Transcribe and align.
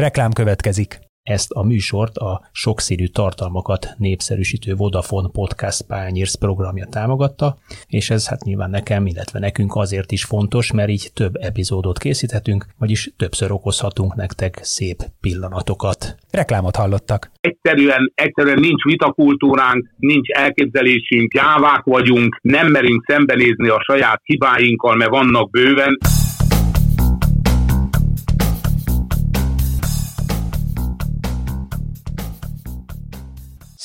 Reklám 0.00 0.30
következik. 0.32 0.98
Ezt 1.22 1.50
a 1.50 1.62
műsort 1.62 2.16
a 2.16 2.48
sokszínű 2.52 3.06
tartalmakat 3.06 3.86
népszerűsítő 3.98 4.74
Vodafone 4.74 5.28
Podcast 5.32 5.86
Pányérsz 5.86 6.34
programja 6.34 6.86
támogatta, 6.90 7.56
és 7.86 8.10
ez 8.10 8.28
hát 8.28 8.44
nyilván 8.44 8.70
nekem, 8.70 9.06
illetve 9.06 9.38
nekünk 9.38 9.74
azért 9.74 10.12
is 10.12 10.24
fontos, 10.24 10.72
mert 10.72 10.88
így 10.88 11.10
több 11.14 11.36
epizódot 11.36 11.98
készíthetünk, 11.98 12.66
vagyis 12.78 13.10
többször 13.16 13.52
okozhatunk 13.52 14.14
nektek 14.14 14.58
szép 14.62 14.96
pillanatokat. 15.20 16.16
Reklámot 16.30 16.76
hallottak. 16.76 17.30
Egyszerűen, 17.40 18.12
egyszerűen 18.14 18.60
nincs 18.60 18.82
vitakultúránk, 18.82 19.94
nincs 19.96 20.28
elképzelésünk, 20.28 21.34
jávák 21.34 21.82
vagyunk, 21.84 22.38
nem 22.42 22.70
merünk 22.70 23.04
szembenézni 23.06 23.68
a 23.68 23.82
saját 23.82 24.20
hibáinkkal, 24.24 24.96
mert 24.96 25.10
vannak 25.10 25.50
bőven. 25.50 25.98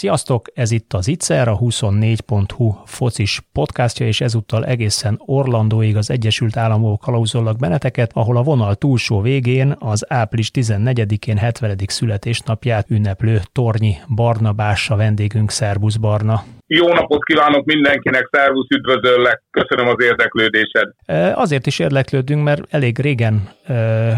Sziasztok, 0.05 0.47
ez 0.53 0.71
itt 0.71 0.93
az 0.93 1.07
Itzer, 1.07 1.47
a 1.47 1.57
24.hu 1.57 2.73
focis 2.85 3.41
podcastja, 3.51 4.07
és 4.07 4.21
ezúttal 4.21 4.65
egészen 4.65 5.21
Orlandóig 5.25 5.95
az 5.95 6.09
Egyesült 6.09 6.57
Államok 6.57 6.99
kalauzollak 6.99 7.57
benneteket, 7.57 8.11
ahol 8.13 8.37
a 8.37 8.43
vonal 8.43 8.75
túlsó 8.75 9.21
végén 9.21 9.75
az 9.79 10.05
április 10.11 10.51
14-én 10.53 11.37
70. 11.37 11.77
születésnapját 11.87 12.89
ünneplő 12.89 13.41
Tornyi 13.51 13.97
Barnabás 14.15 14.89
a 14.89 14.95
vendégünk, 14.95 15.51
Szerbusz 15.51 15.95
Barna. 15.95 16.43
Jó 16.67 16.93
napot 16.93 17.23
kívánok 17.23 17.65
mindenkinek, 17.65 18.29
szervusz, 18.31 18.67
üdvözöllek, 18.69 19.43
köszönöm 19.51 19.87
az 19.87 20.03
érdeklődésed. 20.03 20.91
Azért 21.33 21.65
is 21.65 21.79
érdeklődünk, 21.79 22.43
mert 22.43 22.61
elég 22.69 22.99
régen 22.99 23.49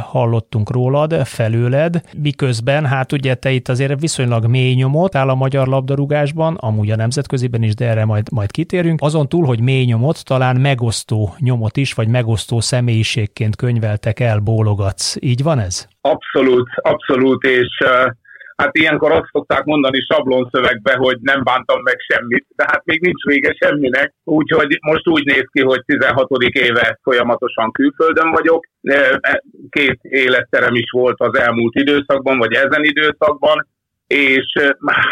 hallottunk 0.01 0.71
rólad, 0.71 1.25
felőled, 1.25 2.01
miközben, 2.21 2.85
hát 2.85 3.11
ugye 3.11 3.35
te 3.35 3.49
itt 3.51 3.67
azért 3.67 3.99
viszonylag 3.99 4.45
mély 4.45 4.73
nyomot 4.73 5.15
áll 5.15 5.29
a 5.29 5.35
magyar 5.35 5.67
labdarúgásban, 5.67 6.55
amúgy 6.55 6.91
a 6.91 6.95
nemzetköziben 6.95 7.63
is, 7.63 7.75
de 7.75 7.85
erre 7.85 8.05
majd, 8.05 8.31
majd 8.31 8.51
kitérünk. 8.51 9.01
Azon 9.01 9.29
túl, 9.29 9.45
hogy 9.45 9.61
mély 9.61 9.85
nyomot, 9.85 10.25
talán 10.25 10.55
megosztó 10.55 11.35
nyomot 11.37 11.77
is, 11.77 11.93
vagy 11.93 12.07
megosztó 12.07 12.59
személyiségként 12.59 13.55
könyveltek 13.55 14.19
el, 14.19 14.39
bólogatsz. 14.39 15.15
Így 15.19 15.43
van 15.43 15.59
ez? 15.59 15.87
Abszolút, 16.01 16.69
abszolút, 16.81 17.43
és 17.43 17.81
uh 17.85 18.11
Hát 18.57 18.77
ilyenkor 18.77 19.11
azt 19.11 19.29
szokták 19.31 19.63
mondani 19.63 19.99
sablonszövegbe, 20.01 20.95
hogy 20.95 21.17
nem 21.21 21.43
bántam 21.43 21.81
meg 21.81 21.95
semmit, 22.07 22.45
de 22.55 22.65
hát 22.67 22.85
még 22.85 23.01
nincs 23.01 23.23
vége 23.23 23.55
semminek. 23.59 24.13
Úgyhogy 24.23 24.77
most 24.81 25.07
úgy 25.07 25.25
néz 25.25 25.45
ki, 25.51 25.61
hogy 25.61 25.81
16. 25.85 26.29
éve 26.41 26.99
folyamatosan 27.03 27.71
külföldön 27.71 28.31
vagyok. 28.31 28.65
E, 28.81 29.19
két 29.69 29.99
életterem 30.01 30.75
is 30.75 30.89
volt 30.91 31.19
az 31.19 31.37
elmúlt 31.37 31.75
időszakban, 31.75 32.37
vagy 32.37 32.53
ezen 32.53 32.83
időszakban, 32.83 33.67
és 34.07 34.53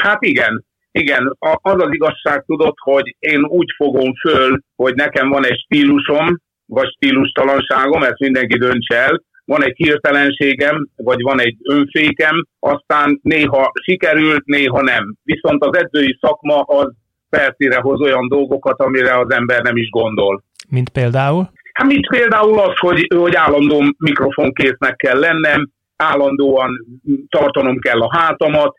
hát 0.02 0.24
igen, 0.24 0.66
igen, 0.92 1.36
az 1.40 1.82
az 1.82 1.94
igazság 1.94 2.44
tudod, 2.46 2.74
hogy 2.80 3.16
én 3.20 3.46
úgy 3.46 3.74
fogom 3.76 4.14
föl, 4.14 4.60
hogy 4.76 4.94
nekem 4.96 5.30
van 5.30 5.46
egy 5.46 5.60
stílusom, 5.60 6.40
vagy 6.66 6.90
stílustalanságom, 6.96 8.04
ezt 8.04 8.20
mindenki 8.20 8.58
döntse 8.58 8.96
el, 8.96 9.22
van 9.46 9.64
egy 9.64 9.76
hirtelenségem, 9.76 10.88
vagy 10.96 11.22
van 11.22 11.42
egy 11.42 11.56
önfékem, 11.64 12.48
aztán 12.60 13.20
néha 13.24 13.72
sikerült, 13.84 14.46
néha 14.46 14.82
nem. 14.82 15.16
Viszont 15.24 15.64
az 15.64 15.78
edzői 15.78 16.18
szakma 16.22 16.62
az 16.62 16.94
percére 17.30 17.80
hoz 17.80 18.02
olyan 18.02 18.28
dolgokat, 18.28 18.80
amire 18.80 19.20
az 19.20 19.32
ember 19.32 19.62
nem 19.62 19.78
is 19.78 19.90
gondol. 19.90 20.44
Mint 20.70 20.90
például? 20.90 21.50
Hát 21.74 21.88
mint 21.88 22.08
például 22.08 22.60
az, 22.60 22.74
hogy, 22.80 23.08
hogy 23.16 23.36
állandóan 23.36 23.96
mikrofonkésznek 24.00 24.96
kell 24.96 25.20
lennem, 25.20 25.70
állandóan 25.96 26.86
tartanom 27.30 27.80
kell 27.80 28.02
a 28.02 28.18
hátamat, 28.18 28.76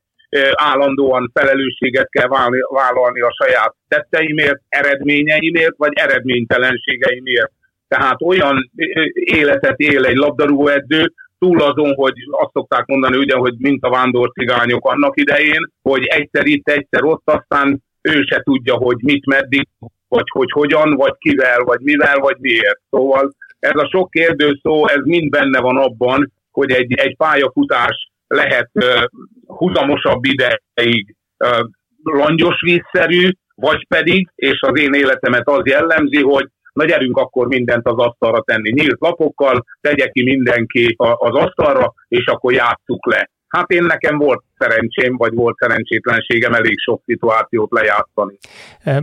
állandóan 0.53 1.30
felelősséget 1.34 2.08
kell 2.11 2.28
vállalni 2.75 3.20
a 3.20 3.34
saját 3.42 3.75
tetteimért, 3.89 4.61
eredményeimért, 4.69 5.77
vagy 5.77 5.92
eredménytelenségeimért. 5.95 7.52
Tehát 7.89 8.23
olyan 8.23 8.70
életet 9.14 9.79
él 9.79 10.05
egy 10.05 10.17
labdarúgóedző, 10.17 11.13
túl 11.39 11.63
azon, 11.63 11.95
hogy 11.95 12.14
azt 12.30 12.52
szokták 12.52 12.86
mondani 12.86 13.17
ugye, 13.17 13.36
hogy 13.36 13.55
mint 13.58 13.83
a 13.85 13.91
vándorcigányok 13.91 14.86
annak 14.89 15.20
idején, 15.20 15.70
hogy 15.83 16.05
egyszer 16.05 16.46
itt, 16.46 16.69
egyszer 16.69 17.05
ott, 17.05 17.23
aztán 17.25 17.83
ő 18.01 18.23
se 18.23 18.41
tudja, 18.42 18.75
hogy 18.75 18.96
mit, 19.02 19.27
meddig, 19.27 19.69
vagy 20.08 20.29
hogy 20.29 20.51
hogyan, 20.51 20.95
vagy 20.95 21.14
kivel, 21.19 21.61
vagy 21.61 21.80
mivel, 21.80 22.19
vagy 22.19 22.36
miért. 22.39 22.80
Szóval 22.91 23.35
ez 23.58 23.75
a 23.75 23.89
sok 23.91 24.11
kérdőszó, 24.11 24.89
ez 24.89 25.05
mind 25.05 25.30
benne 25.30 25.61
van 25.61 25.77
abban, 25.77 26.33
hogy 26.51 26.70
egy, 26.70 26.92
egy 26.92 27.17
pályafutás 27.17 28.11
lehet 28.27 28.70
uh, 28.73 29.05
huzamosabb 29.46 30.25
ideig 30.25 31.14
uh, 31.45 31.67
langyos 32.02 32.61
vízszerű, 32.61 33.29
vagy 33.55 33.86
pedig, 33.89 34.29
és 34.35 34.61
az 34.61 34.80
én 34.80 34.92
életemet 34.92 35.48
az 35.48 35.63
jellemzi, 35.64 36.23
hogy 36.23 36.48
na 36.77 36.85
gyerünk 36.85 37.17
akkor 37.17 37.47
mindent 37.47 37.87
az 37.87 37.97
asztalra 37.97 38.42
tenni. 38.42 38.70
Nyílt 38.70 39.01
lapokkal, 39.01 39.64
tegye 39.81 40.09
ki 40.09 40.23
mindenki 40.23 40.95
az 40.97 41.35
asztalra, 41.35 41.92
és 42.09 42.25
akkor 42.27 42.53
játsszuk 42.53 43.07
le. 43.07 43.31
Hát 43.47 43.70
én 43.70 43.85
nekem 43.85 44.19
volt 44.19 44.42
szerencsém, 44.59 45.17
vagy 45.17 45.35
volt 45.35 45.57
szerencsétlenségem 45.57 46.53
elég 46.53 46.79
sok 46.79 47.03
szituációt 47.05 47.70
lejátszani. 47.70 48.39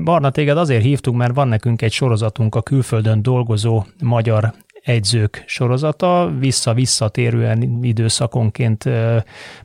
Barna, 0.04 0.32
téged 0.32 0.58
azért 0.58 0.84
hívtunk, 0.84 1.18
mert 1.18 1.36
van 1.36 1.48
nekünk 1.48 1.82
egy 1.82 1.92
sorozatunk 1.92 2.56
a 2.56 2.62
külföldön 2.62 3.22
dolgozó 3.22 3.84
magyar 4.04 4.44
egyzők 4.84 5.44
sorozata, 5.46 6.34
vissza-visszatérően 6.40 7.84
időszakonként 7.84 8.90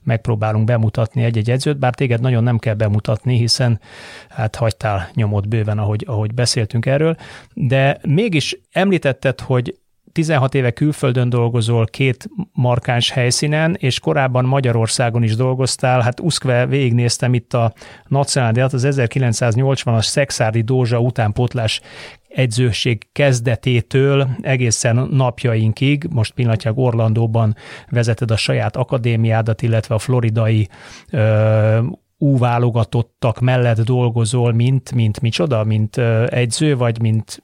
megpróbálunk 0.03 0.65
bemutatni 0.65 1.23
egy-egy 1.23 1.51
edzőt, 1.51 1.79
bár 1.79 1.95
téged 1.95 2.21
nagyon 2.21 2.43
nem 2.43 2.59
kell 2.59 2.75
bemutatni, 2.75 3.37
hiszen 3.37 3.81
hát 4.29 4.57
hagytál 4.57 5.09
nyomot 5.15 5.49
bőven, 5.49 5.79
ahogy, 5.79 6.05
ahogy 6.07 6.35
beszéltünk 6.35 6.87
erről, 6.87 7.17
de 7.55 7.99
mégis 8.07 8.59
említetted, 8.71 9.41
hogy 9.41 9.75
16 10.13 10.55
éve 10.55 10.71
külföldön 10.71 11.29
dolgozol 11.29 11.87
két 11.87 12.29
markáns 12.53 13.11
helyszínen, 13.11 13.77
és 13.79 14.01
korábban 14.01 14.45
Magyarországon 14.45 15.23
is 15.23 15.37
dolgoztál. 15.37 16.01
Hát 16.01 16.21
uszkve 16.21 16.67
végignéztem 16.67 17.35
itt 17.35 17.55
a 17.55 17.73
nacionáliát, 18.07 18.73
az 18.73 18.87
1980-as 18.91 20.03
Szexárdi 20.05 20.61
Dózsa 20.61 20.99
utánpotlás 20.99 21.81
edzőség 22.29 23.13
kezdetétől 23.13 24.29
egészen 24.41 25.09
napjainkig, 25.11 26.05
most 26.11 26.35
pillanatnyilag 26.35 26.79
Orlandóban 26.79 27.55
vezeted 27.91 28.31
a 28.31 28.37
saját 28.37 28.77
akadémiádat, 28.77 29.63
illetve 29.63 29.95
a 29.95 29.99
floridai 29.99 30.69
ö, 31.13 31.79
válogatottak 32.19 33.41
mellett 33.41 33.81
dolgozol, 33.81 34.53
mint, 34.53 34.93
mint 34.95 35.21
micsoda, 35.21 35.65
mint 35.65 35.97
egyző, 36.27 36.77
vagy 36.77 37.01
mint... 37.01 37.43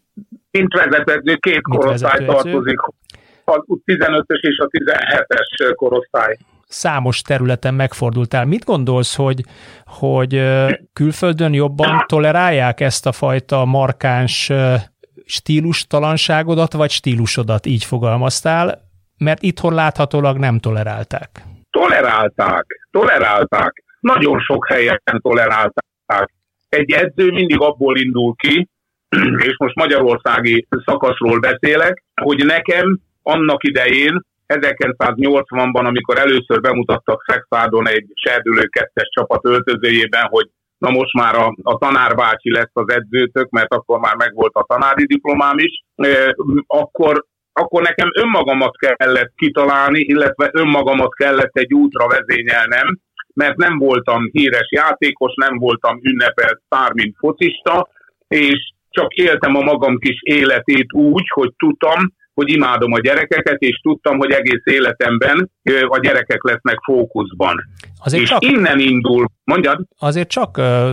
Mint 0.50 0.72
vezető, 0.72 1.36
két 1.36 1.66
mint 1.66 1.82
korosztály 1.82 2.24
tartozik. 2.24 2.80
A 3.44 3.64
15-ös 3.84 4.40
és 4.40 4.58
a 4.58 4.66
17-es 4.66 5.72
korosztály 5.74 6.36
számos 6.74 7.22
területen 7.22 7.74
megfordultál. 7.74 8.44
Mit 8.44 8.64
gondolsz, 8.64 9.16
hogy, 9.16 9.40
hogy 9.86 10.42
külföldön 10.92 11.52
jobban 11.52 12.04
tolerálják 12.06 12.80
ezt 12.80 13.06
a 13.06 13.12
fajta 13.12 13.64
markáns 13.64 14.52
stílustalanságodat, 15.24 16.72
vagy 16.72 16.90
stílusodat, 16.90 17.66
így 17.66 17.84
fogalmaztál, 17.84 18.78
mert 19.18 19.42
itthon 19.42 19.74
láthatólag 19.74 20.38
nem 20.38 20.58
tolerálták. 20.58 21.42
Tolerálták, 21.70 22.64
tolerálták. 22.90 23.84
Nagyon 24.00 24.40
sok 24.40 24.68
helyen 24.68 25.00
tolerálták. 25.18 26.32
Egy 26.68 26.90
edző 26.90 27.30
mindig 27.30 27.60
abból 27.60 27.96
indul 27.96 28.34
ki, 28.34 28.68
és 29.48 29.56
most 29.58 29.74
magyarországi 29.74 30.66
szakaszról 30.84 31.40
beszélek, 31.40 32.04
hogy 32.22 32.44
nekem 32.44 33.00
annak 33.22 33.64
idején 33.64 34.22
1980-ban, 34.46 35.86
amikor 35.86 36.18
először 36.18 36.60
bemutattak 36.60 37.24
Szexádon 37.26 37.88
egy 37.88 38.06
serdülő 38.14 38.66
kettes 38.66 39.08
csapat 39.14 39.46
öltözőjében, 39.46 40.26
hogy 40.28 40.48
na 40.78 40.90
most 40.90 41.12
már 41.12 41.34
a, 41.34 41.54
a 41.62 41.78
tanárbácsi 41.78 42.50
lesz 42.50 42.70
az 42.72 42.92
edzőtök, 42.94 43.50
mert 43.50 43.74
akkor 43.74 43.98
már 43.98 44.16
megvolt 44.16 44.54
a 44.54 44.64
tanári 44.68 45.06
diplomám 45.06 45.58
is, 45.58 45.84
akkor, 46.66 47.24
akkor 47.52 47.82
nekem 47.82 48.08
önmagamat 48.14 48.76
kellett 48.76 49.32
kitalálni, 49.36 50.00
illetve 50.00 50.50
önmagamat 50.52 51.14
kellett 51.14 51.56
egy 51.56 51.74
útra 51.74 52.06
vezényelnem, 52.06 52.98
mert 53.34 53.56
nem 53.56 53.78
voltam 53.78 54.28
híres 54.32 54.68
játékos, 54.70 55.32
nem 55.34 55.58
voltam 55.58 55.98
ünnepelt 56.02 56.60
szár, 56.68 56.92
mint 56.92 57.16
focista, 57.18 57.88
és 58.28 58.72
csak 58.90 59.14
éltem 59.14 59.56
a 59.56 59.62
magam 59.62 59.98
kis 59.98 60.18
életét 60.20 60.92
úgy, 60.92 61.28
hogy 61.28 61.52
tudtam, 61.56 62.12
hogy 62.34 62.50
imádom 62.50 62.92
a 62.92 63.00
gyerekeket, 63.00 63.60
és 63.60 63.80
tudtam, 63.82 64.18
hogy 64.18 64.30
egész 64.30 64.62
életemben 64.64 65.50
a 65.88 65.98
gyerekek 65.98 66.42
lesznek 66.42 66.78
fókuszban. 66.84 67.54
Azért 68.04 68.22
és 68.22 68.28
csak, 68.28 68.44
innen 68.44 68.78
indul, 68.78 69.30
mondjad? 69.44 69.80
Azért 69.98 70.28
csak 70.28 70.56
uh, 70.58 70.92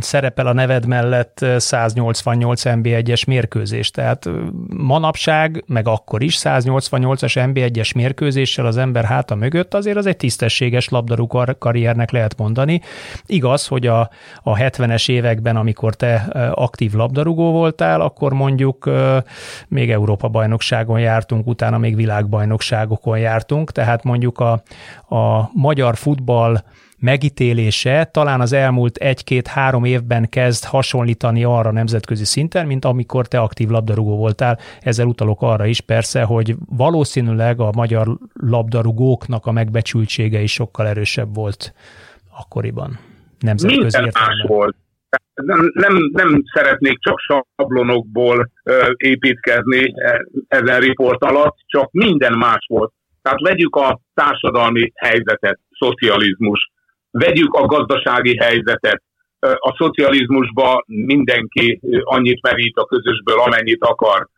szerepel 0.00 0.46
a 0.46 0.52
neved 0.52 0.86
mellett 0.86 1.44
188 1.56 2.62
NB1-es 2.64 3.26
mérkőzés, 3.26 3.90
tehát 3.90 4.28
manapság, 4.68 5.64
meg 5.66 5.88
akkor 5.88 6.22
is 6.22 6.38
188-as 6.42 7.50
NB1-es 7.52 7.94
mérkőzéssel 7.94 8.66
az 8.66 8.76
ember 8.76 9.04
háta 9.04 9.34
mögött 9.34 9.74
azért 9.74 9.96
az 9.96 10.06
egy 10.06 10.16
tisztességes 10.16 10.88
labdarúgó 10.88 11.44
karriernek 11.58 12.10
lehet 12.10 12.36
mondani. 12.36 12.80
Igaz, 13.26 13.66
hogy 13.66 13.86
a, 13.86 14.10
a 14.42 14.56
70-es 14.56 15.10
években, 15.10 15.56
amikor 15.56 15.94
te 15.94 16.14
aktív 16.54 16.92
labdarúgó 16.92 17.52
voltál, 17.52 18.00
akkor 18.00 18.32
mondjuk 18.32 18.86
uh, 18.86 19.16
még 19.68 19.90
Európa-bajnokságon 19.90 21.00
jártunk, 21.00 21.46
utána 21.46 21.78
még 21.78 21.96
világbajnokságokon 21.96 23.18
jártunk, 23.18 23.72
tehát 23.72 24.04
mondjuk 24.06 24.38
a, 24.38 24.52
a 25.16 25.50
magyar 25.52 25.96
futball 25.96 26.62
megítélése 26.98 28.08
talán 28.12 28.40
az 28.40 28.52
elmúlt 28.52 28.96
egy-két-három 28.96 29.84
évben 29.84 30.28
kezd 30.28 30.64
hasonlítani 30.64 31.44
arra 31.44 31.72
nemzetközi 31.72 32.24
szinten, 32.24 32.66
mint 32.66 32.84
amikor 32.84 33.28
te 33.28 33.38
aktív 33.38 33.68
labdarúgó 33.68 34.16
voltál. 34.16 34.58
Ezzel 34.80 35.06
utalok 35.06 35.42
arra 35.42 35.66
is 35.66 35.80
persze, 35.80 36.22
hogy 36.22 36.54
valószínűleg 36.76 37.60
a 37.60 37.70
magyar 37.74 38.18
labdarúgóknak 38.32 39.46
a 39.46 39.52
megbecsültsége 39.52 40.40
is 40.40 40.52
sokkal 40.52 40.86
erősebb 40.86 41.34
volt 41.34 41.74
akkoriban. 42.38 42.98
Nemzetközi 43.40 43.80
Minden 43.80 44.04
értelemben. 44.04 44.36
más 44.36 44.48
volt. 44.48 44.76
Nem, 45.34 45.70
nem, 45.74 46.10
nem 46.12 46.42
szeretnék 46.54 46.98
csak 46.98 47.18
sablonokból 47.56 48.50
ö, 48.62 48.92
építkezni 48.96 49.92
e, 49.94 50.26
ezen 50.48 50.80
riport 50.80 51.22
alatt, 51.24 51.56
csak 51.66 51.92
minden 51.92 52.32
más 52.32 52.66
volt. 52.68 52.92
Tehát 53.26 53.40
vegyük 53.40 53.76
a 53.76 54.00
társadalmi 54.14 54.92
helyzetet, 54.94 55.58
szocializmus, 55.78 56.70
vegyük 57.10 57.54
a 57.54 57.66
gazdasági 57.66 58.36
helyzetet. 58.36 59.02
A 59.38 59.74
szocializmusba 59.78 60.82
mindenki 60.86 61.80
annyit 62.02 62.42
merít 62.42 62.76
a 62.76 62.84
közösből, 62.84 63.40
amennyit 63.40 63.82
akar. 63.82 64.28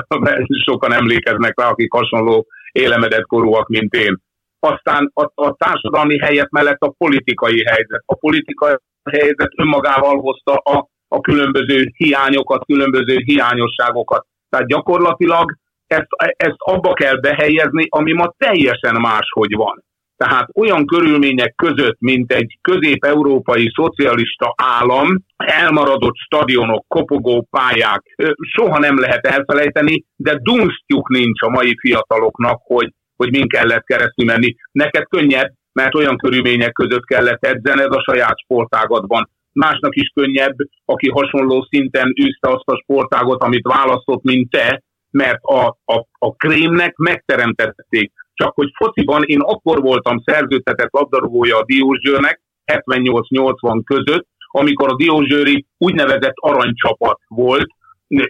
Sokan 0.66 0.92
emlékeznek 0.92 1.60
rá, 1.60 1.68
akik 1.68 1.92
hasonló 1.92 2.46
élemedett 2.72 3.26
korúak, 3.26 3.68
mint 3.68 3.94
én. 3.94 4.20
Aztán 4.58 5.10
a, 5.14 5.22
a 5.34 5.54
társadalmi 5.56 6.18
helyet 6.18 6.50
mellett 6.50 6.80
a 6.80 6.94
politikai 6.98 7.64
helyzet. 7.64 8.02
A 8.06 8.14
politikai 8.14 8.74
helyzet 9.10 9.52
önmagával 9.56 10.18
hozta 10.18 10.52
a, 10.52 10.88
a 11.08 11.20
különböző 11.20 11.92
hiányokat, 11.96 12.64
különböző 12.64 13.16
hiányosságokat. 13.24 14.26
Tehát 14.48 14.66
gyakorlatilag 14.66 15.54
ezt, 15.86 16.08
ezt 16.36 16.56
abba 16.58 16.92
kell 16.92 17.16
behelyezni, 17.16 17.86
ami 17.88 18.12
ma 18.12 18.34
teljesen 18.36 19.00
máshogy 19.00 19.54
van. 19.56 19.84
Tehát 20.16 20.48
olyan 20.54 20.86
körülmények 20.86 21.54
között, 21.54 21.96
mint 21.98 22.32
egy 22.32 22.58
közép-európai 22.60 23.70
szocialista 23.74 24.54
állam, 24.56 25.08
elmaradott 25.36 26.16
stadionok, 26.16 26.84
kopogó 26.88 27.46
pályák, 27.50 28.02
soha 28.40 28.78
nem 28.78 28.98
lehet 28.98 29.26
elfelejteni, 29.26 30.04
de 30.16 30.38
dunsztjuk 30.42 31.08
nincs 31.08 31.42
a 31.42 31.48
mai 31.48 31.74
fiataloknak, 31.80 32.60
hogy, 32.62 32.92
hogy 33.16 33.30
min 33.30 33.48
kellett 33.48 33.84
keresztül 33.84 34.24
menni. 34.24 34.54
Neked 34.72 35.04
könnyebb, 35.08 35.52
mert 35.72 35.94
olyan 35.94 36.16
körülmények 36.16 36.72
között 36.72 37.04
kellett 37.04 37.44
edzened 37.44 37.92
a 37.92 38.02
saját 38.02 38.38
sportágatban. 38.38 39.30
Másnak 39.52 39.96
is 39.96 40.08
könnyebb, 40.14 40.56
aki 40.84 41.08
hasonló 41.08 41.66
szinten 41.70 42.14
űzte 42.22 42.48
azt 42.48 42.68
a 42.68 42.80
sportágot, 42.82 43.42
amit 43.42 43.66
választott, 43.66 44.22
mint 44.22 44.50
te, 44.50 44.82
mert 45.14 45.38
a, 45.42 45.66
a, 45.84 46.06
a 46.18 46.34
krémnek 46.36 46.96
megteremtették. 46.96 48.12
Csak 48.34 48.54
hogy 48.54 48.70
fociban 48.74 49.22
én 49.22 49.40
akkor 49.40 49.80
voltam 49.80 50.22
szerződtetett 50.24 50.92
labdarúgója 50.92 51.58
a 51.58 51.64
Diósgyőrnek, 51.64 52.40
78-80 52.72 53.82
között, 53.84 54.26
amikor 54.48 54.88
a 54.88 54.96
Diósgyőri 54.96 55.66
úgynevezett 55.78 56.34
aranycsapat 56.34 57.18
volt, 57.28 57.66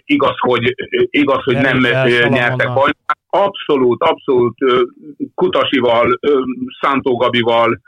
igaz, 0.05 0.35
hogy, 0.37 0.75
igaz, 1.09 1.43
hogy 1.43 1.55
nem, 1.55 1.77
nem 1.77 2.07
nyertek 2.29 2.67
bajnok. 2.67 3.11
Abszolút, 3.29 4.03
abszolút 4.03 4.57
Kutasival, 5.35 6.19
Szántó 6.81 7.15
Gabival, 7.15 7.79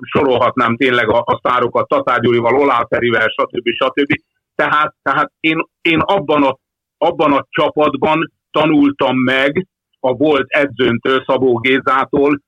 sorolhatnám 0.00 0.76
tényleg 0.76 1.10
a, 1.10 1.22
a 1.26 1.38
sztárokat, 1.38 1.88
Tatár 1.88 2.20
Gyurival, 2.20 2.54
Oláferivel, 2.54 3.28
stb. 3.28 3.68
stb. 3.68 4.14
Tehát, 4.54 4.94
tehát 5.02 5.32
én, 5.40 5.58
én 5.80 5.98
abban, 5.98 6.42
a, 6.42 6.58
abban 6.98 7.32
a 7.32 7.46
csapatban 7.48 8.32
tanultam 8.52 9.16
meg 9.18 9.66
a 10.00 10.12
volt 10.12 10.46
edzőntől, 10.48 11.24
Szabó 11.26 11.58
Gézától 11.58 12.40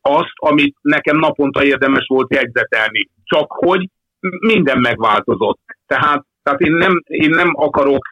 azt, 0.00 0.32
amit 0.34 0.76
nekem 0.80 1.16
naponta 1.16 1.64
érdemes 1.64 2.06
volt 2.06 2.34
jegyzetelni. 2.34 3.08
Csak 3.24 3.52
hogy 3.52 3.88
minden 4.40 4.78
megváltozott. 4.78 5.60
Tehát, 5.86 6.24
tehát 6.42 6.60
én, 6.60 6.72
nem, 6.72 7.02
én 7.04 7.30
nem 7.30 7.50
akarok 7.54 8.02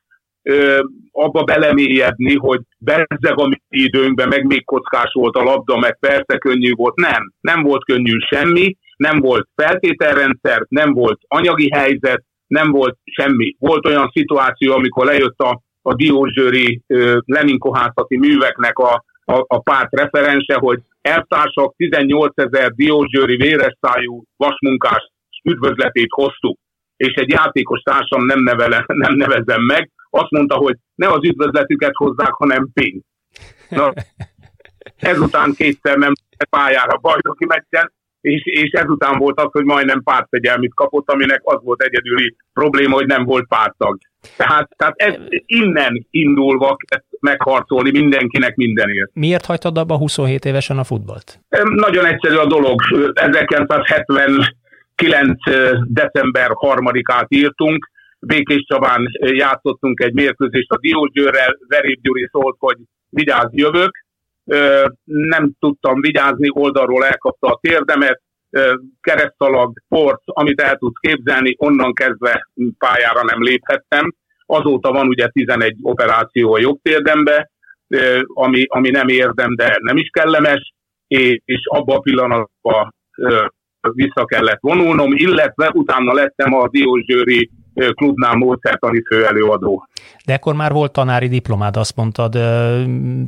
ö, 0.43 0.81
abba 1.11 1.43
belemélyedni, 1.43 2.37
hogy 2.37 2.61
bezzeg 2.79 3.39
a 3.39 3.47
mi 3.47 3.57
időnkben, 3.69 4.29
meg 4.29 4.45
még 4.45 4.65
kockás 4.65 5.13
volt 5.13 5.37
a 5.37 5.43
labda, 5.43 5.79
meg 5.79 5.99
persze 5.99 6.39
könnyű 6.39 6.73
volt. 6.73 6.95
Nem, 6.95 7.33
nem 7.41 7.63
volt 7.63 7.85
könnyű 7.85 8.19
semmi, 8.19 8.77
nem 8.97 9.21
volt 9.21 9.49
feltételrendszer, 9.55 10.65
nem 10.69 10.93
volt 10.93 11.19
anyagi 11.27 11.71
helyzet, 11.73 12.25
nem 12.47 12.71
volt 12.71 12.97
semmi. 13.05 13.55
Volt 13.59 13.87
olyan 13.87 14.11
szituáció, 14.13 14.73
amikor 14.73 15.05
lejött 15.05 15.39
a 15.39 15.61
a 15.89 15.95
diózsőri 15.95 16.83
Leninkohászati 17.25 18.19
műveknek 18.19 18.79
a, 18.79 19.05
a, 19.25 19.45
a 19.47 19.59
párt 19.59 19.95
referense, 19.95 20.55
hogy 20.55 20.81
eltársak 21.01 21.75
18 21.77 22.33
ezer 22.39 22.71
diózsőri 22.73 23.37
véresszájú 23.37 24.23
vasmunkás 24.37 25.11
üdvözletét 25.45 26.09
hoztuk, 26.11 26.59
és 26.97 27.15
egy 27.15 27.31
játékos 27.31 27.81
társam 27.81 28.25
nem, 28.25 28.43
nevele, 28.43 28.85
nem 29.05 29.15
nevezem 29.15 29.63
meg, 29.63 29.91
azt 30.11 30.31
mondta, 30.31 30.57
hogy 30.57 30.77
ne 30.95 31.09
az 31.09 31.25
üdvözletüket 31.25 31.95
hozzák, 31.95 32.33
hanem 32.33 32.69
pénzt. 32.73 33.07
Na, 33.69 33.93
ezután 34.97 35.53
kétszer 35.53 35.97
nem 35.97 36.13
pályára 36.51 36.97
bajnoki 36.97 37.45
meccsen, 37.45 37.93
és, 38.21 38.43
és 38.45 38.71
ezután 38.71 39.19
volt 39.19 39.41
az, 39.41 39.49
hogy 39.53 39.65
majdnem 39.65 40.03
pártfegyelmit 40.03 40.75
kapott, 40.75 41.11
aminek 41.11 41.41
az 41.45 41.59
volt 41.63 41.83
egyedüli 41.83 42.37
probléma, 42.53 42.95
hogy 42.95 43.07
nem 43.07 43.25
volt 43.25 43.49
pártag. 43.49 43.99
Tehát, 44.37 44.69
tehát 44.77 44.95
ez 44.97 45.15
innen 45.47 46.07
indulva 46.11 46.77
megharcolni 47.21 47.91
mindenkinek 47.91 48.55
mindenért. 48.55 49.11
Miért 49.15 49.45
hagytad 49.45 49.79
abba 49.79 49.97
27 49.97 50.45
évesen 50.45 50.79
a 50.79 50.85
futballt? 50.85 51.41
Nagyon 51.63 52.05
egyszerű 52.05 52.35
a 52.35 52.47
dolog. 52.47 52.81
1979. 53.15 55.39
december 55.85 56.51
3-át 56.53 57.27
írtunk, 57.29 57.91
Békés 58.19 58.65
Csabán 58.69 59.07
játszottunk 59.21 60.01
egy 60.01 60.13
mérkőzést 60.13 60.71
a 60.71 60.79
Diósgyőrrel, 60.79 61.57
Veréb 61.69 62.03
Gyuri 62.03 62.29
szólt, 62.33 62.57
hogy 62.59 62.77
vigyázz, 63.09 63.49
jövök. 63.51 64.05
Nem 65.05 65.53
tudtam 65.61 66.01
vigyázni, 66.01 66.49
oldalról 66.51 67.05
elkapta 67.05 67.47
a 67.47 67.59
térdemet, 67.63 68.21
keresztalag, 69.01 69.73
port, 69.89 70.23
amit 70.25 70.61
el 70.61 70.77
tudsz 70.77 70.99
képzelni, 71.01 71.55
onnan 71.59 71.93
kezdve 71.93 72.49
pályára 72.79 73.23
nem 73.23 73.43
léphettem. 73.43 74.15
Azóta 74.47 74.93
van 74.93 75.07
ugye 75.07 75.29
11 75.29 75.77
operáció 75.83 76.55
a 76.55 76.59
jogtérdembe, 76.59 77.51
ami, 78.35 78.65
ami 78.69 78.91
nem 78.91 79.09
érdem, 79.09 79.55
de 79.55 79.77
nem 79.81 79.97
is 79.97 80.09
kellemes, 80.13 80.75
és 81.45 81.61
abba 81.65 81.95
a 81.95 82.01
pillanatban 82.01 82.95
vissza 83.81 84.25
kellett 84.25 84.61
vonulnom, 84.61 85.13
illetve 85.13 85.71
utána 85.75 86.13
lettem 86.13 86.55
a 86.55 86.69
Diósgyőri 86.69 87.51
klubnál 87.95 88.35
módszertani 88.35 89.03
főelőadó. 89.03 89.89
De 90.25 90.35
akkor 90.35 90.55
már 90.55 90.73
volt 90.73 90.93
tanári 90.93 91.29
diplomád, 91.29 91.77
azt 91.77 91.97
mondtad. 91.97 92.33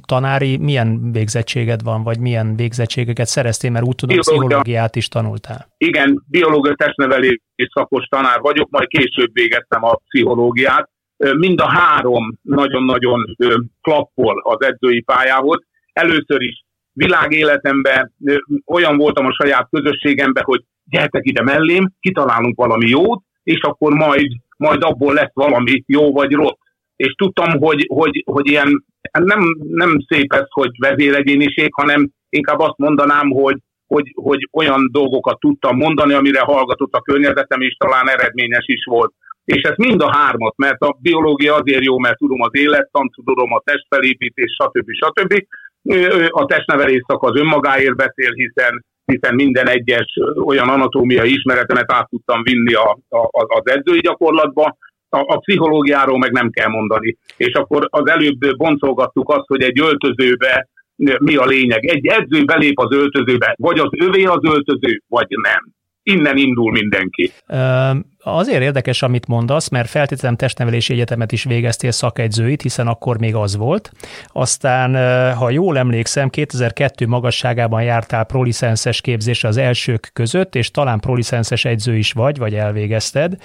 Tanári 0.06 0.56
milyen 0.56 1.12
végzettséged 1.12 1.82
van, 1.82 2.02
vagy 2.02 2.18
milyen 2.18 2.56
végzettségeket 2.56 3.26
szereztél, 3.26 3.70
mert 3.70 3.84
úgy 3.84 3.94
tudom, 3.94 4.16
Biológia. 4.16 4.46
pszichológiát 4.46 4.96
is 4.96 5.08
tanultál. 5.08 5.66
Igen, 5.76 6.24
biológia 6.30 6.74
testnevelés 6.74 7.40
szakos 7.74 8.06
tanár 8.06 8.40
vagyok, 8.40 8.70
majd 8.70 8.88
később 8.88 9.30
végeztem 9.32 9.84
a 9.84 9.94
pszichológiát. 10.08 10.90
Mind 11.36 11.60
a 11.60 11.68
három 11.68 12.38
nagyon-nagyon 12.42 13.36
klappol 13.82 14.40
az 14.44 14.66
edzői 14.66 15.00
pályához. 15.00 15.64
Először 15.92 16.42
is 16.42 16.64
világéletemben 16.92 18.14
olyan 18.66 18.96
voltam 18.96 19.26
a 19.26 19.32
saját 19.42 19.68
közösségemben, 19.70 20.44
hogy 20.44 20.64
gyertek 20.84 21.26
ide 21.26 21.42
mellém, 21.42 21.92
kitalálunk 22.00 22.56
valami 22.56 22.88
jót, 22.88 23.22
és 23.48 23.60
akkor 23.60 23.92
majd, 23.92 24.30
majd 24.56 24.82
abból 24.82 25.14
lesz 25.14 25.34
valami 25.34 25.82
jó 25.86 26.12
vagy 26.12 26.32
rossz. 26.32 26.62
És 26.96 27.12
tudtam, 27.12 27.58
hogy, 27.58 27.86
hogy, 27.88 28.22
hogy 28.26 28.46
ilyen 28.50 28.84
nem, 29.12 29.40
nem 29.68 29.98
szép 30.08 30.32
ez, 30.32 30.46
hogy 30.50 30.70
vezéregyéniség, 30.78 31.68
hanem 31.72 32.10
inkább 32.28 32.58
azt 32.58 32.76
mondanám, 32.76 33.30
hogy, 33.30 33.58
hogy, 33.86 34.12
hogy 34.14 34.48
olyan 34.52 34.88
dolgokat 34.92 35.40
tudtam 35.40 35.76
mondani, 35.76 36.14
amire 36.14 36.40
hallgatott 36.40 36.92
a 36.92 37.00
környezetem, 37.00 37.60
és 37.60 37.76
talán 37.76 38.08
eredményes 38.08 38.66
is 38.66 38.84
volt. 38.84 39.12
És 39.44 39.62
ez 39.62 39.76
mind 39.76 40.00
a 40.00 40.16
hármat, 40.16 40.56
mert 40.56 40.80
a 40.80 40.96
biológia 41.00 41.54
azért 41.54 41.84
jó, 41.84 41.98
mert 41.98 42.18
tudom 42.18 42.40
az 42.40 42.50
élettan, 42.52 43.10
tudom 43.24 43.52
a 43.52 43.62
testfelépítés, 43.64 44.56
stb. 44.62 44.88
stb. 44.90 45.46
A 46.28 46.44
testnevelés 46.44 47.02
szak 47.06 47.22
az 47.22 47.36
önmagáért 47.36 47.96
beszél, 47.96 48.32
hiszen 48.32 48.84
hiszen 49.12 49.34
minden 49.34 49.68
egyes 49.68 50.06
olyan 50.44 50.68
anatómiai 50.68 51.32
ismeretemet 51.32 51.92
át 51.92 52.08
tudtam 52.08 52.42
vinni 52.42 52.74
a, 52.74 52.98
a, 53.08 53.28
az 53.30 53.62
edzői 53.64 54.00
gyakorlatba, 54.00 54.76
a, 55.08 55.18
a 55.18 55.38
pszichológiáról 55.38 56.18
meg 56.18 56.32
nem 56.32 56.50
kell 56.50 56.68
mondani. 56.68 57.16
És 57.36 57.52
akkor 57.52 57.86
az 57.90 58.08
előbb 58.10 58.56
boncolgattuk 58.56 59.30
azt, 59.30 59.46
hogy 59.46 59.62
egy 59.62 59.80
öltözőbe 59.80 60.68
mi 61.18 61.36
a 61.36 61.44
lényeg. 61.44 61.84
Egy 61.84 62.06
edző 62.06 62.44
belép 62.44 62.78
az 62.78 62.96
öltözőbe, 62.96 63.54
vagy 63.58 63.78
az 63.78 63.88
övé 63.90 64.24
az 64.24 64.40
öltöző, 64.42 65.02
vagy 65.08 65.26
nem. 65.28 65.77
Innen 66.08 66.36
indul 66.36 66.70
mindenki. 66.70 67.32
Azért 68.22 68.62
érdekes, 68.62 69.02
amit 69.02 69.26
mondasz, 69.26 69.68
mert 69.68 69.88
feltétlenül 69.88 70.36
testnevelési 70.36 70.92
egyetemet 70.92 71.32
is 71.32 71.44
végeztél 71.44 71.90
szakegyzőit, 71.90 72.62
hiszen 72.62 72.86
akkor 72.86 73.18
még 73.18 73.34
az 73.34 73.56
volt. 73.56 73.92
Aztán, 74.26 74.94
ha 75.34 75.50
jól 75.50 75.78
emlékszem, 75.78 76.28
2002 76.28 77.06
magasságában 77.06 77.82
jártál 77.82 78.24
prolicenszes 78.24 79.00
képzésre 79.00 79.48
az 79.48 79.56
elsők 79.56 80.10
között, 80.12 80.54
és 80.54 80.70
talán 80.70 81.00
prolicenszes 81.00 81.64
egyző 81.64 81.96
is 81.96 82.12
vagy, 82.12 82.38
vagy 82.38 82.54
elvégezted. 82.54 83.36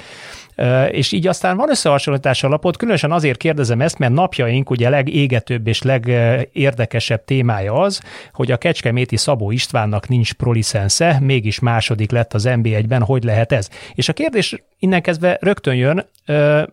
És 0.92 1.12
így 1.12 1.28
aztán 1.28 1.58
van 1.58 1.70
összehasonlítás 1.70 2.44
alapot, 2.44 2.78
különösen 2.78 3.12
azért 3.12 3.38
kérdezem 3.38 3.82
ezt, 3.82 3.98
mert 3.98 4.14
napjaink 4.14 4.70
ugye 4.70 4.90
legégetőbb 4.90 5.68
és 5.68 5.82
legérdekesebb 5.82 7.26
témája 7.26 7.74
az, 7.74 8.02
hogy 8.34 8.52
a 8.52 8.58
Kecskeméti 8.58 9.18
Szabó 9.18 9.52
Istvánnak 9.52 10.08
nincs 10.08 10.34
prolicensze, 10.34 11.18
mégis 11.22 11.60
második 11.60 12.12
lett 12.12 12.34
az 12.34 12.44
NB1-ben, 12.48 13.02
hogy 13.02 13.24
lehet 13.24 13.52
ez? 13.52 13.70
És 13.94 14.10
a 14.10 14.14
kérdés 14.14 14.64
innen 14.80 15.02
kezdve 15.02 15.38
rögtön 15.42 15.76
jön, 15.76 16.06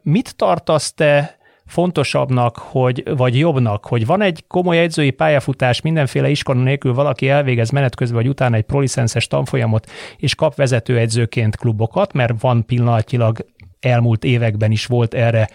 mit 0.03 0.37
tartasz 0.37 0.93
te 0.93 1.39
fontosabbnak, 1.71 2.57
hogy, 2.57 3.03
vagy 3.17 3.39
jobbnak, 3.39 3.87
hogy 3.87 4.07
van 4.07 4.23
egy 4.23 4.45
komoly 4.49 4.79
edzői 4.79 5.11
pályafutás, 5.11 5.81
mindenféle 5.81 6.29
iskola 6.29 6.63
nélkül 6.63 6.95
valaki 6.95 7.29
elvégez 7.29 7.71
menet 7.71 7.95
közben, 7.95 8.17
vagy 8.17 8.29
utána 8.29 8.57
egy 8.57 8.65
prolicenses 8.65 9.27
tanfolyamot, 9.27 9.91
és 10.17 10.35
kap 10.35 10.55
vezetőedzőként 10.55 11.57
klubokat, 11.57 12.13
mert 12.13 12.41
van 12.41 12.67
pillanatilag 12.67 13.39
elmúlt 13.81 14.25
években 14.25 14.71
is 14.71 14.87
volt 14.87 15.15
erre 15.15 15.49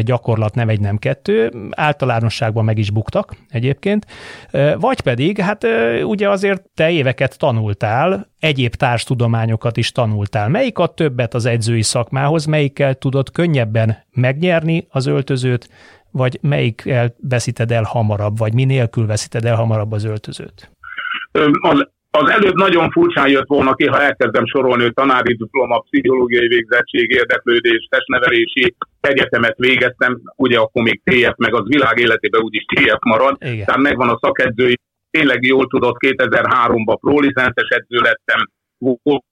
gyakorlat, 0.00 0.54
nem 0.54 0.68
egy, 0.68 0.80
nem 0.80 0.96
kettő, 0.96 1.52
általánosságban 1.70 2.64
meg 2.64 2.78
is 2.78 2.90
buktak 2.90 3.36
egyébként, 3.48 4.06
vagy 4.78 5.00
pedig, 5.00 5.40
hát 5.40 5.66
ugye 6.02 6.30
azért 6.30 6.62
te 6.74 6.90
éveket 6.90 7.38
tanultál, 7.38 8.28
egyéb 8.38 8.74
társtudományokat 8.74 9.76
is 9.76 9.92
tanultál. 9.92 10.48
Melyik 10.48 10.78
a 10.78 10.86
többet 10.86 11.34
az 11.34 11.44
edzői 11.44 11.82
szakmához, 11.82 12.44
melyikkel 12.44 12.94
tudod 12.94 13.30
könnyebben 13.30 13.96
megnyerni 14.12 14.86
az 14.90 15.06
öltözőt, 15.06 15.68
vagy 16.10 16.38
melyikkel 16.42 17.14
veszíted 17.20 17.72
el 17.72 17.82
hamarabb, 17.82 18.38
vagy 18.38 18.54
minélkül 18.54 19.06
veszíted 19.06 19.44
el 19.44 19.54
hamarabb 19.54 19.92
az 19.92 20.04
öltözőt? 20.04 20.70
Az 21.60 21.88
az 22.16 22.30
előbb 22.30 22.54
nagyon 22.54 22.90
furcsán 22.90 23.28
jött 23.28 23.46
volna 23.46 23.74
ki, 23.74 23.86
ha 23.86 24.02
elkezdem 24.02 24.46
sorolni, 24.46 24.82
hogy 24.82 24.92
tanári 24.92 25.34
diploma, 25.34 25.78
pszichológiai 25.78 26.48
végzettség, 26.48 27.10
érdeklődés, 27.10 27.86
testnevelési 27.90 28.74
egyetemet 29.00 29.56
végeztem, 29.58 30.20
ugye 30.36 30.58
akkor 30.58 30.82
még 30.82 31.00
TF, 31.04 31.34
meg 31.36 31.54
az 31.54 31.66
világ 31.66 31.98
életében 31.98 32.40
úgyis 32.42 32.64
TF 32.64 32.98
marad, 33.00 33.36
Igen. 33.40 33.64
tehát 33.64 33.80
megvan 33.80 34.08
a 34.08 34.18
szakedzői, 34.20 34.78
tényleg 35.10 35.44
jól 35.44 35.66
tudott, 35.66 35.96
2003-ban 35.98 36.96
prolicences 37.00 37.68
edző 37.68 37.98
lettem, 37.98 38.40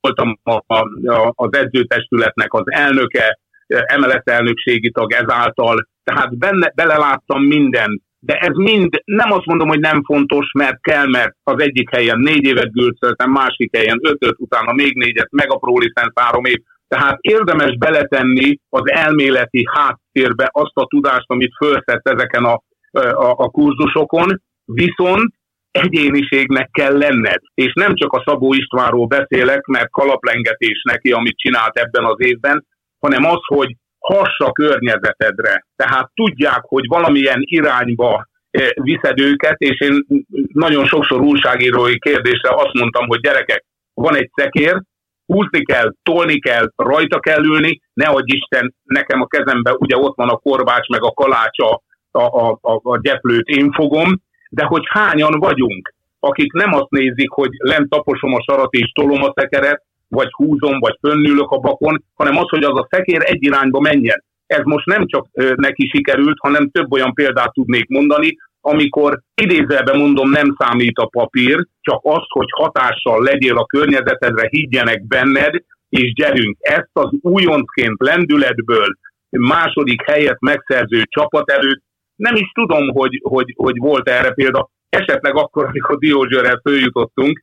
voltam 0.00 0.38
a, 0.42 0.74
a, 0.74 0.88
az 1.34 1.48
edzőtestületnek 1.56 2.52
az 2.52 2.64
elnöke, 2.64 3.38
emeletelnökségi 3.66 4.90
tag 4.90 5.12
ezáltal, 5.12 5.88
tehát 6.04 6.38
benne, 6.38 6.72
beleláttam 6.74 7.42
minden 7.42 8.02
de 8.24 8.34
ez 8.34 8.56
mind, 8.56 9.02
nem 9.04 9.32
azt 9.32 9.46
mondom, 9.46 9.68
hogy 9.68 9.80
nem 9.80 10.04
fontos, 10.04 10.46
mert 10.52 10.80
kell, 10.80 11.06
mert 11.06 11.36
az 11.42 11.62
egyik 11.62 11.90
helyen 11.90 12.18
négy 12.18 12.44
évet 12.44 12.72
gülcöltem, 12.72 13.30
másik 13.30 13.76
helyen 13.76 13.98
ötöt, 14.02 14.34
utána 14.38 14.72
még 14.72 14.96
négyet, 14.96 15.30
meg 15.30 15.52
a 15.52 15.58
ProLicense 15.58 16.20
három 16.20 16.44
év. 16.44 16.58
Tehát 16.88 17.18
érdemes 17.20 17.76
beletenni 17.76 18.58
az 18.68 18.82
elméleti 18.84 19.64
háttérbe 19.72 20.48
azt 20.52 20.74
a 20.74 20.86
tudást, 20.86 21.24
amit 21.26 21.56
fölszett 21.56 22.08
ezeken 22.08 22.44
a, 22.44 22.62
a, 22.90 23.30
a 23.36 23.48
kurzusokon, 23.50 24.42
viszont 24.64 25.34
egyéniségnek 25.70 26.68
kell 26.72 26.98
lenned. 26.98 27.40
És 27.54 27.72
nem 27.72 27.94
csak 27.94 28.12
a 28.12 28.22
Szabó 28.26 28.52
Istvánról 28.52 29.06
beszélek, 29.06 29.66
mert 29.66 29.90
kalaplengetés 29.90 30.82
neki, 30.82 31.12
amit 31.12 31.38
csinált 31.38 31.78
ebben 31.78 32.04
az 32.04 32.16
évben, 32.18 32.66
hanem 32.98 33.24
az, 33.24 33.40
hogy 33.44 33.76
hassa 34.06 34.52
környezetedre. 34.52 35.66
Tehát 35.76 36.10
tudják, 36.14 36.60
hogy 36.60 36.86
valamilyen 36.86 37.40
irányba 37.40 38.26
eh, 38.50 38.68
viszed 38.74 39.20
őket, 39.20 39.58
és 39.58 39.80
én 39.80 40.04
nagyon 40.52 40.86
sokszor 40.86 41.20
újságírói 41.20 41.98
kérdésre 41.98 42.50
azt 42.54 42.72
mondtam, 42.72 43.06
hogy 43.06 43.20
gyerekek, 43.20 43.64
van 43.94 44.16
egy 44.16 44.30
szekér, 44.34 44.82
húzni 45.26 45.64
kell, 45.64 45.92
tolni 46.02 46.38
kell, 46.38 46.72
rajta 46.76 47.20
kell 47.20 47.44
ülni, 47.44 47.80
ne 47.92 48.06
adj 48.06 48.32
Isten, 48.34 48.74
nekem 48.82 49.20
a 49.20 49.26
kezembe 49.26 49.74
ugye 49.78 49.96
ott 49.96 50.16
van 50.16 50.28
a 50.28 50.36
korbács, 50.36 50.88
meg 50.88 51.02
a 51.02 51.12
kalács, 51.12 51.58
a, 51.58 51.82
a, 52.10 52.50
a, 52.60 52.80
a 52.82 52.98
gyeplőt 53.00 53.46
én 53.46 53.72
fogom, 53.72 54.22
de 54.50 54.64
hogy 54.64 54.82
hányan 54.88 55.38
vagyunk, 55.38 55.94
akik 56.20 56.52
nem 56.52 56.72
azt 56.72 56.90
nézik, 56.90 57.30
hogy 57.30 57.50
lent 57.58 57.88
taposom 57.88 58.34
a 58.34 58.42
sarat 58.42 58.72
és 58.72 58.92
tolom 58.92 59.22
a 59.22 59.32
szekeret, 59.34 59.82
vagy 60.14 60.28
húzom, 60.30 60.78
vagy 60.78 60.96
fönnülök 61.00 61.50
a 61.50 61.58
bakon, 61.58 62.04
hanem 62.14 62.36
az, 62.36 62.48
hogy 62.48 62.64
az 62.64 62.78
a 62.78 62.88
szekér 62.90 63.22
egy 63.24 63.42
irányba 63.42 63.80
menjen. 63.80 64.24
Ez 64.46 64.62
most 64.64 64.86
nem 64.86 65.06
csak 65.06 65.26
neki 65.54 65.88
sikerült, 65.92 66.38
hanem 66.40 66.70
több 66.70 66.92
olyan 66.92 67.14
példát 67.14 67.52
tudnék 67.52 67.88
mondani, 67.88 68.36
amikor 68.60 69.20
idézelbe 69.34 69.96
mondom, 69.96 70.30
nem 70.30 70.56
számít 70.58 70.98
a 70.98 71.06
papír, 71.06 71.66
csak 71.80 72.00
az, 72.02 72.22
hogy 72.28 72.48
hatással 72.50 73.22
legyél 73.22 73.56
a 73.56 73.66
környezetedre, 73.66 74.46
higgyenek 74.50 75.06
benned, 75.06 75.54
és 75.88 76.12
gyerünk. 76.12 76.56
Ezt 76.60 76.90
az 76.92 77.10
újoncként 77.20 77.96
lendületből 78.02 78.88
második 79.30 80.02
helyet 80.02 80.40
megszerző 80.40 81.02
csapat 81.08 81.50
előtt 81.50 81.82
nem 82.16 82.34
is 82.34 82.50
tudom, 82.54 82.88
hogy, 82.88 83.20
hogy, 83.22 83.54
hogy 83.56 83.76
volt 83.76 84.08
erre 84.08 84.30
példa. 84.30 84.70
Esetleg 84.88 85.36
akkor, 85.36 85.64
amikor 85.64 85.98
Diózsőrrel 85.98 86.60
följutottunk, 86.62 87.42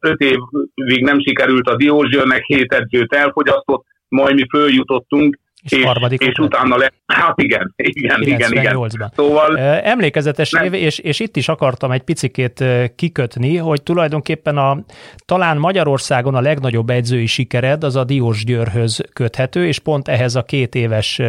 öt 0.00 0.20
évig 0.20 1.02
nem 1.02 1.20
sikerült 1.20 1.68
a 1.68 1.76
Diózsőrnek, 1.76 2.44
hét 2.44 2.72
edzőt 2.72 3.14
elfogyasztott, 3.14 3.84
majd 4.08 4.34
mi 4.34 4.46
följutottunk, 4.48 5.38
és, 5.62 5.86
és, 6.08 6.26
és 6.26 6.38
utána 6.38 6.76
le, 6.76 6.92
hát 7.06 7.40
igen, 7.40 7.74
igen, 7.76 8.22
igen, 8.22 8.52
igen. 8.52 8.90
Szóval... 9.14 9.58
Emlékezetes 9.58 10.50
nem. 10.50 10.64
év, 10.64 10.72
és, 10.72 10.98
és 10.98 11.20
itt 11.20 11.36
is 11.36 11.48
akartam 11.48 11.90
egy 11.90 12.02
picikét 12.02 12.64
kikötni, 12.96 13.56
hogy 13.56 13.82
tulajdonképpen 13.82 14.56
a 14.56 14.84
talán 15.24 15.56
Magyarországon 15.56 16.34
a 16.34 16.40
legnagyobb 16.40 16.90
edzői 16.90 17.26
sikered 17.26 17.84
az 17.84 17.96
a 17.96 18.04
Diós 18.04 18.44
Győrhöz 18.44 19.00
köthető, 19.12 19.66
és 19.66 19.78
pont 19.78 20.08
ehhez 20.08 20.34
a 20.34 20.42
két 20.42 20.74
éves 20.74 21.20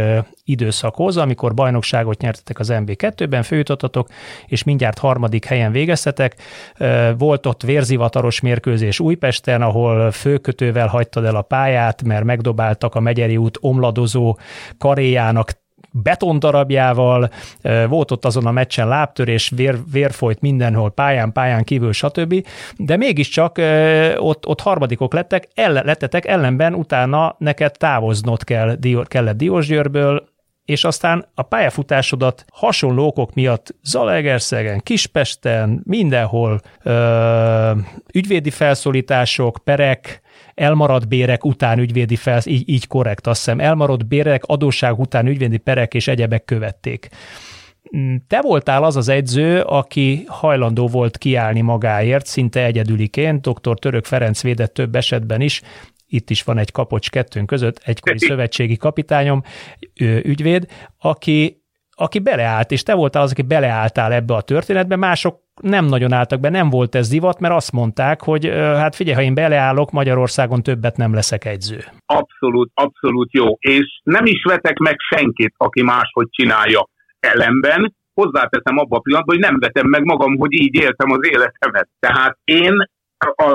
időszakhoz, 0.45 1.17
amikor 1.17 1.53
bajnokságot 1.53 2.21
nyertetek 2.21 2.59
az 2.59 2.69
MB2-ben, 2.73 3.43
főjutottatok, 3.43 4.07
és 4.45 4.63
mindjárt 4.63 4.99
harmadik 4.99 5.45
helyen 5.45 5.71
végeztetek. 5.71 6.35
Volt 7.17 7.45
ott 7.45 7.61
vérzivataros 7.61 8.41
mérkőzés 8.41 8.99
Újpesten, 8.99 9.61
ahol 9.61 10.11
főkötővel 10.11 10.87
hagytad 10.87 11.25
el 11.25 11.35
a 11.35 11.41
pályát, 11.41 12.03
mert 12.03 12.23
megdobáltak 12.23 12.95
a 12.95 12.99
Megyeri 12.99 13.37
út 13.37 13.57
omladozó 13.61 14.22
karéjának 14.77 15.61
betondarabjával, 15.93 17.29
volt 17.87 18.11
ott 18.11 18.25
azon 18.25 18.45
a 18.45 18.51
meccsen 18.51 18.87
lábtörés, 18.87 19.51
vér, 19.55 19.77
vér 19.91 20.11
folyt 20.11 20.41
mindenhol, 20.41 20.91
pályán, 20.91 21.31
pályán 21.31 21.63
kívül, 21.63 21.93
stb. 21.93 22.47
De 22.77 22.97
mégiscsak 22.97 23.61
ott, 24.17 24.47
ott 24.47 24.61
harmadikok 24.61 25.13
lettek, 25.13 25.47
ellen, 25.53 25.85
lettetek, 25.85 26.25
ellenben 26.25 26.73
utána 26.73 27.35
neked 27.37 27.77
távoznod 27.77 28.43
kell, 28.43 28.77
kellett 29.07 29.37
Diósgyőrből, 29.37 30.31
és 30.65 30.83
aztán 30.83 31.25
a 31.33 31.41
pályafutásodat 31.41 32.45
hasonló 32.51 33.29
miatt 33.33 33.75
Zalaegerszegen, 33.83 34.79
Kispesten, 34.79 35.81
mindenhol 35.85 36.59
ügyvédi 38.13 38.49
felszólítások, 38.49 39.57
perek, 39.63 40.21
elmaradt 40.53 41.07
bérek 41.07 41.45
után 41.45 41.79
ügyvédi 41.79 42.15
felsz, 42.15 42.45
így, 42.45 42.69
így 42.69 42.87
korrekt, 42.87 43.27
azt 43.27 43.43
hiszem, 43.43 43.59
elmaradt 43.59 44.07
bérek, 44.07 44.43
adósság 44.43 44.99
után 44.99 45.27
ügyvédi 45.27 45.57
perek 45.57 45.93
és 45.93 46.07
egyebek 46.07 46.45
követték. 46.45 47.09
Mm, 47.97 48.15
te 48.27 48.41
voltál 48.41 48.83
az 48.83 48.95
az 48.95 49.07
edző, 49.07 49.61
aki 49.61 50.23
hajlandó 50.27 50.87
volt 50.87 51.17
kiállni 51.17 51.61
magáért, 51.61 52.25
szinte 52.25 52.63
egyedüliként, 52.63 53.49
dr. 53.49 53.79
Török 53.79 54.05
Ferenc 54.05 54.41
védett 54.41 54.73
több 54.73 54.95
esetben 54.95 55.41
is, 55.41 55.61
itt 56.07 56.29
is 56.29 56.43
van 56.43 56.57
egy 56.57 56.71
kapocs 56.71 57.09
kettőnk 57.09 57.47
között, 57.47 57.81
egykori 57.83 58.17
szövetségi 58.19 58.77
kapitányom, 58.77 59.43
ügyvéd, 59.99 60.65
aki, 60.97 61.63
aki 61.91 62.19
beleállt, 62.19 62.71
és 62.71 62.83
te 62.83 62.93
voltál 62.93 63.23
az, 63.23 63.31
aki 63.31 63.41
beleálltál 63.41 64.13
ebbe 64.13 64.33
a 64.33 64.41
történetbe, 64.41 64.95
mások 64.95 65.42
nem 65.61 65.85
nagyon 65.85 66.11
álltak 66.11 66.39
be, 66.39 66.49
nem 66.49 66.69
volt 66.69 66.95
ez 66.95 67.09
divat, 67.09 67.39
mert 67.39 67.53
azt 67.53 67.71
mondták, 67.71 68.21
hogy 68.21 68.45
hát 68.51 68.95
figyelj, 68.95 69.15
ha 69.15 69.21
én 69.21 69.33
beleállok, 69.33 69.91
Magyarországon 69.91 70.63
többet 70.63 70.97
nem 70.97 71.13
leszek 71.13 71.45
egyző. 71.45 71.79
Abszolút, 72.05 72.71
abszolút 72.73 73.33
jó, 73.33 73.45
és 73.59 73.99
nem 74.03 74.25
is 74.25 74.43
vetek 74.43 74.77
meg 74.77 74.95
senkit, 75.15 75.53
aki 75.57 75.81
máshogy 75.83 76.27
csinálja. 76.29 76.87
Ellenben 77.19 77.95
hozzáteszem 78.13 78.77
abban 78.77 78.99
a 78.99 79.01
pillanatban, 79.01 79.35
hogy 79.35 79.45
nem 79.45 79.59
vetem 79.59 79.87
meg 79.87 80.03
magam, 80.03 80.37
hogy 80.37 80.53
így 80.53 80.75
éltem 80.75 81.11
az 81.11 81.27
életemet. 81.27 81.89
Tehát 81.99 82.37
én 82.43 82.73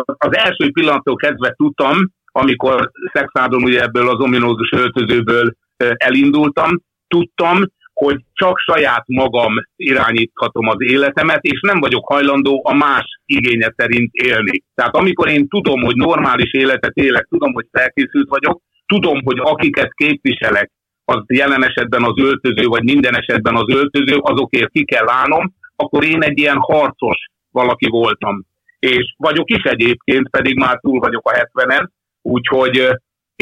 az 0.03 0.37
első 0.37 0.71
pillanattól 0.73 1.17
kezdve 1.17 1.53
tudtam, 1.57 1.97
amikor 2.25 2.91
szexádon 3.13 3.63
ugye 3.63 3.83
ebből 3.83 4.09
az 4.09 4.21
ominózus 4.21 4.71
öltözőből 4.71 5.53
elindultam, 5.77 6.83
tudtam, 7.09 7.63
hogy 7.99 8.17
csak 8.33 8.59
saját 8.59 9.05
magam 9.07 9.55
irányíthatom 9.77 10.69
az 10.69 10.77
életemet, 10.79 11.43
és 11.43 11.61
nem 11.61 11.81
vagyok 11.81 12.07
hajlandó 12.07 12.63
a 12.65 12.75
más 12.75 13.21
igénye 13.27 13.73
szerint 13.77 14.13
élni. 14.13 14.63
Tehát 14.75 14.95
amikor 14.95 15.29
én 15.29 15.49
tudom, 15.49 15.81
hogy 15.81 15.97
normális 15.97 16.53
életet 16.53 16.97
élek, 16.97 17.27
tudom, 17.31 17.53
hogy 17.53 17.67
felkészült 17.71 18.29
vagyok, 18.29 18.61
tudom, 18.87 19.25
hogy 19.25 19.39
akiket 19.39 19.93
képviselek, 19.93 20.71
az 21.05 21.23
jelen 21.27 21.65
esetben 21.65 22.03
az 22.03 22.15
öltöző, 22.17 22.67
vagy 22.67 22.83
minden 22.83 23.17
esetben 23.17 23.57
az 23.57 23.75
öltöző, 23.75 24.17
azokért 24.17 24.71
ki 24.71 24.85
kell 24.85 25.09
állnom, 25.09 25.55
akkor 25.77 26.05
én 26.05 26.23
egy 26.23 26.39
ilyen 26.39 26.59
harcos 26.59 27.19
valaki 27.51 27.89
voltam. 27.89 28.45
És 28.79 29.15
vagyok 29.17 29.51
is 29.51 29.63
egyébként, 29.63 30.31
pedig 30.31 30.57
már 30.59 30.79
túl 30.81 30.99
vagyok 30.99 31.31
a 31.31 31.49
70-en, 31.53 31.89
úgyhogy 32.23 32.89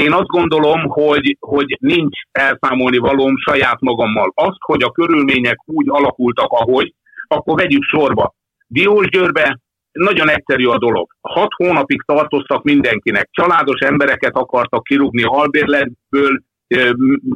én 0.02 0.12
azt 0.12 0.26
gondolom, 0.26 0.80
hogy, 0.82 1.36
hogy 1.40 1.76
nincs 1.80 2.18
elszámolni 2.32 2.98
valóm 2.98 3.36
saját 3.36 3.80
magammal. 3.80 4.32
Azt, 4.34 4.58
hogy 4.58 4.82
a 4.82 4.90
körülmények 4.90 5.56
úgy 5.64 5.86
alakultak, 5.88 6.50
ahogy, 6.50 6.94
akkor 7.26 7.56
vegyük 7.56 7.82
sorba. 7.82 8.34
Diósgyőrbe 8.66 9.58
nagyon 9.92 10.28
egyszerű 10.30 10.66
a 10.66 10.78
dolog. 10.78 11.06
Hat 11.20 11.52
hónapig 11.56 12.02
tartoztak 12.02 12.62
mindenkinek. 12.62 13.28
Családos 13.30 13.80
embereket 13.80 14.36
akartak 14.36 14.82
kirúgni 14.82 15.22
albérletből, 15.22 16.40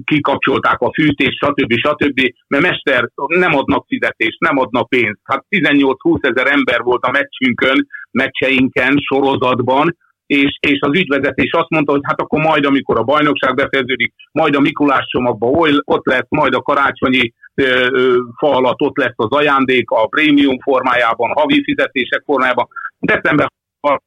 kikapcsolták 0.05 0.81
a 0.81 0.93
fűtést, 0.93 1.39
stb. 1.39 1.73
stb. 1.73 2.21
Mert 2.49 2.63
mester 2.63 3.09
nem 3.27 3.55
adnak 3.55 3.85
fizetést, 3.89 4.41
nem 4.41 4.59
adnak 4.59 4.89
pénzt. 4.89 5.21
Hát 5.25 5.45
18-20 5.49 6.29
ezer 6.31 6.47
ember 6.53 6.83
volt 6.83 7.05
a 7.05 7.11
meccsünkön, 7.11 7.87
meccseinken, 8.11 8.97
sorozatban, 8.99 9.97
és, 10.31 10.59
és 10.61 10.79
az 10.81 10.99
ügyvezetés 10.99 11.53
azt 11.53 11.69
mondta, 11.69 11.93
hogy 11.93 12.01
hát 12.05 12.21
akkor 12.21 12.41
majd, 12.41 12.65
amikor 12.65 12.99
a 12.99 13.03
bajnokság 13.03 13.55
befejeződik, 13.55 14.15
majd 14.33 14.55
a 14.55 14.61
Mikulás 14.61 15.05
csomagban 15.07 15.83
ott 15.85 16.07
lesz, 16.07 16.29
majd 16.29 16.55
a 16.55 16.63
karácsonyi 16.63 17.33
fa 18.39 18.51
alatt 18.51 18.81
ott 18.81 18.97
lesz 18.97 19.15
az 19.17 19.31
ajándék 19.31 19.91
a 19.91 20.07
prémium 20.07 20.59
formájában, 20.61 21.31
havi 21.35 21.63
fizetések 21.63 22.23
formájában. 22.25 22.67
December 22.99 23.49
3 23.81 23.99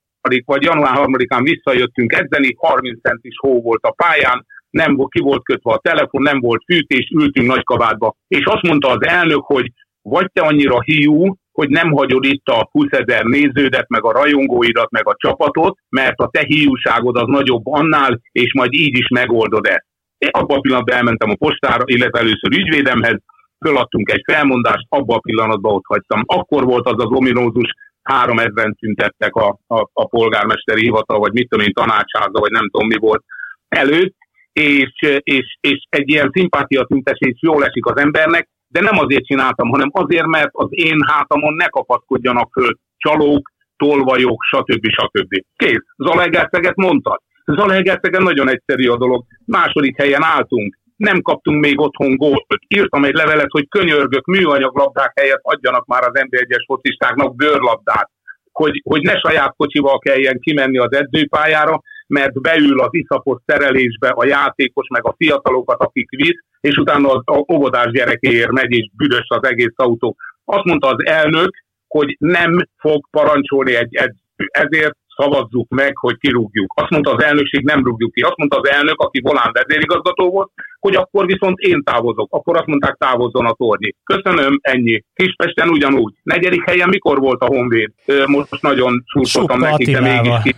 vagy 0.46 0.64
január 0.64 0.98
3-án 0.98 1.42
visszajöttünk 1.44 2.14
edzeni, 2.14 2.56
30 2.58 3.02
centis 3.02 3.36
hó 3.38 3.62
volt 3.62 3.84
a 3.84 3.92
pályán, 3.92 4.46
nem 4.70 4.96
volt, 4.96 5.12
ki 5.12 5.22
volt 5.22 5.44
kötve 5.44 5.72
a 5.72 5.80
telefon, 5.84 6.22
nem 6.22 6.40
volt 6.40 6.64
fűtés, 6.66 7.12
ültünk 7.16 7.48
nagykabátba. 7.48 8.16
És 8.28 8.46
azt 8.46 8.62
mondta 8.62 8.88
az 8.90 9.08
elnök, 9.08 9.44
hogy 9.46 9.72
vagy 10.02 10.30
te 10.34 10.42
annyira 10.42 10.82
hiú, 10.82 11.36
hogy 11.54 11.70
nem 11.70 11.92
hagyod 11.92 12.26
itt 12.26 12.46
a 12.46 12.68
20 12.72 12.88
ezer 12.90 13.24
néződet, 13.24 13.90
meg 13.90 14.04
a 14.04 14.12
rajongóidat, 14.12 14.92
meg 14.92 15.08
a 15.08 15.16
csapatot, 15.18 15.78
mert 15.90 16.20
a 16.20 16.30
te 16.30 16.44
hiúságod 16.48 17.18
az 17.18 17.28
nagyobb 17.28 17.66
annál, 17.66 18.20
és 18.32 18.54
majd 18.54 18.74
így 18.74 18.98
is 18.98 19.08
megoldod 19.08 19.66
ezt. 19.66 19.86
Én 20.18 20.30
abban 20.32 20.58
a 20.58 20.62
pillanatban 20.62 20.96
elmentem 20.96 21.30
a 21.30 21.36
postára, 21.36 21.84
illetve 21.86 22.20
először 22.20 22.52
ügyvédemhez, 22.52 23.18
föladtunk 23.66 24.12
egy 24.12 24.22
felmondást, 24.26 24.86
abban 24.90 25.18
a 25.18 25.20
pillanatban 25.20 25.74
ott 25.74 25.86
hagytam. 25.86 26.22
Akkor 26.26 26.64
volt 26.64 26.88
az 26.88 27.04
az 27.06 27.18
ominózus, 27.18 27.70
három 28.02 28.40
ezeren 28.40 28.76
tüntettek 28.76 29.36
a, 29.36 29.60
a, 29.68 29.90
a 29.94 30.08
polgármesteri 30.08 30.82
hivatal, 30.82 31.20
vagy 31.20 31.34
mit 31.34 31.50
tudom 31.50 31.66
én, 31.66 31.74
tanácsáza, 31.74 32.40
vagy 32.40 32.52
nem 32.52 32.70
tudom 32.70 32.88
mi 32.88 32.98
volt 32.98 33.24
előtt, 33.68 34.16
és, 34.54 34.92
és, 35.20 35.58
és 35.62 35.84
egy 35.90 36.10
ilyen 36.10 36.30
szimpátia 36.34 36.84
tüntetés 36.84 37.38
jól 37.42 37.66
esik 37.66 37.86
az 37.86 38.02
embernek, 38.02 38.50
de 38.74 38.82
nem 38.82 38.98
azért 39.04 39.26
csináltam, 39.26 39.70
hanem 39.70 39.90
azért, 39.92 40.26
mert 40.26 40.50
az 40.52 40.68
én 40.70 40.98
hátamon 41.08 41.54
ne 41.54 41.68
kapaszkodjanak 41.68 42.50
föl 42.52 42.78
csalók, 42.98 43.52
tolvajok, 43.78 44.40
stb. 44.52 44.86
stb. 44.98 45.34
Kész. 45.56 45.86
Zalaegerszeget 45.98 46.76
mondtad. 46.76 47.20
Zalaegerszegen 47.46 48.24
nagyon 48.24 48.50
egyszerű 48.50 48.88
a 48.88 48.98
dolog. 48.98 49.24
Második 49.46 49.98
helyen 49.98 50.24
álltunk. 50.24 50.78
Nem 50.96 51.22
kaptunk 51.22 51.66
még 51.66 51.80
otthon 51.80 52.16
gólt. 52.16 52.46
Írtam 52.68 53.04
egy 53.04 53.14
levelet, 53.14 53.52
hogy 53.52 53.68
könyörgök, 53.70 54.26
műanyag 54.26 54.78
labdák 54.78 55.12
helyett 55.16 55.42
adjanak 55.42 55.86
már 55.86 56.04
az 56.04 56.22
NB1-es 56.28 56.64
focistáknak 56.66 57.36
bőrlabdát. 57.36 58.10
Hogy, 58.52 58.82
hogy 58.84 59.02
ne 59.02 59.18
saját 59.18 59.54
kocsival 59.58 60.00
kelljen 60.00 60.40
kimenni 60.40 60.78
az 60.78 60.94
edzőpályára, 60.94 61.82
mert 62.08 62.42
beül 62.42 62.80
az 62.80 62.90
iszapos 62.92 63.42
szerelésbe 63.46 64.10
a 64.10 64.26
játékos, 64.26 64.88
meg 64.88 65.06
a 65.06 65.16
fiatalokat, 65.18 65.80
akik 65.80 66.10
visz, 66.10 66.44
és 66.64 66.76
utána 66.76 67.10
az 67.10 67.44
óvodás 67.54 67.92
gyerekéért 67.92 68.52
megy, 68.52 68.72
és 68.72 68.90
büdös 68.98 69.26
az 69.28 69.48
egész 69.48 69.74
autó. 69.76 70.16
Azt 70.46 70.64
mondta 70.64 70.88
az 70.88 71.06
elnök, 71.06 71.50
hogy 71.88 72.16
nem 72.20 72.68
fog 72.78 73.08
parancsolni 73.12 73.76
egy 73.76 73.96
edző. 73.96 74.48
Ezért 74.52 74.96
szavazzuk 75.18 75.70
meg, 75.70 75.98
hogy 75.98 76.18
kirúgjuk. 76.18 76.74
Azt 76.76 76.90
mondta 76.90 77.14
az 77.14 77.24
elnökség, 77.24 77.64
nem 77.64 77.84
rúgjuk 77.84 78.14
ki. 78.14 78.22
Azt 78.22 78.38
mondta 78.38 78.58
az 78.58 78.70
elnök, 78.70 79.00
aki 79.02 79.20
volán 79.22 79.52
vezérigazgató 79.52 80.30
volt, 80.30 80.52
hogy 80.80 80.96
akkor 80.96 81.26
viszont 81.26 81.60
én 81.60 81.84
távozok. 81.84 82.34
Akkor 82.34 82.56
azt 82.58 82.66
mondták, 82.66 82.96
távozzon 82.96 83.46
a 83.46 83.54
tornyi. 83.54 83.96
Köszönöm, 84.04 84.60
ennyi. 84.62 85.04
Kispesten 85.14 85.70
ugyanúgy. 85.70 86.14
Negyedik 86.24 86.70
helyen 86.70 86.90
mikor 86.90 87.20
volt 87.20 87.42
a 87.42 87.46
Honvéd? 87.46 87.92
Most 88.26 88.62
nagyon 88.62 89.04
szurkoltam 89.06 89.60
nekik, 89.60 89.92
de 89.92 90.02
mégis 90.02 90.54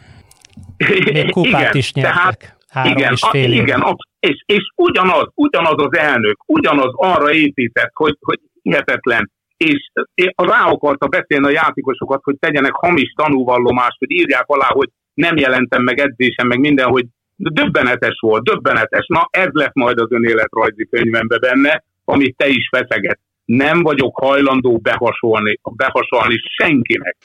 még 1.14 1.32
kupát 1.32 1.62
igen, 1.62 1.72
is 1.74 1.94
nyertek. 1.94 2.16
Tehát, 2.16 2.55
Három 2.76 2.92
igen, 2.92 3.14
és 3.14 3.24
fél 3.30 3.52
a, 3.52 3.54
igen, 3.54 3.82
a, 3.82 3.96
és, 4.20 4.44
és 4.46 4.64
ugyanaz, 4.76 5.28
ugyanaz 5.34 5.76
az 5.78 5.98
elnök, 5.98 6.38
ugyanaz 6.46 6.92
arra 6.96 7.34
épített, 7.34 7.92
hogy, 7.94 8.18
hogy 8.20 8.40
hihetetlen, 8.62 9.32
és 9.58 9.92
rá 10.36 10.66
akarta 10.66 11.08
beszélni 11.08 11.46
a 11.46 11.58
játékosokat, 11.64 12.20
hogy 12.24 12.36
tegyenek 12.40 12.72
hamis 12.74 13.14
tanúvallomást, 13.16 13.98
hogy 14.00 14.12
írják 14.12 14.44
alá, 14.48 14.68
hogy 14.70 14.90
nem 15.14 15.38
jelentem 15.38 15.84
meg 15.84 16.00
edzésem, 16.00 16.48
meg 16.48 16.60
minden, 16.60 16.88
hogy 16.88 17.06
döbbenetes 17.36 18.18
volt, 18.20 18.44
döbbenetes. 18.44 19.06
Na, 19.08 19.28
ez 19.32 19.50
lett 19.52 19.74
majd 19.74 20.00
az 20.00 20.12
önéletrajzi 20.12 20.88
könyvembe 20.90 21.38
benne, 21.38 21.84
amit 22.06 22.38
te 22.38 22.48
is 22.48 22.70
feszeget. 22.72 23.20
Nem 23.46 23.82
vagyok 23.82 24.18
hajlandó 24.18 24.78
behasolni, 24.78 25.60
behasolni 25.76 26.36
senkinek. 26.58 27.18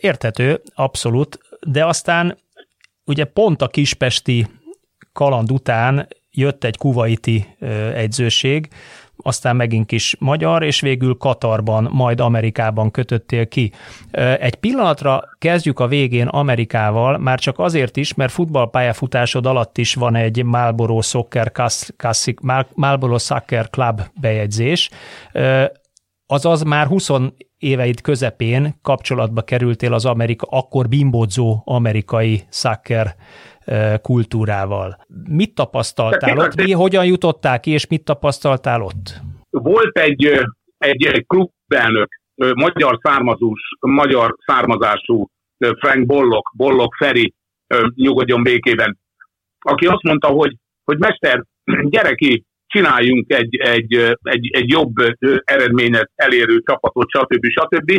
Érthető, 0.00 0.60
abszolút 0.74 1.38
de 1.66 1.86
aztán 1.86 2.36
ugye 3.10 3.24
pont 3.24 3.62
a 3.62 3.68
kispesti 3.68 4.46
kaland 5.12 5.52
után 5.52 6.08
jött 6.30 6.64
egy 6.64 6.76
kuvaiti 6.76 7.46
egyzőség, 7.94 8.68
aztán 9.16 9.56
megint 9.56 9.86
kis 9.86 10.16
magyar, 10.18 10.62
és 10.62 10.80
végül 10.80 11.16
Katarban, 11.16 11.88
majd 11.92 12.20
Amerikában 12.20 12.90
kötöttél 12.90 13.48
ki. 13.48 13.72
Egy 14.38 14.54
pillanatra 14.54 15.22
kezdjük 15.38 15.80
a 15.80 15.86
végén 15.86 16.26
Amerikával, 16.26 17.18
már 17.18 17.38
csak 17.38 17.58
azért 17.58 17.96
is, 17.96 18.14
mert 18.14 18.32
futballpályafutásod 18.32 19.46
alatt 19.46 19.78
is 19.78 19.94
van 19.94 20.14
egy 20.14 20.44
Marlboro 20.44 21.00
Soccer, 21.00 21.52
Classic, 21.96 22.38
Marlboro 22.74 23.18
Soccer 23.18 23.70
Club 23.70 24.02
bejegyzés, 24.20 24.90
azaz 26.26 26.62
már 26.62 26.86
20 26.86 27.10
éveid 27.60 28.00
közepén 28.00 28.74
kapcsolatba 28.82 29.42
kerültél 29.42 29.92
az 29.92 30.04
Amerika, 30.04 30.46
akkor 30.50 30.88
bimbódzó 30.88 31.62
amerikai 31.64 32.40
szakker 32.48 33.14
kultúrával. 34.02 34.96
Mit 35.28 35.54
tapasztaltál 35.54 36.38
ott? 36.38 36.54
Mi, 36.54 36.72
hogyan 36.72 37.04
jutottál 37.04 37.60
ki, 37.60 37.70
és 37.70 37.86
mit 37.86 38.04
tapasztaltál 38.04 38.82
ott? 38.82 39.20
Volt 39.50 39.98
egy, 39.98 40.26
egy, 40.78 41.04
egy 41.04 41.26
klubelnök, 41.26 42.08
magyar 42.54 42.98
származós, 43.02 43.60
magyar 43.80 44.36
származású 44.46 45.26
Frank 45.78 46.06
Bollok, 46.06 46.52
Bollok 46.56 46.94
Feri, 46.94 47.34
nyugodjon 47.94 48.42
békében, 48.42 48.98
aki 49.58 49.86
azt 49.86 50.02
mondta, 50.02 50.26
hogy, 50.28 50.56
hogy 50.84 50.98
mester, 50.98 51.44
gyere 51.94 52.14
ki, 52.14 52.44
csináljunk 52.74 53.32
egy, 53.32 53.56
egy, 53.56 53.94
egy, 54.22 54.48
egy 54.52 54.68
jobb 54.70 54.94
eredményet 55.44 56.10
elérő 56.14 56.58
csapatot, 56.58 57.10
stb. 57.10 57.44
stb. 57.46 57.90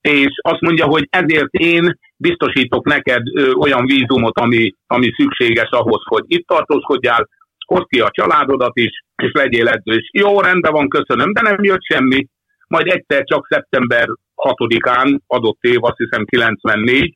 És 0.00 0.32
azt 0.40 0.60
mondja, 0.60 0.86
hogy 0.86 1.06
ezért 1.10 1.52
én 1.52 1.98
biztosítok 2.16 2.84
neked 2.86 3.22
olyan 3.58 3.86
vízumot, 3.86 4.38
ami, 4.38 4.74
ami 4.86 5.12
szükséges 5.16 5.68
ahhoz, 5.70 6.02
hogy 6.04 6.24
itt 6.26 6.46
tartózkodjál, 6.46 7.28
hozd 7.66 7.86
ki 7.88 8.00
a 8.00 8.10
családodat 8.10 8.76
is, 8.76 8.90
és 9.22 9.30
legyél 9.32 9.68
edző. 9.68 9.94
És 9.96 10.08
jó, 10.12 10.40
rendben 10.40 10.72
van, 10.72 10.88
köszönöm, 10.88 11.32
de 11.32 11.40
nem 11.40 11.56
jött 11.62 11.84
semmi. 11.84 12.26
Majd 12.68 12.86
egyszer 12.86 13.22
csak 13.24 13.46
szeptember 13.48 14.06
6-án, 14.36 15.18
adott 15.26 15.60
év, 15.60 15.78
azt 15.80 15.96
hiszem 15.96 16.24
94, 16.24 17.14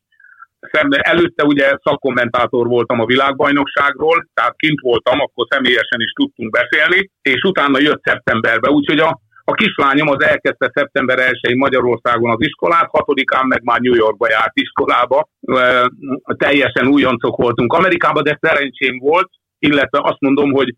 szemben 0.61 1.01
előtte 1.03 1.45
ugye 1.45 1.77
szakkommentátor 1.85 2.67
voltam 2.67 3.01
a 3.01 3.07
világbajnokságról, 3.07 4.27
tehát 4.35 4.57
kint 4.57 4.81
voltam, 4.81 5.21
akkor 5.21 5.47
személyesen 5.51 6.01
is 6.01 6.13
tudtunk 6.13 6.51
beszélni, 6.51 7.11
és 7.23 7.43
utána 7.43 7.79
jött 7.81 8.03
szeptemberbe, 8.03 8.71
úgyhogy 8.71 8.99
a, 8.99 9.21
a 9.45 9.53
kislányom 9.53 10.09
az 10.09 10.23
elkezdte 10.25 10.71
szeptember 10.75 11.19
1-én 11.19 11.57
Magyarországon 11.57 12.31
az 12.31 12.41
iskolát, 12.41 12.89
6-án 12.93 13.47
meg 13.47 13.63
már 13.63 13.81
New 13.81 13.95
Yorkba 13.95 14.29
járt 14.31 14.57
iskolába, 14.57 15.29
e, 15.41 15.91
teljesen 16.37 16.87
újoncok 16.87 17.37
voltunk. 17.37 17.73
Amerikában, 17.73 18.23
de 18.23 18.39
szerencsém 18.41 18.99
volt, 18.99 19.29
illetve 19.59 20.01
azt 20.03 20.21
mondom, 20.21 20.53
hogy 20.53 20.75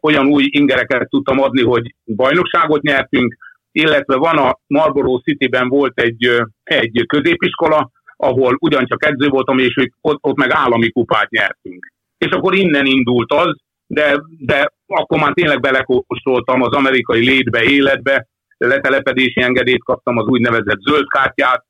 olyan 0.00 0.26
új 0.26 0.44
ingereket 0.50 1.08
tudtam 1.08 1.40
adni, 1.40 1.62
hogy 1.62 1.94
bajnokságot 2.04 2.82
nyertünk, 2.82 3.36
illetve 3.72 4.16
van 4.16 4.38
a 4.38 4.58
Marlborough 4.66 5.22
City-ben 5.22 5.68
volt 5.68 6.00
egy, 6.00 6.30
egy 6.62 7.04
középiskola, 7.06 7.90
ahol 8.22 8.56
ugyancsak 8.60 9.04
edző 9.04 9.28
voltam, 9.28 9.58
és 9.58 9.74
ott, 10.00 10.18
ott 10.20 10.36
meg 10.36 10.50
állami 10.50 10.90
kupát 10.90 11.30
nyertünk. 11.30 11.92
És 12.18 12.30
akkor 12.30 12.54
innen 12.54 12.86
indult 12.86 13.32
az, 13.32 13.56
de, 13.86 14.22
de 14.38 14.72
akkor 14.86 15.18
már 15.18 15.32
tényleg 15.32 15.60
belekóstoltam 15.60 16.62
az 16.62 16.72
amerikai 16.72 17.24
létbe, 17.24 17.62
életbe, 17.62 18.26
letelepedési 18.56 19.40
engedélyt 19.40 19.84
kaptam, 19.84 20.16
az 20.16 20.26
úgynevezett 20.26 20.80
zöld 20.80 21.08
kártyát, 21.08 21.64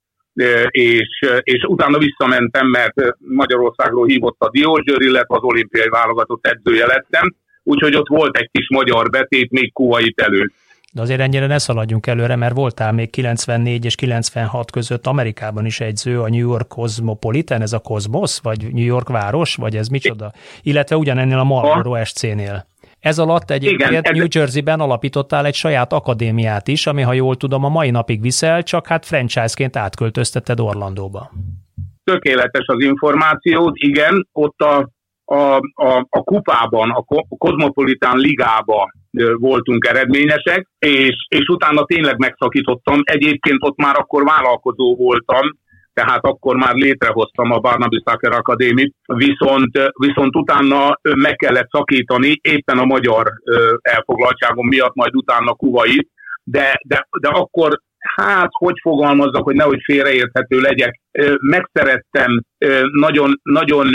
és, 0.68 1.08
és 1.40 1.62
utána 1.66 1.98
visszamentem, 1.98 2.66
mert 2.66 2.94
Magyarországról 3.18 4.06
hívott 4.06 4.36
a 4.38 4.50
Diózsőr, 4.50 5.02
illetve 5.02 5.36
az 5.36 5.42
olimpiai 5.42 5.88
válogatott 5.88 6.46
edzője 6.46 6.86
lettem, 6.86 7.34
úgyhogy 7.62 7.94
ott 7.94 8.08
volt 8.08 8.36
egy 8.36 8.48
kis 8.52 8.68
magyar 8.68 9.10
betét 9.10 9.50
még 9.50 9.72
Kuwait 9.72 10.20
előtt. 10.20 10.52
De 10.94 11.00
azért 11.00 11.20
ennyire 11.20 11.46
ne 11.46 11.58
szaladjunk 11.58 12.06
előre, 12.06 12.36
mert 12.36 12.54
voltál 12.54 12.92
még 12.92 13.10
94 13.10 13.84
és 13.84 13.94
96 13.94 14.70
között 14.70 15.06
Amerikában 15.06 15.64
is 15.66 15.80
egyző, 15.80 16.20
a 16.20 16.28
New 16.28 16.48
York 16.48 16.68
Cosmopolitan, 16.68 17.60
ez 17.60 17.72
a 17.72 17.78
Cosmos, 17.78 18.38
vagy 18.42 18.72
New 18.72 18.84
York 18.84 19.08
város, 19.08 19.54
vagy 19.54 19.76
ez 19.76 19.88
micsoda? 19.88 20.32
Illetve 20.62 20.96
ugyanennél 20.96 21.38
a 21.38 21.44
Marlboro 21.44 22.04
SC-nél. 22.04 22.66
Ez 23.00 23.18
alatt 23.18 23.50
egyébként 23.50 23.90
Igen, 23.90 24.16
New 24.16 24.26
Jersey-ben 24.30 24.80
alapítottál 24.80 25.46
egy 25.46 25.54
saját 25.54 25.92
akadémiát 25.92 26.68
is, 26.68 26.86
ami, 26.86 27.02
ha 27.02 27.12
jól 27.12 27.36
tudom, 27.36 27.64
a 27.64 27.68
mai 27.68 27.90
napig 27.90 28.20
viszel, 28.20 28.62
csak 28.62 28.86
hát 28.86 29.06
franchise-ként 29.06 29.76
átköltöztetted 29.76 30.60
Orlandóba. 30.60 31.30
Tökéletes 32.04 32.66
az 32.66 32.82
információt, 32.82 33.72
igen, 33.74 34.28
ott 34.32 34.60
a, 34.60 34.90
a, 35.24 35.56
a, 35.74 36.06
a 36.08 36.22
kupában, 36.22 36.90
a 36.90 37.04
Cosmopolitan 37.38 38.18
ligában 38.18 39.00
voltunk 39.34 39.86
eredményesek, 39.86 40.68
és, 40.78 41.26
és 41.28 41.46
utána 41.46 41.84
tényleg 41.84 42.18
megszakítottam. 42.18 43.00
Egyébként 43.02 43.58
ott 43.60 43.76
már 43.76 43.96
akkor 43.98 44.24
vállalkozó 44.24 44.96
voltam, 44.96 45.60
tehát 45.92 46.24
akkor 46.24 46.56
már 46.56 46.74
létrehoztam 46.74 47.50
a 47.50 47.58
Barnaby 47.58 48.02
Soccer 48.06 48.32
Akadémit, 48.32 48.94
viszont, 49.06 49.92
viszont 49.98 50.36
utána 50.36 50.98
meg 51.02 51.36
kellett 51.36 51.68
szakítani, 51.70 52.38
éppen 52.42 52.78
a 52.78 52.84
magyar 52.84 53.32
elfoglaltságom 53.80 54.66
miatt, 54.68 54.94
majd 54.94 55.14
utána 55.14 55.54
Kuwait, 55.54 56.08
de, 56.44 56.80
de, 56.88 57.06
de 57.20 57.28
akkor 57.28 57.80
hát 58.16 58.48
hogy 58.50 58.78
fogalmazzak, 58.82 59.42
hogy 59.42 59.54
nehogy 59.54 59.80
félreérthető 59.84 60.60
legyek, 60.60 61.00
megszerettem, 61.40 62.42
nagyon, 62.92 63.40
nagyon 63.42 63.86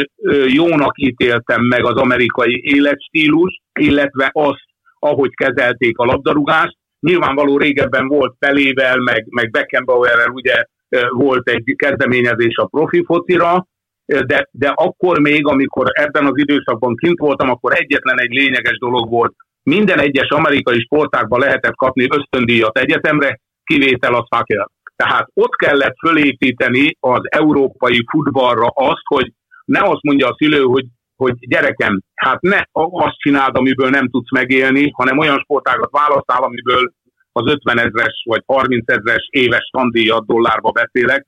jónak 0.48 1.00
ítéltem 1.00 1.62
meg 1.62 1.86
az 1.86 1.96
amerikai 1.96 2.62
életstílus, 2.64 3.62
illetve 3.80 4.30
azt, 4.34 4.66
ahogy 5.00 5.34
kezelték 5.34 5.98
a 5.98 6.06
labdarúgást. 6.06 6.78
Nyilvánvaló 7.00 7.58
régebben 7.58 8.08
volt 8.08 8.36
Pelével, 8.40 8.98
meg, 8.98 9.26
meg 9.30 9.50
Beckenbauerrel 9.50 10.30
ugye 10.30 10.64
volt 11.10 11.50
egy 11.50 11.74
kezdeményezés 11.76 12.56
a 12.56 12.66
profi 12.66 13.04
focira, 13.06 13.68
de, 14.06 14.48
de 14.52 14.68
akkor 14.76 15.20
még, 15.20 15.48
amikor 15.48 15.88
ebben 15.94 16.26
az 16.26 16.38
időszakban 16.38 16.96
kint 16.96 17.20
voltam, 17.20 17.50
akkor 17.50 17.74
egyetlen 17.74 18.20
egy 18.20 18.32
lényeges 18.32 18.78
dolog 18.78 19.10
volt. 19.10 19.34
Minden 19.64 20.00
egyes 20.00 20.30
amerikai 20.30 20.80
sportákban 20.80 21.40
lehetett 21.40 21.76
kapni 21.76 22.08
ösztöndíjat 22.10 22.78
egyetemre, 22.78 23.40
kivétel 23.64 24.14
a 24.14 24.28
szakel. 24.30 24.72
Tehát 24.96 25.28
ott 25.34 25.56
kellett 25.56 25.96
fölépíteni 26.00 26.98
az 27.00 27.22
európai 27.24 28.04
futballra 28.12 28.68
azt, 28.68 29.04
hogy 29.04 29.32
ne 29.66 29.80
azt 29.80 30.02
mondja 30.02 30.28
a 30.28 30.36
szülő, 30.38 30.62
hogy, 30.62 30.86
hogy 31.18 31.34
gyerekem, 31.40 32.02
hát 32.16 32.42
ne 32.42 32.62
azt 32.74 33.18
csináld, 33.18 33.58
amiből 33.58 33.90
nem 33.90 34.10
tudsz 34.10 34.32
megélni, 34.32 34.92
hanem 34.94 35.18
olyan 35.18 35.40
sportágat 35.40 35.92
választál, 35.92 36.44
amiből 36.44 36.92
az 37.32 37.52
50 37.52 37.80
ezres 37.80 38.24
vagy 38.26 38.44
30 38.46 38.92
ezres 38.92 39.28
éves 39.30 39.70
tandíjat 39.72 40.26
dollárba 40.26 40.72
beszélek, 40.72 41.26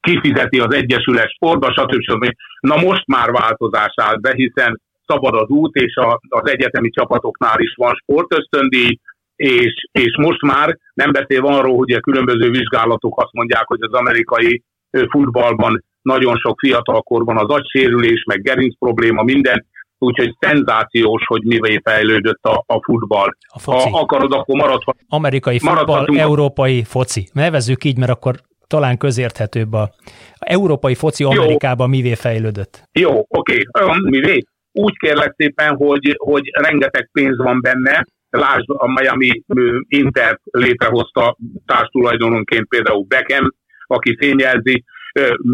kifizeti 0.00 0.60
az 0.60 0.74
Egyesület 0.74 1.30
sportba, 1.30 1.72
stb. 1.72 2.02
stb. 2.02 2.28
Na 2.60 2.76
most 2.76 3.06
már 3.06 3.30
változás 3.30 3.92
állt 3.96 4.20
be, 4.20 4.32
hiszen 4.34 4.80
szabad 5.06 5.34
az 5.34 5.48
út, 5.48 5.74
és 5.74 5.96
a, 5.96 6.20
az 6.28 6.50
egyetemi 6.50 6.90
csapatoknál 6.90 7.60
is 7.60 7.74
van 7.76 7.94
sportösztöndíj, 7.94 8.98
és, 9.36 9.88
és 9.92 10.16
most 10.16 10.42
már 10.42 10.78
nem 10.94 11.10
beszél 11.12 11.46
arról, 11.46 11.76
hogy 11.76 11.92
a 11.92 12.00
különböző 12.00 12.50
vizsgálatok 12.50 13.22
azt 13.22 13.32
mondják, 13.32 13.66
hogy 13.66 13.82
az 13.82 13.92
amerikai 13.92 14.62
futballban 15.10 15.84
nagyon 16.04 16.36
sok 16.36 16.58
fiatalkorban 16.58 17.36
az 17.36 17.48
agysérülés, 17.48 18.24
meg 18.26 18.42
gerinc 18.42 18.78
probléma, 18.78 19.22
minden, 19.22 19.66
úgyhogy 19.98 20.36
szenzációs, 20.40 21.22
hogy 21.26 21.42
mivé 21.42 21.80
fejlődött 21.84 22.42
a, 22.42 22.64
a 22.66 22.82
futball. 22.82 23.28
A 23.46 23.58
foci. 23.58 23.90
Ha 23.90 23.98
akarod, 23.98 24.32
akkor 24.32 24.56
maradhat. 24.56 24.96
Amerikai 25.08 25.58
futball, 25.58 26.06
európai 26.16 26.82
foci. 26.82 27.28
Nevezzük 27.32 27.84
így, 27.84 27.98
mert 27.98 28.10
akkor 28.10 28.34
talán 28.66 28.96
közérthetőbb 28.98 29.72
a, 29.72 29.82
a 29.82 29.90
európai 30.38 30.94
foci 30.94 31.24
Amerikában 31.24 31.88
mivé 31.88 32.14
fejlődött. 32.14 32.88
Jó, 32.92 33.24
oké. 33.28 33.60
Okay. 33.68 33.96
Mivé? 34.00 34.38
Úgy 34.72 34.96
kérlek 34.96 35.34
szépen, 35.36 35.76
hogy, 35.76 36.14
hogy 36.18 36.42
rengeteg 36.52 37.08
pénz 37.12 37.36
van 37.36 37.60
benne, 37.60 38.04
Lásd, 38.36 38.64
a 38.66 38.86
Miami 39.00 39.42
Inter 39.88 40.38
létrehozta 40.50 41.36
társtulajdononként 41.66 42.68
például 42.68 43.04
Beckham, 43.08 43.48
aki 43.86 44.16
fényjelzi, 44.16 44.84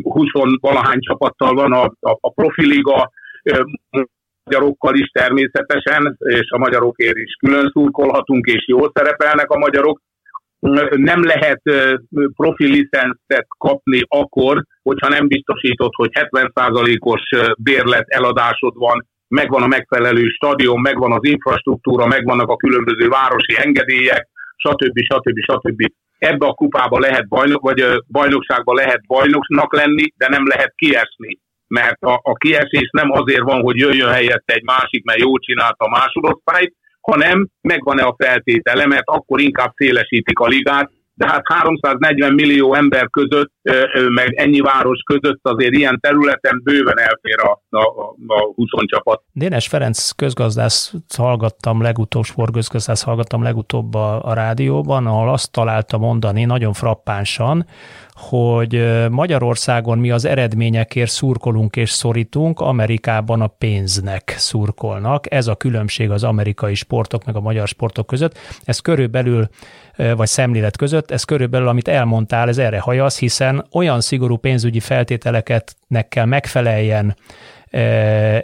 20 0.03 0.27
valahány 0.61 1.01
csapattal 1.01 1.55
van 1.55 1.73
a, 1.73 1.85
a, 1.85 2.19
a 2.21 2.33
profiliga, 2.33 3.11
magyarokkal 4.45 4.95
is 4.95 5.09
természetesen, 5.13 6.17
és 6.19 6.51
a 6.51 6.59
magyarokért 6.59 7.17
is 7.17 7.35
külön 7.35 7.71
szurkolhatunk, 7.73 8.47
és 8.47 8.69
jól 8.69 8.91
szerepelnek 8.95 9.51
a 9.51 9.59
magyarok. 9.59 10.01
Nem 10.91 11.25
lehet 11.25 11.63
profi 12.37 12.67
licenszet 12.67 13.47
kapni 13.59 14.01
akkor, 14.09 14.65
hogyha 14.83 15.09
nem 15.09 15.29
biztosított, 15.29 15.95
hogy 15.95 16.11
70%-os 16.13 17.23
bérlet 17.59 18.09
eladásod 18.09 18.75
van, 18.75 19.07
megvan 19.29 19.63
a 19.63 19.67
megfelelő 19.67 20.27
stadion, 20.29 20.81
megvan 20.81 21.13
az 21.13 21.25
infrastruktúra, 21.29 22.07
megvannak 22.07 22.49
a 22.49 22.57
különböző 22.57 23.09
városi 23.09 23.57
engedélyek, 23.57 24.29
stb. 24.57 24.99
stb. 24.99 25.39
stb. 25.39 25.83
Ebbe 26.21 26.47
a 26.47 26.55
kupába 26.55 26.99
lehet 26.99 27.29
bajnok, 27.29 27.63
vagy 27.63 27.85
bajnokságba 28.07 28.75
lehet 28.75 29.07
bajnoknak 29.07 29.75
lenni, 29.75 30.13
de 30.17 30.29
nem 30.29 30.47
lehet 30.47 30.73
kiesni. 30.77 31.39
Mert 31.67 32.03
a, 32.03 32.21
a 32.23 32.35
kiesés 32.35 32.89
nem 32.93 33.11
azért 33.11 33.43
van, 33.43 33.61
hogy 33.63 33.77
jöjjön 33.77 34.13
helyette 34.13 34.55
egy 34.55 34.63
másik, 34.63 35.05
mert 35.05 35.21
jól 35.21 35.39
csinálta 35.39 35.85
a 35.85 35.89
másodosztályt, 35.99 36.75
hanem 37.01 37.49
megvan-e 37.61 38.03
a 38.03 38.15
feltétele, 38.19 38.87
mert 38.87 39.09
akkor 39.09 39.41
inkább 39.41 39.73
szélesítik 39.75 40.39
a 40.39 40.47
ligát, 40.47 40.91
de 41.21 41.27
hát 41.27 41.43
340 41.45 42.33
millió 42.33 42.75
ember 42.75 43.11
között, 43.11 43.53
meg 44.15 44.33
ennyi 44.35 44.61
város 44.61 45.01
között 45.01 45.41
azért 45.43 45.75
ilyen 45.75 45.99
területen 46.01 46.61
bőven 46.65 46.99
elfér 46.99 47.41
a, 47.41 47.63
a, 47.77 47.83
a 48.27 48.53
20 48.55 48.69
csapat. 48.85 49.23
Dénes 49.33 49.69
Ferenc 49.69 50.11
közgazdász 50.11 50.95
hallgattam 51.17 51.83
legutóbb, 51.83 52.25
sportgazdász 52.25 53.03
hallgattam 53.03 53.43
legutóbb 53.43 53.95
a, 53.95 54.25
a 54.25 54.35
rádióban, 54.35 55.07
ahol 55.07 55.29
azt 55.29 55.53
találta 55.53 55.99
mondani 55.99 56.45
nagyon 56.45 56.73
frappánsan, 56.73 57.67
hogy 58.21 59.09
Magyarországon 59.11 59.99
mi 59.99 60.11
az 60.11 60.25
eredményekért 60.25 61.11
szurkolunk 61.11 61.77
és 61.77 61.91
szorítunk, 61.91 62.61
Amerikában 62.61 63.41
a 63.41 63.47
pénznek 63.47 64.35
szurkolnak. 64.37 65.33
Ez 65.33 65.47
a 65.47 65.55
különbség 65.55 66.11
az 66.11 66.25
amerikai 66.25 66.75
sportok 66.75 67.25
meg 67.25 67.37
a 67.37 67.41
magyar 67.41 67.69
sportok 67.69 68.07
között. 68.07 68.39
Ez 68.65 68.79
körülbelül 68.79 69.49
vagy 70.17 70.29
szemlélet 70.29 70.77
között, 70.77 71.11
ez 71.11 71.25
körülbelül, 71.25 71.69
amit 71.69 71.89
elmondtál, 71.89 72.49
ez 72.49 72.59
erre 72.59 72.81
hajasz, 72.81 73.19
hiszen 73.19 73.67
olyan 73.73 74.01
szigorú 74.01 74.37
pénzügyi 74.37 74.81
feltételeket 74.81 75.77
kell 76.09 76.25
megfeleljen 76.25 77.17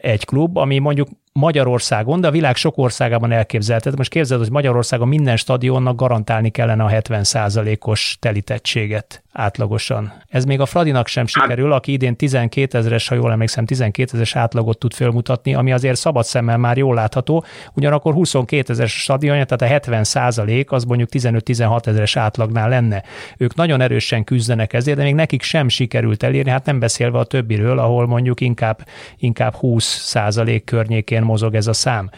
egy 0.00 0.24
klub, 0.24 0.56
ami 0.56 0.78
mondjuk 0.78 1.08
Magyarországon, 1.32 2.20
de 2.20 2.26
a 2.26 2.30
világ 2.30 2.56
sok 2.56 2.78
országában 2.78 3.32
elképzelhető. 3.32 3.92
Most 3.96 4.10
képzeld, 4.10 4.40
hogy 4.40 4.50
Magyarországon 4.50 5.08
minden 5.08 5.36
stadionnak 5.36 5.96
garantálni 5.96 6.50
kellene 6.50 6.84
a 6.84 6.88
70%-os 6.88 8.16
telítettséget 8.20 9.22
átlagosan. 9.36 10.12
Ez 10.28 10.44
még 10.44 10.60
a 10.60 10.66
Fradinak 10.66 11.06
sem 11.06 11.26
sikerül, 11.26 11.72
aki 11.72 11.92
idén 11.92 12.16
12 12.16 12.78
ezeres, 12.78 13.08
ha 13.08 13.14
jól 13.14 13.32
emlékszem, 13.32 13.64
12 13.64 14.10
ezeres 14.12 14.36
átlagot 14.36 14.78
tud 14.78 14.94
fölmutatni, 14.94 15.54
ami 15.54 15.72
azért 15.72 15.96
szabad 15.96 16.24
szemmel 16.24 16.58
már 16.58 16.76
jól 16.76 16.94
látható, 16.94 17.44
ugyanakkor 17.74 18.12
22 18.12 18.72
ezeres 18.72 19.00
stadionja, 19.00 19.44
tehát 19.44 19.62
a 19.62 19.74
70 19.74 20.04
százalék 20.04 20.72
az 20.72 20.84
mondjuk 20.84 21.08
15-16 21.12 21.86
ezeres 21.86 22.16
átlagnál 22.16 22.68
lenne. 22.68 23.02
Ők 23.36 23.54
nagyon 23.54 23.80
erősen 23.80 24.24
küzdenek 24.24 24.72
ezért, 24.72 24.96
de 24.96 25.02
még 25.02 25.14
nekik 25.14 25.42
sem 25.42 25.68
sikerült 25.68 26.22
elérni, 26.22 26.50
hát 26.50 26.66
nem 26.66 26.78
beszélve 26.78 27.18
a 27.18 27.24
többiről, 27.24 27.78
ahol 27.78 28.06
mondjuk 28.06 28.40
inkább, 28.40 28.86
inkább 29.16 29.54
20 29.54 29.84
százalék 29.84 30.64
környékén 30.64 31.22
mozog 31.22 31.54
ez 31.54 31.66
a 31.66 31.72
szám. 31.72 32.10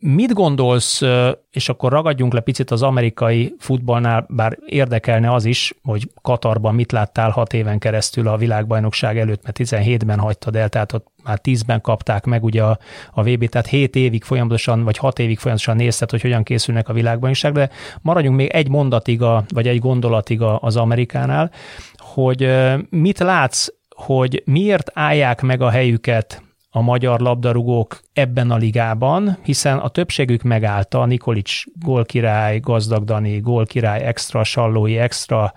Mit 0.00 0.32
gondolsz, 0.32 1.02
és 1.50 1.68
akkor 1.68 1.92
ragadjunk 1.92 2.32
le 2.32 2.40
picit 2.40 2.70
az 2.70 2.82
amerikai 2.82 3.54
futballnál, 3.58 4.26
bár 4.28 4.58
érdekelne 4.66 5.32
az 5.32 5.44
is, 5.44 5.74
hogy 5.82 6.10
Katarban 6.22 6.74
mit 6.74 6.92
láttál 6.92 7.30
hat 7.30 7.52
éven 7.52 7.78
keresztül 7.78 8.28
a 8.28 8.36
világbajnokság 8.36 9.18
előtt, 9.18 9.42
mert 9.42 9.58
17-ben 9.58 10.18
hagytad 10.18 10.56
el, 10.56 10.68
tehát 10.68 10.92
ott 10.92 11.06
már 11.24 11.40
10-ben 11.42 11.80
kapták 11.80 12.24
meg 12.24 12.44
ugye 12.44 12.62
a, 12.62 12.78
a 13.12 13.22
VB, 13.22 13.48
tehát 13.48 13.66
7 13.66 13.96
évig 13.96 14.22
folyamatosan, 14.22 14.84
vagy 14.84 14.96
6 14.96 15.18
évig 15.18 15.38
folyamatosan 15.38 15.76
nézted, 15.76 16.10
hogy 16.10 16.20
hogyan 16.20 16.42
készülnek 16.42 16.88
a 16.88 16.92
világbajnokság, 16.92 17.52
de 17.52 17.70
maradjunk 18.02 18.36
még 18.36 18.48
egy 18.48 18.68
mondatig, 18.68 19.22
a, 19.22 19.44
vagy 19.48 19.68
egy 19.68 19.78
gondolatig 19.78 20.42
az 20.42 20.76
Amerikánál, 20.76 21.50
hogy 21.96 22.50
mit 22.90 23.18
látsz, 23.18 23.68
hogy 23.96 24.42
miért 24.44 24.90
állják 24.94 25.42
meg 25.42 25.60
a 25.60 25.70
helyüket 25.70 26.45
a 26.76 26.80
magyar 26.80 27.20
labdarúgók 27.20 28.00
ebben 28.12 28.50
a 28.50 28.56
ligában, 28.56 29.38
hiszen 29.42 29.78
a 29.78 29.88
többségük 29.88 30.42
megállta, 30.42 31.04
Nikolics 31.04 31.64
gólkirály, 31.84 32.60
Gazdag 32.60 33.04
Dani, 33.04 33.40
gólkirály, 33.40 34.02
extra 34.02 34.44
sallói, 34.44 34.98
extra 34.98 35.52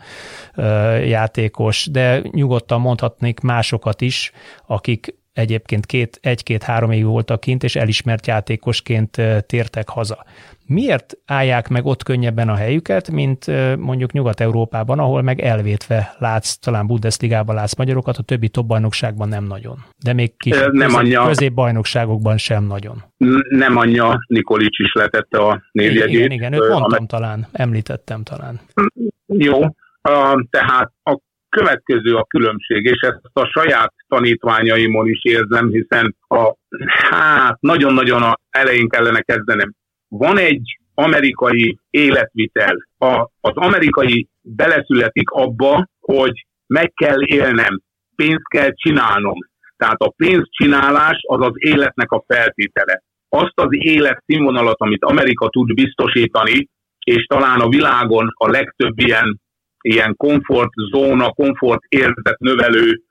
ö, 0.56 0.96
játékos, 0.98 1.88
de 1.92 2.22
nyugodtan 2.32 2.82
mondhatnék 2.82 3.40
másokat 3.40 4.02
is, 4.02 4.32
akik 4.66 5.19
egyébként 5.34 5.86
két, 5.86 6.20
egy-két-három 6.22 6.92
év 6.92 7.06
voltak 7.06 7.40
kint, 7.40 7.64
és 7.64 7.76
elismert 7.76 8.28
játékosként 8.28 9.18
tértek 9.46 9.90
haza. 9.90 10.26
Miért 10.66 11.18
állják 11.26 11.68
meg 11.68 11.86
ott 11.86 12.04
könnyebben 12.04 12.50
a 12.50 12.56
helyüket, 12.56 13.12
mint 13.12 13.46
mondjuk 13.78 14.12
Nyugat-Európában, 14.12 15.00
ahol 15.00 15.22
meg 15.22 15.40
elvétve 15.40 16.16
látsz, 16.18 16.56
talán 16.56 16.88
Bundesligában 16.88 17.56
látsz 17.56 17.76
magyarokat, 17.76 18.18
a 18.18 18.24
többi 18.24 18.50
top 18.50 18.66
bajnokságban 18.66 19.28
nem 19.28 19.44
nagyon. 19.44 19.86
De 20.04 20.14
még 20.14 20.38
kis 20.38 20.56
nem 20.72 20.90
közép, 20.90 21.20
középbajnokságokban 21.26 22.38
sem 22.38 22.64
nagyon. 22.64 23.04
Nem 23.50 23.78
anyja, 23.78 24.20
Nikolics 24.28 24.80
is 24.80 24.94
letette 24.94 25.38
a 25.38 25.64
névjegyét. 25.72 26.16
Igen, 26.16 26.32
igen, 26.32 26.54
őt 26.54 26.60
mondtam 26.60 26.84
amely... 26.84 27.06
talán, 27.08 27.48
említettem 27.52 28.24
talán. 28.24 28.60
Jó, 29.26 29.60
tehát 30.50 30.92
a 31.04 31.20
következő 31.60 32.16
a 32.16 32.24
különbség, 32.24 32.86
és 32.86 33.00
ezt 33.00 33.20
a 33.34 33.46
saját 33.46 33.94
tanítványaimon 34.08 35.08
is 35.08 35.20
érzem, 35.24 35.68
hiszen 35.70 36.16
a, 36.28 36.54
hát 37.10 37.62
nagyon-nagyon 37.62 38.22
a 38.22 38.40
elején 38.50 38.90
kellene 38.90 39.22
kezdenem. 39.22 39.74
Van 40.08 40.38
egy 40.38 40.80
amerikai 40.94 41.80
életvitel. 41.90 42.76
A, 42.98 43.30
az 43.42 43.54
amerikai 43.54 44.28
beleszületik 44.42 45.30
abba, 45.30 45.88
hogy 46.00 46.46
meg 46.68 46.92
kell 46.94 47.22
élnem, 47.26 47.82
pénzt 48.16 48.48
kell 48.48 48.72
csinálnom. 48.74 49.38
Tehát 49.78 50.00
a 50.00 50.14
pénzcsinálás 50.18 51.18
az 51.28 51.46
az 51.46 51.54
életnek 51.56 52.12
a 52.12 52.24
feltétele. 52.28 53.04
Azt 53.30 53.60
az 53.60 53.68
élet 53.70 54.24
színvonalat, 54.26 54.80
amit 54.80 55.04
Amerika 55.04 55.50
tud 55.50 55.74
biztosítani, 55.74 56.70
és 57.06 57.26
talán 57.26 57.60
a 57.60 57.70
világon 57.70 58.28
a 58.34 58.50
legtöbb 58.50 59.00
ilyen 59.00 59.40
ilyen 59.82 60.16
komfortzóna, 60.16 61.30
komfort 61.30 61.82
érzet 61.88 62.40
növelő 62.40 63.02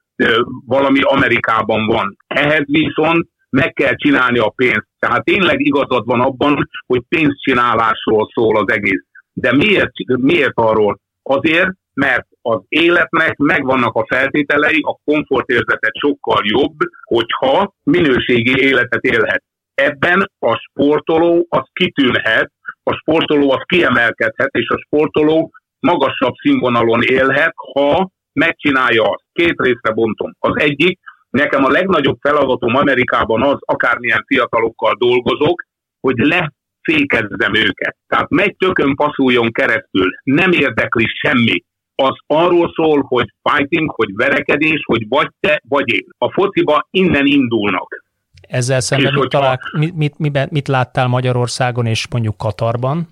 valami 0.67 1.01
Amerikában 1.03 1.87
van. 1.87 2.17
Ehhez 2.27 2.65
viszont 2.65 3.29
meg 3.51 3.73
kell 3.73 3.95
csinálni 3.95 4.39
a 4.39 4.53
pénzt. 4.57 4.87
Tehát 4.99 5.25
tényleg 5.25 5.61
igazad 5.61 6.07
van 6.07 6.21
abban, 6.21 6.69
hogy 6.87 7.03
pénzcsinálásról 7.09 8.31
szól 8.35 8.57
az 8.57 8.73
egész. 8.73 9.05
De 9.33 9.53
miért, 9.53 9.93
miért 10.07 10.53
arról? 10.55 11.01
Azért, 11.23 11.71
mert 11.95 12.27
az 12.43 12.61
életnek 12.69 13.37
megvannak 13.37 13.95
a 13.95 14.07
feltételei, 14.09 14.81
a 14.83 14.99
komfortérzetet 15.05 15.95
sokkal 15.95 16.41
jobb, 16.45 16.77
hogyha 17.03 17.75
minőségi 17.83 18.63
életet 18.63 19.05
élhet. 19.05 19.43
Ebben 19.75 20.31
a 20.39 20.57
sportoló 20.57 21.47
az 21.49 21.65
kitűnhet, 21.73 22.51
a 22.83 22.93
sportoló 22.93 23.51
az 23.51 23.63
kiemelkedhet, 23.67 24.51
és 24.51 24.69
a 24.69 24.79
sportoló 24.87 25.53
magasabb 25.81 26.35
színvonalon 26.35 27.03
élhet, 27.03 27.55
ha 27.73 28.11
megcsinálja 28.33 29.03
azt. 29.03 29.25
Két 29.33 29.55
részre 29.57 29.93
bontom. 29.93 30.35
Az 30.39 30.61
egyik, 30.61 30.99
nekem 31.31 31.65
a 31.65 31.71
legnagyobb 31.71 32.19
feladatom 32.21 32.77
Amerikában 32.77 33.43
az, 33.43 33.59
akármilyen 33.61 34.25
fiatalokkal 34.27 34.95
dolgozok, 34.99 35.63
hogy 36.01 36.17
lefékezzem 36.17 37.55
őket. 37.55 37.97
Tehát 38.07 38.29
megy 38.29 38.57
tökön 38.57 38.95
passzuljon 38.95 39.53
keresztül, 39.53 40.11
nem 40.23 40.53
érdekli 40.53 41.05
semmi. 41.07 41.65
Az 41.95 42.17
arról 42.27 42.73
szól, 42.75 43.03
hogy 43.03 43.27
fighting, 43.43 43.91
hogy 43.91 44.15
verekedés, 44.15 44.81
hogy 44.85 45.09
vagy 45.09 45.29
te, 45.41 45.63
vagy 45.69 45.93
én. 45.93 46.07
A 46.19 46.33
fociba 46.33 46.87
innen 46.91 47.27
indulnak. 47.27 48.08
Ezzel 48.49 48.81
szemben 48.81 49.15
mit, 49.15 49.29
talál, 49.29 49.61
mit, 49.79 49.97
mit, 49.97 50.19
mit, 50.19 50.51
mit 50.51 50.69
láttál 50.69 51.07
Magyarországon 51.07 51.87
és 51.87 52.09
mondjuk 52.11 52.37
Katarban? 52.37 53.09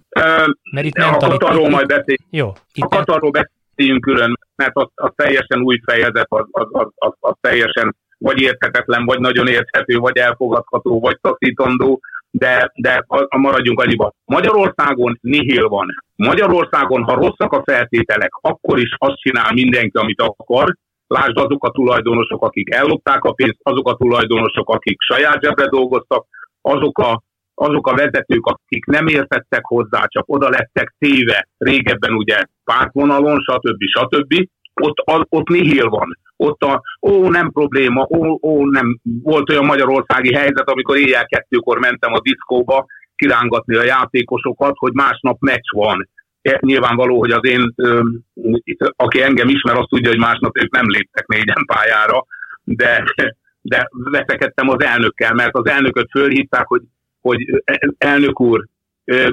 Mert 0.70 0.86
itt 0.86 0.96
nem 0.96 1.14
a 1.14 1.16
Katarról 1.16 1.68
majd 1.68 1.86
beszéljünk. 1.86 2.26
Jó. 2.30 2.52
Itt 2.72 2.84
a 2.84 2.88
Katarról 2.88 3.30
beszéljünk 3.30 4.00
külön, 4.00 4.38
mert 4.56 4.76
az, 4.76 4.88
az 4.94 5.10
teljesen 5.16 5.60
új 5.60 5.80
fejezet, 5.84 6.26
az, 6.28 6.46
az, 6.50 6.66
az, 6.70 6.86
az, 6.94 7.12
az 7.20 7.34
teljesen 7.40 7.96
vagy 8.18 8.40
érthetetlen, 8.40 9.04
vagy 9.04 9.20
nagyon 9.20 9.46
érthető, 9.46 9.96
vagy 9.96 10.16
elfogadható, 10.16 11.00
vagy 11.00 11.18
taszítandó, 11.20 12.00
de, 12.30 12.72
de 12.74 13.04
a, 13.06 13.38
maradjunk 13.38 13.80
annyiba. 13.80 14.12
Magyarországon 14.24 15.18
nihil 15.20 15.68
van. 15.68 15.86
Magyarországon, 16.16 17.02
ha 17.02 17.14
rosszak 17.14 17.52
a 17.52 17.62
feltételek, 17.64 18.30
akkor 18.40 18.78
is 18.78 18.94
azt 18.98 19.20
csinál 19.20 19.52
mindenki, 19.52 19.96
amit 19.96 20.20
akar, 20.20 20.76
Lásd 21.06 21.38
azok 21.38 21.64
a 21.64 21.70
tulajdonosok, 21.70 22.44
akik 22.44 22.74
ellopták 22.74 23.24
a 23.24 23.32
pénzt, 23.32 23.58
azok 23.62 23.88
a 23.88 23.96
tulajdonosok, 23.96 24.68
akik 24.70 25.00
saját 25.00 25.42
zsebre 25.42 25.68
dolgoztak, 25.68 26.26
azok 26.60 26.98
a, 26.98 27.22
azok 27.54 27.86
a 27.86 27.94
vezetők, 27.94 28.46
akik 28.46 28.84
nem 28.84 29.06
értettek 29.06 29.64
hozzá, 29.64 30.04
csak 30.06 30.24
oda 30.26 30.48
lettek 30.48 30.94
téve 30.98 31.48
régebben 31.58 32.12
ugye 32.12 32.42
pártvonalon, 32.64 33.40
stb. 33.40 33.82
stb. 33.82 34.48
Ott, 34.80 35.26
ott 35.28 35.48
nihil 35.48 35.88
van. 35.88 36.18
Ott 36.36 36.62
a, 36.62 36.82
ó, 37.00 37.28
nem 37.28 37.50
probléma, 37.50 38.06
ó, 38.10 38.38
ó, 38.42 38.64
nem. 38.64 39.00
Volt 39.22 39.50
olyan 39.50 39.64
magyarországi 39.64 40.34
helyzet, 40.34 40.70
amikor 40.70 40.96
éjjel 40.96 41.26
kettőkor 41.26 41.78
mentem 41.78 42.12
a 42.12 42.20
diszkóba, 42.20 42.86
kirángatni 43.16 43.76
a 43.76 43.82
játékosokat, 43.82 44.74
hogy 44.76 44.92
másnap 44.92 45.36
meccs 45.40 45.70
van 45.70 46.08
nyilvánvaló, 46.60 47.18
hogy 47.18 47.30
az 47.30 47.44
én, 47.44 47.74
aki 48.96 49.22
engem 49.22 49.48
ismer, 49.48 49.76
azt 49.76 49.88
tudja, 49.88 50.10
hogy 50.10 50.18
másnap 50.18 50.58
ők 50.58 50.72
nem 50.72 50.88
léptek 50.88 51.26
négyen 51.26 51.64
pályára, 51.66 52.26
de, 52.64 53.04
de 53.60 53.88
veszekedtem 53.90 54.68
az 54.68 54.84
elnökkel, 54.84 55.34
mert 55.34 55.56
az 55.56 55.66
elnököt 55.66 56.10
fölhívták, 56.10 56.66
hogy, 56.66 56.82
hogy 57.20 57.62
elnök 57.98 58.40
úr, 58.40 58.66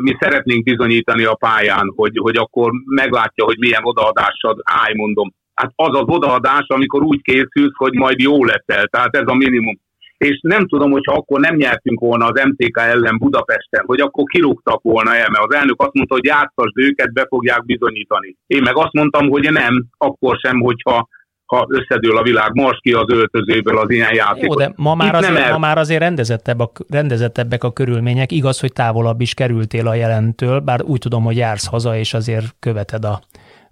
mi 0.01 0.15
szeretnénk 0.19 0.63
bizonyítani 0.63 1.23
a 1.23 1.35
pályán, 1.35 1.93
hogy, 1.95 2.17
hogy 2.17 2.35
akkor 2.35 2.71
meglátja, 2.85 3.45
hogy 3.45 3.57
milyen 3.59 3.83
odaadással 3.83 4.61
állj, 4.63 4.93
mondom. 4.93 5.33
Hát 5.53 5.71
az 5.75 5.97
az 5.97 6.05
odaadás, 6.05 6.65
amikor 6.67 7.01
úgy 7.01 7.21
készülsz, 7.21 7.75
hogy 7.75 7.93
majd 7.93 8.19
jó 8.19 8.45
leszel, 8.45 8.87
tehát 8.87 9.15
ez 9.15 9.23
a 9.25 9.33
minimum 9.33 9.79
és 10.23 10.39
nem 10.41 10.67
tudom, 10.67 10.91
hogyha 10.91 11.13
akkor 11.13 11.39
nem 11.39 11.55
nyertünk 11.55 11.99
volna 11.99 12.25
az 12.25 12.41
MTK 12.43 12.77
ellen 12.77 13.17
Budapesten, 13.17 13.83
hogy 13.85 13.99
akkor 13.99 14.23
kirúgtak 14.23 14.81
volna 14.81 15.15
el, 15.15 15.29
mert 15.29 15.45
az 15.45 15.55
elnök 15.55 15.81
azt 15.81 15.93
mondta, 15.93 16.13
hogy 16.13 16.25
játszasd 16.25 16.77
őket, 16.77 17.13
be 17.13 17.25
fogják 17.29 17.65
bizonyítani. 17.65 18.35
Én 18.47 18.61
meg 18.61 18.77
azt 18.77 18.93
mondtam, 18.93 19.29
hogy 19.29 19.51
nem, 19.51 19.85
akkor 19.97 20.37
sem, 20.37 20.59
hogyha 20.59 21.07
ha 21.45 21.67
összedől 21.69 22.17
a 22.17 22.23
világ, 22.23 22.53
mars 22.53 22.79
ki 22.81 22.93
az 22.93 23.05
öltözőből 23.07 23.77
az 23.77 23.89
ilyen 23.89 24.13
játékot. 24.13 24.59
Jó, 24.59 24.65
de 24.65 24.73
ma 24.75 24.95
már, 24.95 25.15
azért, 25.15 25.35
el... 25.35 25.51
ma 25.51 25.57
már 25.57 25.77
azért 25.77 25.99
rendezettebb 25.99 26.59
a, 26.59 26.71
rendezettebbek 26.89 27.63
a 27.63 27.73
körülmények. 27.73 28.31
Igaz, 28.31 28.59
hogy 28.59 28.73
távolabb 28.73 29.21
is 29.21 29.33
kerültél 29.33 29.87
a 29.87 29.93
jelentől, 29.93 30.59
bár 30.59 30.83
úgy 30.83 30.99
tudom, 30.99 31.23
hogy 31.23 31.37
jársz 31.37 31.67
haza, 31.67 31.97
és 31.97 32.13
azért 32.13 32.55
követed 32.59 33.05
a 33.05 33.21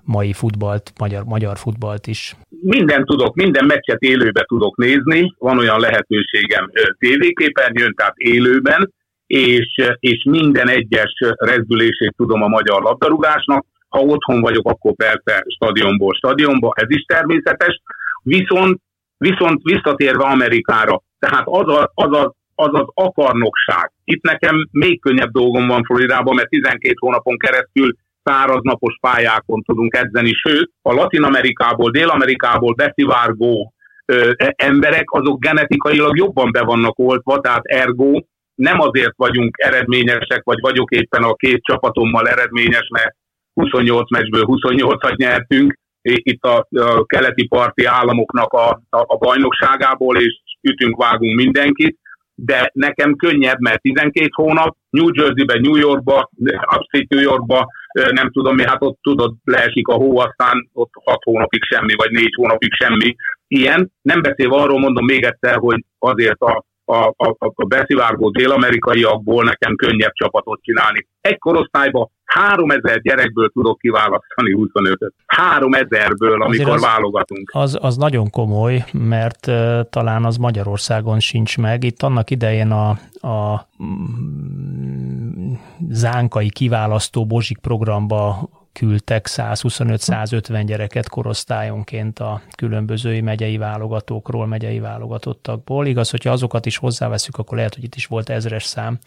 mai 0.06 0.34
futballt, 0.34 0.92
magyar, 1.00 1.24
magyar 1.24 1.58
futballt 1.58 2.08
is? 2.08 2.36
Minden 2.62 3.06
tudok, 3.06 3.36
minden 3.36 3.66
meccset 3.66 4.02
élőben 4.02 4.46
tudok 4.48 4.78
nézni, 4.78 5.36
van 5.38 5.58
olyan 5.58 5.80
lehetőségem 5.80 6.70
tévéképernyőn, 6.98 7.94
tehát 7.96 8.18
élőben, 8.18 8.94
és, 9.28 9.68
és 10.00 10.24
minden 10.30 10.70
egyes 10.70 11.14
rezdülését 11.38 12.14
tudom 12.18 12.42
a 12.42 12.48
magyar 12.48 12.82
labdarúgásnak. 12.82 13.66
Ha 13.90 14.00
otthon 14.00 14.42
vagyok, 14.42 14.70
akkor 14.70 14.96
persze 14.96 15.44
stadionból 15.48 16.14
stadionba, 16.14 16.74
ez 16.76 16.88
is 16.88 17.02
természetes. 17.02 17.82
Viszont, 18.24 18.82
viszont 19.18 19.62
visszatérve 19.64 20.24
Amerikára, 20.24 21.02
tehát 21.20 21.44
az, 21.46 21.68
a, 21.68 21.92
az, 21.94 22.18
a, 22.18 22.36
az 22.56 22.70
az 22.72 22.88
akarnokság. 22.94 23.92
Itt 24.04 24.24
nekem 24.24 24.56
még 24.72 25.02
könnyebb 25.02 25.32
dolgom 25.32 25.68
van 25.68 25.84
Floridában, 25.84 26.36
mert 26.36 26.50
12 26.50 26.94
hónapon 26.98 27.38
keresztül 27.38 27.96
száraznapos 28.24 28.98
pályákon 29.02 29.62
tudunk 29.62 29.96
edzeni, 29.96 30.32
sőt, 30.34 30.72
a 30.82 30.94
Latin 30.94 31.24
Amerikából, 31.24 31.92
Dél-Amerikából 31.92 32.74
beszivárgó 32.74 33.74
ö, 34.06 34.32
e, 34.36 34.54
emberek, 34.58 35.12
azok 35.12 35.40
genetikailag 35.40 36.18
jobban 36.18 36.52
be 36.52 36.62
vannak 36.62 37.00
oltva, 37.00 37.40
tehát 37.40 37.64
ergo 37.64 38.20
nem 38.56 38.80
azért 38.80 39.14
vagyunk 39.16 39.56
eredményesek, 39.58 40.42
vagy 40.44 40.60
vagyok 40.60 40.92
éppen 40.92 41.24
a 41.24 41.34
két 41.34 41.64
csapatommal 41.64 42.28
eredményes, 42.28 42.88
mert 42.90 43.16
28 43.54 44.10
meccsből 44.10 44.44
28-at 44.46 45.16
nyertünk, 45.16 45.80
itt 46.02 46.44
a, 46.44 46.68
a 46.70 47.06
keleti 47.06 47.48
parti 47.48 47.86
államoknak 47.86 48.54
a, 48.54 48.70
a, 48.70 48.98
a 49.08 49.18
bajnokságából, 49.18 50.18
és 50.18 50.42
ütünk, 50.62 50.98
vágunk 50.98 51.36
mindenkit, 51.36 52.00
de 52.46 52.70
nekem 52.74 53.16
könnyebb, 53.16 53.60
mert 53.60 53.82
12 53.82 54.30
hónap, 54.32 54.78
New 54.90 55.10
Jersey-be, 55.14 55.60
New 55.60 55.76
Yorkba, 55.76 56.30
Upstate 56.76 57.06
New 57.08 57.22
Yorkba, 57.22 57.68
nem 58.12 58.32
tudom 58.32 58.56
mi, 58.56 58.64
hát 58.64 58.82
ott 58.82 58.98
tudod, 59.02 59.36
leesik 59.44 59.88
a 59.88 59.94
hó, 59.94 60.20
aztán 60.20 60.70
ott 60.74 60.92
6 61.04 61.24
hónapig 61.24 61.64
semmi, 61.64 61.94
vagy 61.96 62.12
4 62.12 62.34
hónapig 62.36 62.74
semmi. 62.74 63.16
Ilyen, 63.48 63.92
nem 64.02 64.22
beszélve 64.22 64.56
arról 64.56 64.80
mondom 64.80 65.06
még 65.06 65.24
egyszer, 65.24 65.56
hogy 65.58 65.86
azért 66.00 66.42
a 66.42 66.64
a, 66.92 67.14
a, 67.18 67.36
a 67.38 67.66
beszivárgó 67.66 68.30
dél-amerikaiakból 68.30 69.44
nekem 69.44 69.76
könnyebb 69.76 70.14
csapatot 70.14 70.62
csinálni. 70.62 71.08
Egy 71.22 71.38
korosztályban 71.38 72.12
3000 72.26 73.02
gyerekből 73.02 73.50
tudok 73.50 73.80
kiválasztani 73.80 74.56
25-öt. 74.58 75.14
3000-ből, 75.58 76.42
amikor 76.42 76.74
az, 76.74 76.82
válogatunk. 76.82 77.52
Az, 77.54 77.78
az 77.82 77.98
nagyon 77.98 78.30
komoly, 78.30 78.86
mert 78.92 79.48
uh, 79.48 79.80
talán 79.90 80.26
az 80.26 80.38
Magyarországon 80.38 81.20
sincs 81.20 81.58
meg. 81.58 81.84
Itt 81.84 82.02
annak 82.02 82.30
idején 82.30 82.72
a, 82.72 82.90
a 83.28 83.68
mm, 83.84 85.54
zánkai 85.90 86.50
kiválasztó 86.50 87.26
Bozsik 87.26 87.58
programba 87.58 88.50
küldtek 88.74 89.26
125-150 89.30 90.64
gyereket 90.66 91.10
korosztályonként 91.10 92.20
a 92.20 92.42
különböző 92.58 93.22
megyei 93.22 93.58
válogatókról, 93.58 94.48
megyei 94.48 94.80
válogatottakból. 94.80 95.86
Igaz, 95.86 96.10
hogyha 96.10 96.32
azokat 96.32 96.66
is 96.66 96.78
hozzáveszünk, 96.78 97.38
akkor 97.38 97.58
lehet, 97.58 97.76
hogy 97.76 97.84
itt 97.84 97.96
is 97.96 98.06
volt 98.06 98.30
ezres 98.30 98.64
szám, 98.64 98.98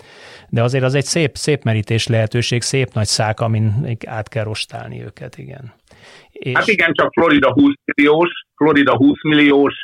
de 0.48 0.62
azért 0.62 0.84
az 0.84 0.94
egy 0.94 1.04
szép, 1.04 1.36
szép 1.36 1.62
merítés 1.62 2.06
lehetőség, 2.06 2.62
szép 2.62 2.92
nagy 2.92 3.06
szák, 3.06 3.40
amin 3.40 3.96
át 4.06 4.28
kell 4.28 4.44
rostálni 4.44 5.02
őket, 5.02 5.38
igen. 5.38 5.72
És... 6.30 6.56
Hát 6.56 6.66
igen, 6.66 6.92
csak 6.92 7.12
Florida 7.12 7.52
20 7.52 7.74
milliós, 7.94 8.30
Florida 8.56 8.96
20 8.96 9.22
milliós, 9.22 9.74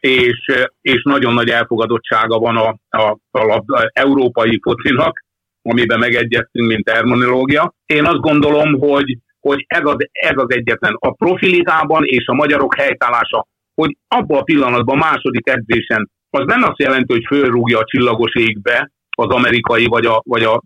és, 0.00 0.52
és 0.80 1.02
nagyon 1.02 1.34
nagy 1.34 1.48
elfogadottsága 1.48 2.38
van 2.38 2.56
a, 2.56 2.76
a, 2.88 3.18
a, 3.30 3.54
a 3.66 3.90
európai 3.92 4.58
focinak, 4.62 5.24
amiben 5.62 5.98
megegyeztünk, 5.98 6.66
mint 6.66 6.84
terminológia. 6.84 7.74
Én 7.86 8.04
azt 8.04 8.20
gondolom, 8.20 8.78
hogy 8.78 9.18
hogy 9.40 9.64
ez 9.68 9.84
az, 9.84 9.96
ez 10.12 10.36
az 10.36 10.54
egyetlen. 10.54 10.96
A 10.98 11.12
profiligában 11.12 12.04
és 12.04 12.26
a 12.26 12.34
magyarok 12.34 12.74
helytállása, 12.74 13.46
hogy 13.74 13.96
abban 14.08 14.38
a 14.38 14.42
pillanatban, 14.42 14.98
második 14.98 15.48
edzésen, 15.48 16.10
az 16.30 16.44
nem 16.46 16.62
azt 16.62 16.78
jelenti, 16.78 17.12
hogy 17.12 17.24
fölrúgja 17.26 17.78
a 17.78 17.84
csillagos 17.84 18.34
égbe 18.34 18.90
az 19.16 19.28
amerikai, 19.28 19.86
vagy, 19.86 20.06
a, 20.06 20.22
vagy 20.24 20.42
a, 20.42 20.62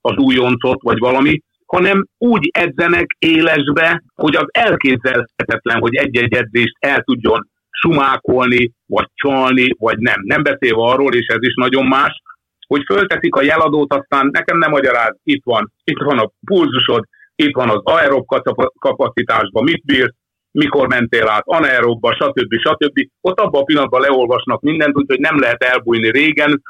az 0.00 0.16
újoncot, 0.16 0.82
vagy 0.82 0.98
valami, 0.98 1.42
hanem 1.66 2.06
úgy 2.18 2.50
edzenek 2.52 3.06
élesbe, 3.18 4.02
hogy 4.14 4.36
az 4.36 4.46
elképzelhetetlen, 4.46 5.80
hogy 5.80 5.94
egy-egy 5.94 6.34
edzést 6.34 6.74
el 6.78 7.02
tudjon 7.02 7.48
sumákolni, 7.70 8.72
vagy 8.86 9.06
csalni, 9.14 9.74
vagy 9.78 9.98
nem. 9.98 10.20
Nem 10.24 10.42
beszélve 10.42 10.82
arról, 10.82 11.14
és 11.14 11.26
ez 11.26 11.38
is 11.40 11.54
nagyon 11.54 11.86
más, 11.86 12.22
hogy 12.66 12.82
fölteszik 12.86 13.34
a 13.34 13.42
jeladót, 13.42 13.94
aztán 13.94 14.28
nekem 14.32 14.58
nem 14.58 14.70
magyaráz, 14.70 15.16
itt 15.22 15.44
van, 15.44 15.72
itt 15.84 15.98
van 15.98 16.18
a 16.18 16.30
pulzusod, 16.46 17.04
itt 17.44 17.54
van 17.54 17.68
az 17.68 17.80
aerob 17.82 18.24
kapacitásban, 18.78 19.64
mit 19.64 19.84
bír, 19.84 20.14
mikor 20.50 20.88
mentél 20.88 21.28
át 21.28 21.42
anaerobba, 21.46 22.12
stb. 22.12 22.54
stb. 22.58 23.08
Ott 23.20 23.40
abban 23.40 23.60
a 23.60 23.64
pillanatban 23.64 24.00
leolvasnak 24.00 24.60
mindent, 24.60 24.96
úgyhogy 24.96 25.20
nem 25.20 25.38
lehet 25.38 25.62
elbújni 25.62 26.10
régen, 26.10 26.62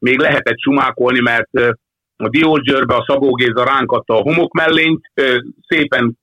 még 0.00 0.18
lehetett 0.18 0.58
sumákolni, 0.58 1.20
mert 1.20 1.50
a 2.16 2.28
Diógyőrbe 2.28 2.94
a 2.94 3.04
Szabó 3.06 3.34
Géza 3.34 3.64
ránk 3.64 3.92
adta 3.92 4.14
a 4.18 4.22
homok 4.22 4.52
mellényt, 4.52 5.10
szépen 5.68 6.18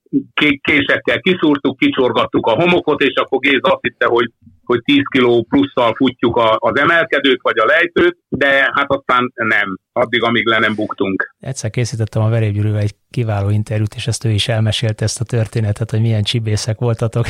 késekkel 0.60 1.20
kiszúrtuk, 1.20 1.78
kicsorgattuk 1.78 2.46
a 2.46 2.54
homokot, 2.54 3.00
és 3.00 3.14
akkor 3.14 3.38
Géza 3.38 3.68
azt 3.68 3.82
hitte, 3.82 4.06
hogy 4.06 4.30
hogy 4.64 4.82
10 4.82 5.02
kiló 5.12 5.46
plusszal 5.48 5.94
futjuk 5.94 6.36
a, 6.36 6.56
az 6.58 6.78
emelkedőt 6.78 7.42
vagy 7.42 7.58
a 7.58 7.64
lejtőt, 7.64 8.18
de 8.28 8.70
hát 8.74 8.90
aztán 8.90 9.32
nem, 9.34 9.78
addig, 9.92 10.22
amíg 10.22 10.46
le 10.46 10.58
nem 10.58 10.74
buktunk. 10.74 11.34
Egyszer 11.40 11.70
készítettem 11.70 12.22
a 12.22 12.28
Verébgyűrűvel 12.28 12.80
egy 12.80 12.94
kiváló 13.10 13.50
interjút, 13.50 13.94
és 13.94 14.06
ezt 14.06 14.24
ő 14.24 14.30
is 14.30 14.48
elmesélte 14.48 15.04
ezt 15.04 15.20
a 15.20 15.24
történetet, 15.24 15.90
hogy 15.90 16.00
milyen 16.00 16.22
csibészek 16.22 16.78
voltatok. 16.78 17.26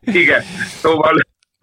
igen, 0.00 0.42
szóval 0.82 1.14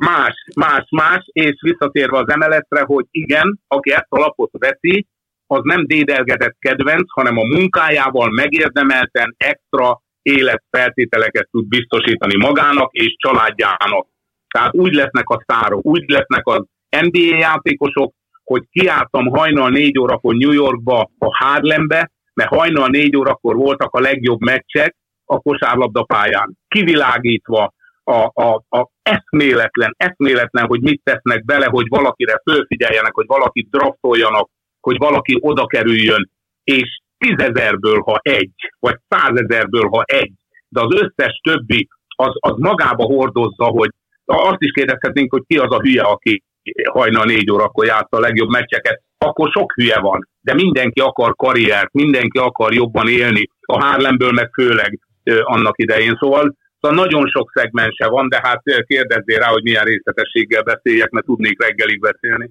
más, 0.06 0.36
más, 0.56 0.86
más, 0.90 1.22
és 1.32 1.56
visszatérve 1.62 2.18
az 2.18 2.30
emeletre, 2.30 2.82
hogy 2.82 3.06
igen, 3.12 3.60
aki 3.68 3.92
ezt 3.92 4.08
a 4.10 4.20
lapot 4.20 4.52
veszi, 4.52 5.08
az 5.48 5.60
nem 5.64 5.86
dédelgetett 5.86 6.56
kedvenc, 6.60 7.12
hanem 7.12 7.38
a 7.38 7.44
munkájával 7.44 8.30
megérdemelten 8.30 9.36
extra 9.38 10.02
életfeltételeket 10.22 11.48
tud 11.52 11.68
biztosítani 11.68 12.38
magának 12.38 12.94
és 12.94 13.16
családjának. 13.18 14.08
Tehát 14.54 14.76
úgy 14.76 14.94
lesznek 14.94 15.30
a 15.30 15.44
szárok, 15.48 15.86
úgy 15.86 16.04
lesznek 16.08 16.48
az 16.48 16.64
NBA 16.90 17.38
játékosok, 17.38 18.14
hogy 18.44 18.64
kiálltam 18.72 19.26
hajnal 19.26 19.70
négy 19.70 20.00
órakor 20.00 20.36
New 20.36 20.52
Yorkba, 20.52 21.10
a 21.18 21.38
Harlembe, 21.38 22.12
mert 22.34 22.50
hajnal 22.50 22.88
négy 22.88 23.18
órakor 23.18 23.56
voltak 23.56 23.94
a 23.94 24.00
legjobb 24.00 24.40
meccsek 24.40 24.96
a 25.26 25.40
kosárlabda 25.40 26.04
pályán. 26.04 26.58
Kivilágítva 26.68 27.74
a, 28.08 28.32
a, 28.34 28.64
a 28.70 28.90
eszméletlen, 29.04 29.96
eszméletlen, 29.98 30.66
hogy 30.66 30.82
mit 30.82 31.02
tesznek 31.04 31.46
bele, 31.46 31.66
hogy 31.66 31.88
valakire 31.90 32.42
fölfigyeljenek, 32.50 33.14
hogy 33.14 33.26
valakit 33.28 33.70
draftoljanak, 33.70 34.50
hogy 34.82 34.98
valaki 34.98 35.38
oda 35.42 35.66
kerüljön, 35.66 36.30
és 36.64 37.00
tízezerből, 37.18 38.02
ha 38.02 38.20
egy, 38.22 38.54
vagy 38.80 38.96
százezerből, 39.10 39.90
ha 39.90 40.04
egy, 40.06 40.34
de 40.70 40.82
az 40.82 40.94
összes 40.94 41.40
többi 41.44 41.88
az, 42.16 42.32
az 42.40 42.56
magába 42.58 43.04
hordozza, 43.04 43.66
hogy 43.66 43.90
azt 44.26 44.62
is 44.62 44.72
kérdezhetnénk, 44.72 45.32
hogy 45.32 45.44
ki 45.48 45.58
az 45.58 45.72
a 45.72 45.80
hülye, 45.80 46.02
aki 46.02 46.44
hajnal 46.90 47.26
négy 47.26 47.52
órakor 47.52 47.86
játsza 47.86 48.18
a 48.18 48.20
legjobb 48.20 48.50
meccseket, 48.50 49.02
akkor 49.18 49.50
sok 49.52 49.74
hülye 49.74 50.00
van, 50.00 50.28
de 50.42 50.54
mindenki 50.54 51.00
akar 51.00 51.36
karriert, 51.36 51.94
mindenki 51.94 52.38
akar 52.38 52.74
jobban 52.74 53.08
élni, 53.08 53.50
a 53.62 53.84
Harlemből 53.84 54.32
meg 54.32 54.50
főleg 54.54 55.00
annak 55.44 55.78
idején. 55.78 56.18
Szóval, 56.20 56.56
szóval 56.86 57.06
nagyon 57.06 57.28
sok 57.28 57.52
szegmense 57.54 58.08
van, 58.08 58.30
de 58.30 58.40
hát 58.44 58.62
kérdezzél 58.88 59.40
rá, 59.40 59.48
hogy 59.48 59.64
milyen 59.64 59.84
részletességgel 59.84 60.62
beszéljek, 60.62 61.10
mert 61.10 61.26
tudnék 61.26 61.64
reggelig 61.64 62.00
beszélni. 62.00 62.50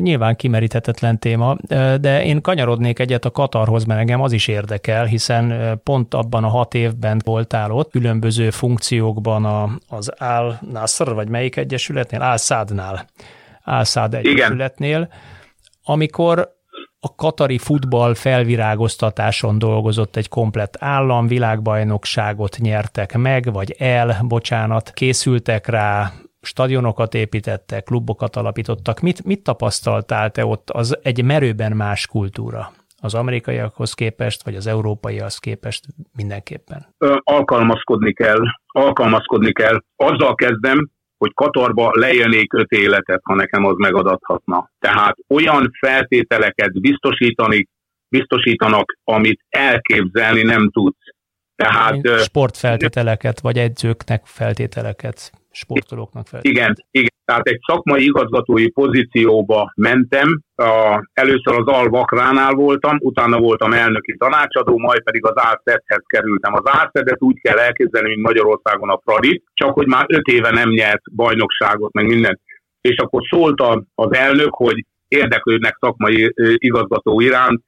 Nyilván 0.00 0.36
kimeríthetetlen 0.36 1.18
téma, 1.18 1.56
de 2.00 2.24
én 2.24 2.40
kanyarodnék 2.40 2.98
egyet 2.98 3.24
a 3.24 3.30
Katarhoz, 3.30 3.84
mert 3.84 4.00
engem 4.00 4.22
az 4.22 4.32
is 4.32 4.48
érdekel, 4.48 5.04
hiszen 5.04 5.78
pont 5.84 6.14
abban 6.14 6.44
a 6.44 6.48
hat 6.48 6.74
évben 6.74 7.20
voltál 7.24 7.70
ott, 7.70 7.90
különböző 7.90 8.50
funkciókban 8.50 9.44
a, 9.44 9.68
az 9.88 10.08
Al 10.08 10.58
Nasr, 10.72 11.14
vagy 11.14 11.28
melyik 11.28 11.56
egyesületnél? 11.56 12.20
Al 12.20 12.36
Sadnál. 12.36 13.06
Al 13.64 13.84
Sad 13.84 14.14
egyesületnél, 14.14 14.88
Igen. 14.88 15.08
amikor 15.84 16.56
a 17.00 17.14
katari 17.14 17.58
futball 17.58 18.14
felvirágoztatáson 18.14 19.58
dolgozott 19.58 20.16
egy 20.16 20.28
komplett 20.28 20.76
állam, 20.78 21.26
világbajnokságot 21.26 22.56
nyertek 22.58 23.16
meg, 23.16 23.52
vagy 23.52 23.74
el, 23.78 24.16
bocsánat, 24.28 24.90
készültek 24.90 25.66
rá 25.66 26.12
stadionokat 26.40 27.14
építettek, 27.14 27.84
klubokat 27.84 28.36
alapítottak. 28.36 29.00
Mit, 29.00 29.24
mit 29.24 29.42
tapasztaltál 29.42 30.30
te 30.30 30.46
ott? 30.46 30.70
Az 30.70 30.98
egy 31.02 31.24
merőben 31.24 31.72
más 31.72 32.06
kultúra 32.06 32.70
az 33.00 33.14
amerikaiakhoz 33.14 33.92
képest, 33.92 34.44
vagy 34.44 34.54
az 34.54 34.66
európaihoz 34.66 35.38
képest 35.38 35.84
mindenképpen? 36.16 36.94
Alkalmazkodni 37.22 38.12
kell, 38.12 38.40
alkalmazkodni 38.66 39.52
kell. 39.52 39.82
Azzal 39.96 40.34
kezdem, 40.34 40.90
hogy 41.18 41.34
Katarba 41.34 41.90
leélnék 41.94 42.52
öt 42.52 42.70
életet, 42.70 43.20
ha 43.22 43.34
nekem 43.34 43.64
az 43.64 43.74
megadathatna. 43.76 44.70
Tehát 44.78 45.16
olyan 45.28 45.70
feltételeket 45.78 46.80
biztosítani, 46.80 47.68
biztosítanak, 48.08 48.96
amit 49.04 49.40
elképzelni 49.48 50.42
nem 50.42 50.70
tudsz. 50.70 51.06
Tehát, 51.56 52.20
Sportfeltételeket, 52.22 53.40
vagy 53.40 53.58
edzőknek 53.58 54.26
feltételeket 54.26 55.32
sportolóknak 55.50 56.26
fel. 56.26 56.40
Igen, 56.42 56.74
igen. 56.90 57.16
Tehát 57.24 57.46
egy 57.46 57.60
szakmai 57.66 58.04
igazgatói 58.04 58.70
pozícióba 58.70 59.72
mentem, 59.76 60.40
a, 60.56 61.02
először 61.12 61.54
az 61.54 61.66
Alvakránál 61.66 62.52
voltam, 62.52 62.96
utána 63.00 63.38
voltam 63.38 63.72
elnöki 63.72 64.16
tanácsadó, 64.16 64.78
majd 64.78 65.02
pedig 65.02 65.24
az 65.24 65.32
Árszedhez 65.34 66.02
kerültem. 66.06 66.54
Az 66.54 66.62
Árszedet 66.64 67.22
úgy 67.22 67.40
kell 67.40 67.58
elképzelni, 67.58 68.08
mint 68.08 68.22
Magyarországon 68.22 68.90
a 68.90 69.00
Fradit, 69.04 69.44
csak 69.54 69.74
hogy 69.74 69.86
már 69.86 70.04
öt 70.08 70.26
éve 70.26 70.50
nem 70.50 70.68
nyert 70.68 71.14
bajnokságot, 71.14 71.92
meg 71.92 72.06
mindent. 72.06 72.40
És 72.80 72.96
akkor 72.96 73.22
szólt 73.30 73.60
az 73.94 74.14
elnök, 74.14 74.54
hogy 74.54 74.84
érdeklődnek 75.08 75.76
szakmai 75.80 76.32
igazgató 76.56 77.20
iránt 77.20 77.62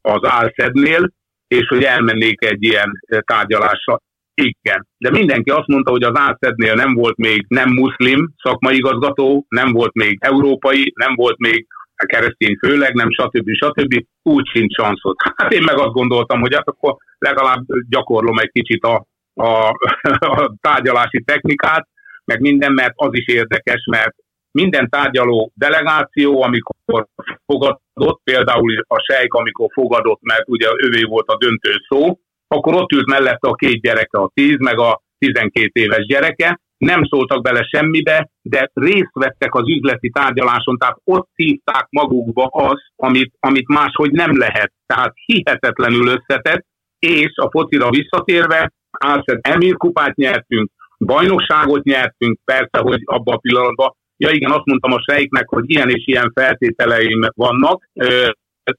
az 0.00 0.20
Álszednél, 0.22 1.12
és 1.48 1.66
hogy 1.68 1.82
elmennék 1.82 2.44
egy 2.44 2.62
ilyen 2.62 2.90
tárgyalásra. 3.24 4.00
Igen, 4.40 4.86
de 4.98 5.10
mindenki 5.10 5.50
azt 5.50 5.66
mondta, 5.66 5.90
hogy 5.90 6.02
az 6.02 6.18
átszednél 6.18 6.74
nem 6.74 6.94
volt 6.94 7.16
még 7.16 7.44
nem 7.48 7.70
muszlim 7.70 8.34
szakmai 8.42 8.76
igazgató, 8.76 9.46
nem 9.48 9.72
volt 9.72 9.94
még 9.94 10.18
európai, 10.20 10.92
nem 10.94 11.14
volt 11.14 11.38
még 11.38 11.66
a 11.96 12.06
keresztény 12.06 12.56
főleg, 12.56 12.94
nem 12.94 13.10
stb. 13.10 13.50
stb. 13.50 14.04
Úgy 14.22 14.46
sincs 14.46 14.74
szanszot. 14.74 15.16
Hát 15.36 15.52
én 15.52 15.62
meg 15.62 15.78
azt 15.78 15.92
gondoltam, 15.92 16.40
hogy 16.40 16.54
hát 16.54 16.68
akkor 16.68 16.96
legalább 17.18 17.64
gyakorlom 17.88 18.38
egy 18.38 18.50
kicsit 18.50 18.84
a, 18.84 19.06
a, 19.34 19.68
a 20.36 20.54
tárgyalási 20.60 21.22
technikát, 21.24 21.88
meg 22.24 22.40
minden, 22.40 22.72
mert 22.72 22.92
az 22.94 23.10
is 23.12 23.26
érdekes, 23.26 23.84
mert 23.90 24.14
minden 24.50 24.88
tárgyaló 24.88 25.52
delegáció, 25.54 26.42
amikor 26.42 27.06
fogadott, 27.46 28.20
például 28.24 28.72
a 28.86 29.02
sejk, 29.12 29.34
amikor 29.34 29.68
fogadott, 29.72 30.20
mert 30.22 30.48
ugye 30.48 30.68
ővé 30.76 31.02
volt 31.02 31.28
a 31.28 31.36
döntő 31.36 31.70
szó, 31.88 32.18
akkor 32.48 32.74
ott 32.74 32.92
ült 32.92 33.06
mellette 33.06 33.48
a 33.48 33.54
két 33.54 33.80
gyereke, 33.80 34.18
a 34.18 34.30
10 34.34 34.56
meg 34.58 34.78
a 34.78 35.02
12 35.18 35.70
éves 35.72 36.06
gyereke, 36.06 36.60
nem 36.78 37.04
szóltak 37.04 37.42
bele 37.42 37.62
semmibe, 37.62 38.30
de 38.42 38.70
részt 38.74 39.12
vettek 39.12 39.54
az 39.54 39.68
üzleti 39.68 40.10
tárgyaláson, 40.10 40.76
tehát 40.76 41.00
ott 41.04 41.28
hívták 41.34 41.86
magukba 41.90 42.44
azt, 42.44 42.92
amit, 42.96 43.32
amit 43.40 43.68
máshogy 43.68 44.10
nem 44.10 44.38
lehet. 44.38 44.72
Tehát 44.86 45.12
hihetetlenül 45.24 46.06
összetett, 46.06 46.66
és 46.98 47.32
a 47.34 47.50
focira 47.50 47.90
visszatérve, 47.90 48.72
Álszed 48.90 49.38
Emir 49.40 49.76
kupát 49.76 50.14
nyertünk, 50.16 50.70
bajnokságot 50.98 51.84
nyertünk, 51.84 52.38
persze, 52.44 52.78
hogy 52.78 53.00
abban 53.04 53.34
a 53.34 53.38
pillanatban, 53.38 53.94
ja 54.16 54.30
igen, 54.30 54.50
azt 54.50 54.64
mondtam 54.64 54.92
a 54.92 55.02
sejknek, 55.10 55.48
hogy 55.48 55.70
ilyen 55.70 55.90
és 55.90 56.06
ilyen 56.06 56.32
feltételeim 56.34 57.20
vannak, 57.34 57.88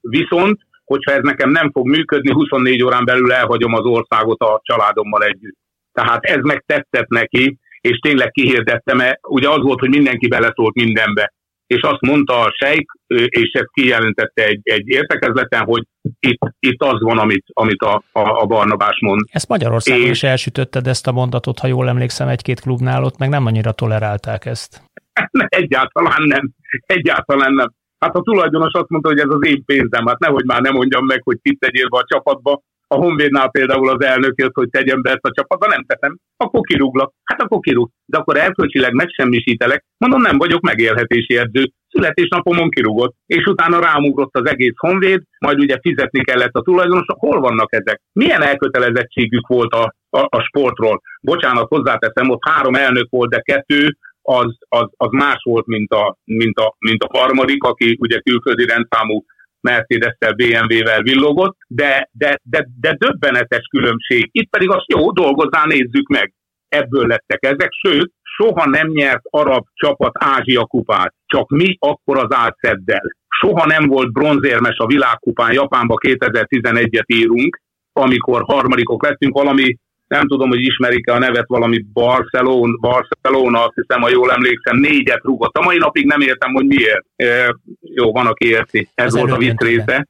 viszont, 0.00 0.60
hogyha 0.92 1.12
ez 1.12 1.22
nekem 1.22 1.50
nem 1.50 1.70
fog 1.70 1.88
működni, 1.88 2.32
24 2.32 2.82
órán 2.82 3.04
belül 3.04 3.32
elhagyom 3.32 3.74
az 3.74 3.84
országot 3.84 4.40
a 4.40 4.60
családommal 4.62 5.22
együtt. 5.22 5.58
Tehát 5.92 6.24
ez 6.24 6.42
megtetszett 6.42 7.08
neki, 7.08 7.58
és 7.80 7.98
tényleg 7.98 8.30
kihirdette, 8.30 8.94
mert 8.94 9.18
ugye 9.28 9.48
az 9.48 9.62
volt, 9.62 9.80
hogy 9.80 9.88
mindenki 9.88 10.28
beleszólt 10.28 10.74
mindenbe. 10.74 11.32
És 11.66 11.80
azt 11.82 12.00
mondta 12.00 12.40
a 12.40 12.54
sejk, 12.58 12.92
és 13.26 13.50
ezt 13.52 13.70
kijelentette 13.72 14.44
egy, 14.44 14.60
egy 14.62 14.88
értekezleten, 14.88 15.64
hogy 15.64 15.82
itt, 16.20 16.40
itt 16.58 16.82
az 16.82 17.00
van, 17.00 17.18
amit, 17.18 17.44
amit 17.52 17.80
a, 17.80 18.02
a, 18.12 18.42
a 18.42 18.46
Barnabás 18.46 18.98
mond. 19.00 19.20
Ezt 19.32 19.48
Magyarországon 19.48 20.04
és... 20.04 20.10
is 20.10 20.22
elsütötted 20.22 20.86
ezt 20.86 21.06
a 21.06 21.12
mondatot, 21.12 21.58
ha 21.58 21.66
jól 21.66 21.88
emlékszem, 21.88 22.28
egy-két 22.28 22.60
klubnál 22.60 23.04
ott 23.04 23.18
meg 23.18 23.28
nem 23.28 23.46
annyira 23.46 23.72
tolerálták 23.72 24.46
ezt. 24.46 24.82
Egyáltalán 25.62 26.22
nem. 26.22 26.50
Egyáltalán 26.86 27.52
nem. 27.52 27.72
Hát 28.00 28.14
a 28.16 28.22
tulajdonos 28.22 28.72
azt 28.72 28.88
mondta, 28.88 29.08
hogy 29.08 29.18
ez 29.18 29.28
az 29.28 29.46
én 29.46 29.64
pénzem, 29.64 30.06
hát 30.06 30.18
nehogy 30.18 30.44
már 30.44 30.60
nem 30.60 30.74
mondjam 30.74 31.04
meg, 31.04 31.20
hogy 31.24 31.38
itt 31.42 31.60
tegyél 31.60 31.88
be 31.88 31.98
a 31.98 32.04
csapatba, 32.06 32.62
a 32.94 32.96
Honvédnál 32.96 33.50
például 33.50 33.88
az 33.88 34.04
elnök 34.04 34.40
jött, 34.40 34.54
hogy 34.54 34.70
tegyem 34.70 35.02
be 35.02 35.10
ezt 35.10 35.26
a 35.26 35.32
csapatba, 35.32 35.66
nem 35.66 35.84
teszem, 35.86 36.18
akkor 36.36 36.60
kirúglak. 36.60 37.12
Hát 37.24 37.42
akkor 37.42 37.60
kirúg. 37.60 37.90
De 38.06 38.18
akkor 38.18 38.36
elkölcsileg 38.36 38.92
megsemmisítelek, 38.92 39.84
mondom, 39.96 40.20
nem 40.20 40.38
vagyok 40.38 40.60
megélhetési 40.60 41.36
edző. 41.36 41.70
Születésnapomon 41.88 42.70
kirúgott, 42.70 43.14
és 43.26 43.44
utána 43.44 43.80
rámugrott 43.80 44.36
az 44.36 44.48
egész 44.48 44.74
Honvéd, 44.76 45.22
majd 45.38 45.58
ugye 45.58 45.76
fizetni 45.80 46.24
kellett 46.24 46.54
a 46.54 46.62
tulajdonosok. 46.62 47.18
Hol 47.18 47.40
vannak 47.40 47.72
ezek? 47.72 48.00
Milyen 48.12 48.42
elkötelezettségük 48.42 49.46
volt 49.46 49.72
a, 49.72 49.94
a, 50.10 50.18
a 50.18 50.40
sportról? 50.40 51.00
Bocsánat, 51.22 51.68
hozzáteszem, 51.68 52.30
ott 52.30 52.48
három 52.48 52.74
elnök 52.74 53.06
volt, 53.10 53.30
de 53.30 53.40
kettő 53.40 53.96
az, 54.22 54.56
az, 54.68 54.88
az 54.96 55.10
más 55.10 55.42
volt, 55.42 55.66
mint 55.66 55.92
a, 55.92 56.16
mint, 56.24 56.58
a, 56.58 56.74
mint 56.78 57.02
a 57.02 57.18
harmadik, 57.18 57.62
aki 57.62 57.96
ugye 58.00 58.18
külföldi 58.18 58.64
rendszámú 58.64 59.24
Mercedes-tel, 59.60 60.32
BMW-vel 60.32 61.02
villogott, 61.02 61.56
de, 61.68 62.08
de, 62.12 62.40
de, 62.42 62.66
de 62.80 62.94
döbbenetes 62.98 63.66
különbség. 63.70 64.28
Itt 64.32 64.50
pedig 64.50 64.70
azt 64.70 64.92
jó, 64.94 65.12
dolgozzá, 65.12 65.64
nézzük 65.64 66.08
meg. 66.08 66.32
Ebből 66.68 67.06
lettek 67.06 67.44
ezek, 67.44 67.70
sőt, 67.70 68.12
soha 68.22 68.68
nem 68.68 68.88
nyert 68.88 69.22
arab 69.30 69.66
csapat 69.74 70.12
Ázsia 70.14 70.64
kupát, 70.64 71.14
csak 71.26 71.50
mi 71.50 71.76
akkor 71.78 72.18
az 72.18 72.36
álszeddel. 72.36 73.02
Soha 73.40 73.66
nem 73.66 73.86
volt 73.86 74.12
bronzérmes 74.12 74.76
a 74.76 74.86
világkupán, 74.86 75.52
Japánba 75.52 75.94
2011-et 76.06 77.06
írunk, 77.06 77.60
amikor 77.92 78.42
harmadikok 78.42 79.02
lettünk, 79.02 79.34
valami 79.34 79.76
nem 80.10 80.26
tudom, 80.26 80.48
hogy 80.48 80.60
ismerik-e 80.60 81.12
a 81.14 81.18
nevet 81.18 81.46
valami 81.46 81.84
Barcelona, 81.92 82.76
Barcelona, 82.80 83.64
azt 83.64 83.74
hiszem, 83.74 84.00
ha 84.00 84.08
jól 84.08 84.32
emlékszem, 84.32 84.76
négyet 84.76 85.22
rúgott. 85.22 85.56
A 85.56 85.64
mai 85.64 85.78
napig 85.78 86.06
nem 86.06 86.20
értem, 86.20 86.52
hogy 86.52 86.66
miért. 86.66 87.04
E, 87.16 87.56
jó, 87.80 88.12
van, 88.12 88.26
aki 88.26 88.46
érti. 88.46 88.88
Ez 88.94 89.14
Az 89.14 89.20
volt 89.20 89.32
a 89.32 89.36
vicc 89.36 89.62
része. 89.62 90.08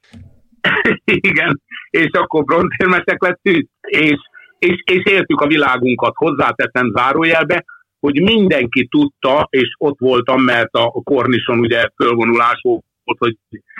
Igen, 1.28 1.60
és 1.90 2.08
akkor 2.10 2.44
bronzérmesek 2.44 3.22
lettünk, 3.22 3.68
és, 3.80 4.18
és, 4.58 4.82
és 4.84 5.04
éltük 5.04 5.40
a 5.40 5.46
világunkat, 5.46 6.12
hozzáteszem 6.14 6.92
zárójelbe, 6.96 7.64
hogy 8.00 8.20
mindenki 8.22 8.86
tudta, 8.86 9.46
és 9.50 9.74
ott 9.78 9.98
voltam, 9.98 10.42
mert 10.42 10.72
a 10.72 10.90
kornison 11.04 11.58
ugye 11.58 11.88
fölvonulás 11.96 12.60
volt, 12.62 12.84
hogy 13.18 13.36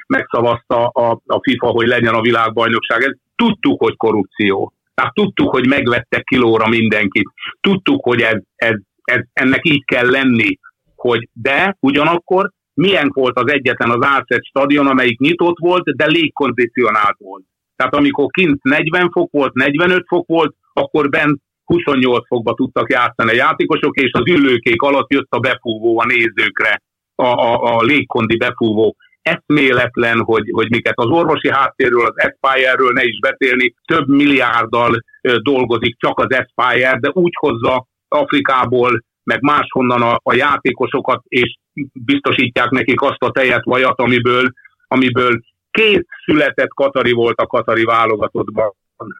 megszavazta 0.07 0.87
a, 0.87 1.21
a 1.27 1.41
FIFA, 1.43 1.67
hogy 1.67 1.87
legyen 1.87 2.15
a 2.15 2.21
világbajnokság. 2.21 3.03
Ez 3.03 3.13
tudtuk, 3.37 3.81
hogy 3.81 3.97
korrupció. 3.97 4.73
Tehát 5.01 5.15
tudtuk, 5.15 5.51
hogy 5.51 5.67
megvettek 5.67 6.23
kilóra 6.25 6.69
mindenkit. 6.69 7.29
Tudtuk, 7.61 8.05
hogy 8.05 8.21
ez, 8.21 8.41
ez, 8.55 8.75
ez, 9.05 9.21
ennek 9.33 9.67
így 9.67 9.85
kell 9.85 10.11
lenni, 10.11 10.59
hogy 10.95 11.29
de 11.33 11.77
ugyanakkor 11.81 12.51
milyen 12.75 13.11
volt 13.15 13.39
az 13.39 13.53
egyetlen 13.53 13.91
az 13.91 14.07
Álszett 14.07 14.45
stadion, 14.45 14.87
amelyik 14.87 15.19
nyitott 15.19 15.59
volt, 15.59 15.97
de 15.97 16.07
légkondicionált 16.07 17.17
volt. 17.19 17.45
Tehát 17.77 17.95
amikor 17.95 18.27
kint 18.31 18.63
40 18.63 19.11
fok 19.11 19.31
volt, 19.31 19.55
45 19.55 20.05
fok 20.07 20.27
volt, 20.27 20.55
akkor 20.73 21.09
bent 21.09 21.41
28 21.65 22.27
fokba 22.27 22.55
tudtak 22.55 22.91
játszani 22.91 23.31
a 23.31 23.35
játékosok, 23.35 23.97
és 23.97 24.11
az 24.13 24.29
ülőkék 24.31 24.83
alatt 24.83 25.13
jött 25.13 25.31
a 25.31 25.39
befúvó 25.39 26.01
a 26.01 26.05
nézőkre, 26.05 26.83
a, 27.15 27.27
a, 27.27 27.77
a 27.77 27.83
légkondi 27.83 28.37
befúvó 28.37 28.97
eszméletlen, 29.23 30.21
hogy, 30.21 30.49
hogy 30.53 30.71
miket 30.71 30.99
az 30.99 31.07
orvosi 31.07 31.51
háttérről, 31.51 32.07
az 32.07 32.15
Aspire-ről 32.17 32.93
ne 32.93 33.03
is 33.05 33.19
beszélni, 33.19 33.75
több 33.85 34.09
milliárddal 34.09 35.05
dolgozik 35.43 35.97
csak 35.99 36.19
az 36.19 36.37
Aspire, 36.39 36.99
de 37.01 37.11
úgy 37.13 37.33
hozza 37.39 37.87
Afrikából, 38.09 39.03
meg 39.25 39.43
máshonnan 39.43 40.03
a, 40.03 40.21
a 40.23 40.35
játékosokat, 40.35 41.23
és 41.29 41.57
biztosítják 41.93 42.71
nekik 42.71 43.03
azt 43.03 43.23
a 43.23 43.31
tejet, 43.31 43.65
vajat, 43.65 43.99
amiből, 44.01 44.45
amiből 44.87 45.41
két 45.71 46.07
született 46.25 46.75
Katari 46.75 47.13
volt 47.13 47.41
a 47.41 47.47
Katari 47.47 47.85
válogatottban. 47.85 48.75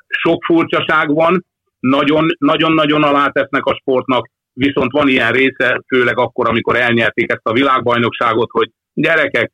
Sok 0.09 0.45
furcsaság 0.45 1.15
van, 1.15 1.45
nagyon-nagyon 2.39 3.03
alátesznek 3.03 3.65
a 3.65 3.75
sportnak, 3.75 4.31
viszont 4.53 4.93
van 4.93 5.09
ilyen 5.09 5.33
része, 5.33 5.83
főleg 5.87 6.19
akkor, 6.19 6.49
amikor 6.49 6.77
elnyerték 6.77 7.33
ezt 7.33 7.47
a 7.47 7.53
világbajnokságot, 7.53 8.51
hogy 8.51 8.71
gyerekek, 9.01 9.51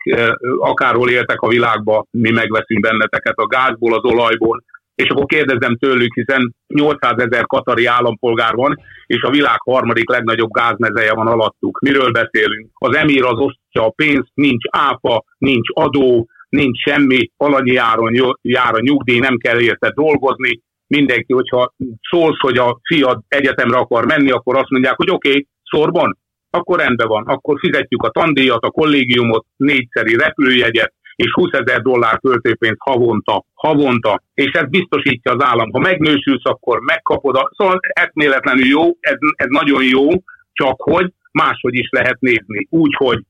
akárhol 0.58 1.10
éltek 1.10 1.40
a 1.40 1.48
világba, 1.48 2.06
mi 2.10 2.30
megveszünk 2.30 2.80
benneteket 2.80 3.36
a 3.36 3.46
gázból, 3.46 3.94
az 3.94 4.04
olajból, 4.12 4.62
és 4.94 5.08
akkor 5.08 5.24
kérdezem 5.24 5.76
tőlük, 5.76 6.14
hiszen 6.14 6.54
800 6.66 7.12
ezer 7.16 7.46
katari 7.46 7.86
állampolgár 7.86 8.54
van, 8.54 8.76
és 9.06 9.22
a 9.22 9.30
világ 9.30 9.60
harmadik 9.60 10.10
legnagyobb 10.10 10.50
gázmezeje 10.50 11.12
van 11.14 11.26
alattuk. 11.26 11.80
Miről 11.80 12.10
beszélünk? 12.10 12.68
Az 12.74 12.96
emír 12.96 13.24
az 13.24 13.38
osztja 13.38 13.84
a 13.84 13.90
pénzt, 13.90 14.30
nincs 14.34 14.64
áfa, 14.70 15.24
nincs 15.38 15.68
adó, 15.72 16.28
nincs 16.48 16.78
semmi, 16.78 17.30
alanyi 17.36 17.72
járon 17.72 18.36
jár 18.42 18.74
a 18.74 18.80
nyugdíj, 18.80 19.18
nem 19.18 19.36
kell 19.36 19.60
érte 19.60 19.92
dolgozni. 19.94 20.60
Mindenki, 20.86 21.32
hogyha 21.32 21.74
szólsz, 22.10 22.40
hogy 22.40 22.58
a 22.58 22.78
fiad 22.82 23.20
egyetemre 23.28 23.78
akar 23.78 24.06
menni, 24.06 24.30
akkor 24.30 24.56
azt 24.56 24.70
mondják, 24.70 24.96
hogy 24.96 25.10
oké, 25.10 25.28
okay, 25.28 25.46
szorban, 25.62 26.18
akkor 26.56 26.78
rendben 26.78 27.08
van, 27.08 27.24
akkor 27.26 27.58
fizetjük 27.58 28.02
a 28.02 28.10
tandíjat, 28.10 28.64
a 28.64 28.70
kollégiumot, 28.70 29.44
négyszeri 29.56 30.16
repülőjegyet, 30.16 30.92
és 31.16 31.30
20 31.32 31.52
ezer 31.52 31.80
dollár 31.80 32.18
költőpénzt 32.18 32.80
havonta, 32.80 33.44
havonta, 33.54 34.22
és 34.34 34.50
ez 34.52 34.68
biztosítja 34.68 35.32
az 35.32 35.44
állam. 35.44 35.70
Ha 35.70 35.78
megnősülsz, 35.78 36.44
akkor 36.44 36.80
megkapod. 36.80 37.36
A... 37.36 37.50
Szóval 37.56 37.78
eszméletlenül 37.82 38.66
jó, 38.66 38.82
ez, 39.00 39.16
ez 39.36 39.46
nagyon 39.48 39.82
jó, 39.84 40.08
csak 40.52 40.82
hogy 40.82 41.12
máshogy 41.32 41.74
is 41.74 41.88
lehet 41.90 42.20
nézni. 42.20 42.66
Úgyhogy 42.70 43.22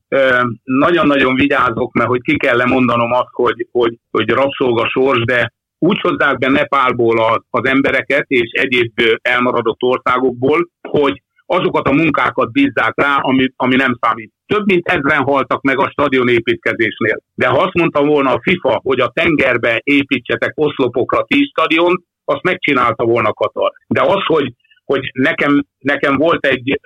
nagyon-nagyon 0.63 1.35
vigyázok, 1.35 1.93
mert 1.93 2.09
hogy 2.09 2.21
ki 2.21 2.37
kell 2.37 2.65
mondanom 2.65 3.11
azt, 3.11 3.31
hogy, 3.31 3.67
hogy, 3.71 3.97
hogy 4.11 4.29
rabszolga 4.29 4.89
sors, 4.89 5.23
de 5.25 5.53
úgy 5.79 5.99
hozzák 6.01 6.37
be 6.37 6.49
Nepálból 6.49 7.19
az, 7.19 7.39
az 7.49 7.65
embereket 7.65 8.25
és 8.27 8.49
egyéb 8.51 8.91
elmaradott 9.21 9.81
országokból, 9.81 10.69
hogy 10.89 11.21
azokat 11.47 11.87
a 11.87 11.93
munkákat 11.93 12.51
bízzák 12.51 12.93
rá, 12.95 13.15
ami, 13.15 13.51
ami 13.55 13.75
nem 13.75 13.97
számít. 14.01 14.31
Több 14.45 14.65
mint 14.65 14.87
ezren 14.87 15.23
haltak 15.23 15.61
meg 15.61 15.79
a 15.79 15.89
stadion 15.89 16.27
építkezésnél. 16.27 17.19
De 17.35 17.47
ha 17.47 17.57
azt 17.57 17.73
mondta 17.73 18.03
volna 18.03 18.33
a 18.33 18.41
FIFA, 18.41 18.79
hogy 18.83 18.99
a 18.99 19.11
tengerbe 19.13 19.81
építsetek 19.83 20.51
oszlopokra 20.55 21.23
tíz 21.23 21.47
stadion, 21.49 22.03
azt 22.25 22.43
megcsinálta 22.43 23.05
volna 23.05 23.33
Katar. 23.33 23.71
De 23.87 24.01
az, 24.01 24.23
hogy, 24.25 24.53
hogy 24.85 25.09
nekem, 25.13 25.65
nekem 25.79 26.15
volt 26.15 26.45
egy 26.45 26.79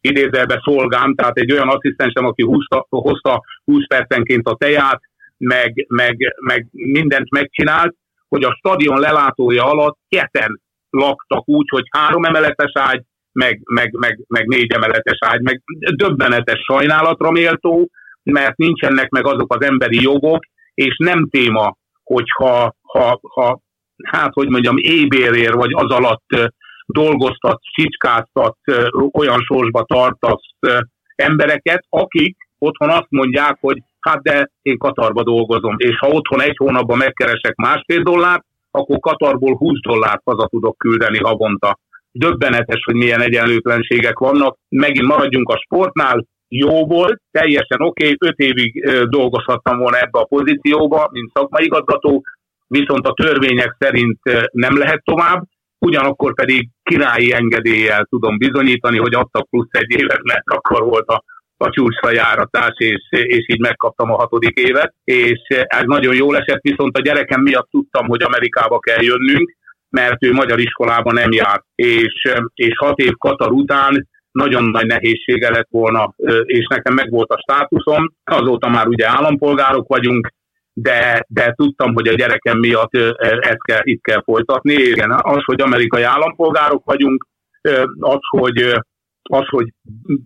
idézelbe 0.00 0.60
szolgám, 0.64 1.14
tehát 1.14 1.36
egy 1.36 1.52
olyan 1.52 1.68
asszisztensem, 1.68 2.24
aki 2.24 2.42
húzta, 2.42 2.86
hozta 2.88 3.42
20 3.64 3.86
percenként 3.86 4.46
a 4.46 4.56
teját, 4.56 5.00
meg, 5.36 5.86
meg, 5.88 6.16
meg 6.40 6.66
mindent 6.70 7.30
megcsinált, 7.30 7.94
hogy 8.28 8.44
a 8.44 8.54
stadion 8.58 9.00
lelátója 9.00 9.64
alatt 9.64 9.98
keten 10.08 10.60
laktak 10.90 11.48
úgy, 11.48 11.68
hogy 11.68 11.84
három 11.90 12.24
emeletes 12.24 12.72
ágy, 12.74 13.02
meg, 13.32 13.60
meg, 13.64 13.92
meg, 13.98 14.18
meg 14.28 14.46
négy 14.46 14.72
emeletes 14.72 15.18
ágy, 15.26 15.40
meg 15.40 15.62
döbbenetes 15.94 16.60
sajnálatra 16.60 17.30
méltó, 17.30 17.88
mert 18.22 18.56
nincsenek 18.56 19.08
meg 19.08 19.26
azok 19.26 19.54
az 19.54 19.64
emberi 19.64 20.02
jogok, 20.02 20.44
és 20.74 20.96
nem 20.98 21.28
téma, 21.30 21.76
hogyha 22.04 22.74
ha, 22.82 23.20
ha, 23.34 23.60
hát 24.02 24.32
hogy 24.32 24.48
mondjam, 24.48 24.76
ébérér 24.76 25.54
vagy 25.54 25.70
az 25.74 25.90
alatt 25.90 26.26
dolgoztat, 26.86 27.60
csicskáztat, 27.62 28.56
olyan 29.12 29.40
sorsba 29.40 29.82
tartasz 29.82 30.44
embereket, 31.14 31.84
akik 31.88 32.36
otthon 32.58 32.88
azt 32.88 33.10
mondják, 33.10 33.56
hogy 33.60 33.82
hát 34.00 34.22
de 34.22 34.50
én 34.62 34.78
Katarba 34.78 35.22
dolgozom, 35.22 35.74
és 35.78 35.98
ha 35.98 36.08
otthon 36.08 36.40
egy 36.40 36.56
hónapban 36.56 36.98
megkeresek 36.98 37.54
másfél 37.54 38.02
dollárt, 38.02 38.44
akkor 38.70 38.98
Katarból 38.98 39.56
20 39.56 39.80
dollárt 39.80 40.22
haza 40.24 40.46
tudok 40.46 40.78
küldeni 40.78 41.18
havonta. 41.18 41.78
Döbbenetes, 42.12 42.80
hogy 42.84 42.94
milyen 42.94 43.20
egyenlőtlenségek 43.20 44.18
vannak. 44.18 44.56
Megint 44.68 45.06
maradjunk 45.06 45.48
a 45.48 45.60
sportnál, 45.64 46.24
jó 46.48 46.86
volt, 46.86 47.20
teljesen 47.30 47.80
oké, 47.80 48.04
okay, 48.04 48.16
öt 48.28 48.38
évig 48.38 48.84
dolgozhattam 49.08 49.78
volna 49.78 49.98
ebbe 49.98 50.18
a 50.18 50.24
pozícióba, 50.24 51.08
mint 51.12 51.30
szakmai 51.34 51.64
igazgató, 51.64 52.22
viszont 52.66 53.06
a 53.06 53.12
törvények 53.22 53.76
szerint 53.78 54.18
nem 54.52 54.78
lehet 54.78 55.02
tovább, 55.04 55.42
ugyanakkor 55.78 56.34
pedig 56.34 56.68
királyi 56.82 57.32
engedéllyel 57.32 58.06
tudom 58.08 58.38
bizonyítani, 58.38 58.98
hogy 58.98 59.14
adtak 59.14 59.48
plusz 59.48 59.68
egy 59.70 59.90
évet, 59.90 60.22
mert 60.22 60.44
akkor 60.44 60.82
volt 60.82 61.06
a, 61.06 61.24
a 61.56 61.70
csúcsra 61.70 62.10
járatás, 62.10 62.72
és, 62.76 63.08
és 63.10 63.48
így 63.48 63.60
megkaptam 63.60 64.10
a 64.10 64.16
hatodik 64.16 64.58
évet, 64.58 64.94
és 65.04 65.40
ez 65.48 65.84
nagyon 65.84 66.14
jól 66.14 66.36
esett, 66.36 66.60
viszont 66.60 66.96
a 66.96 67.02
gyerekem 67.02 67.40
miatt 67.40 67.70
tudtam, 67.70 68.06
hogy 68.06 68.22
Amerikába 68.22 68.78
kell 68.78 69.02
jönnünk, 69.02 69.56
mert 69.90 70.24
ő 70.24 70.32
magyar 70.32 70.58
iskolában 70.58 71.14
nem 71.14 71.32
járt, 71.32 71.64
és, 71.74 72.32
és 72.54 72.76
hat 72.78 72.98
év 72.98 73.12
Katar 73.18 73.52
után 73.52 74.08
nagyon 74.32 74.64
nagy 74.64 74.86
nehézsége 74.86 75.50
lett 75.50 75.68
volna, 75.70 76.14
és 76.44 76.66
nekem 76.66 76.94
meg 76.94 77.10
volt 77.10 77.30
a 77.30 77.38
státuszom, 77.38 78.14
azóta 78.24 78.68
már 78.68 78.86
ugye 78.86 79.08
állampolgárok 79.08 79.88
vagyunk, 79.88 80.32
de, 80.72 81.24
de 81.28 81.52
tudtam, 81.56 81.94
hogy 81.94 82.08
a 82.08 82.14
gyerekem 82.14 82.58
miatt 82.58 82.94
ezt 83.40 83.62
kell, 83.62 83.80
itt 83.82 84.02
kell 84.02 84.22
folytatni. 84.22 84.72
Igen, 84.72 85.10
az, 85.10 85.44
hogy 85.44 85.60
amerikai 85.60 86.02
állampolgárok 86.02 86.84
vagyunk, 86.84 87.26
az, 87.98 88.18
hogy 88.28 88.58
az, 89.22 89.46
hogy 89.48 89.72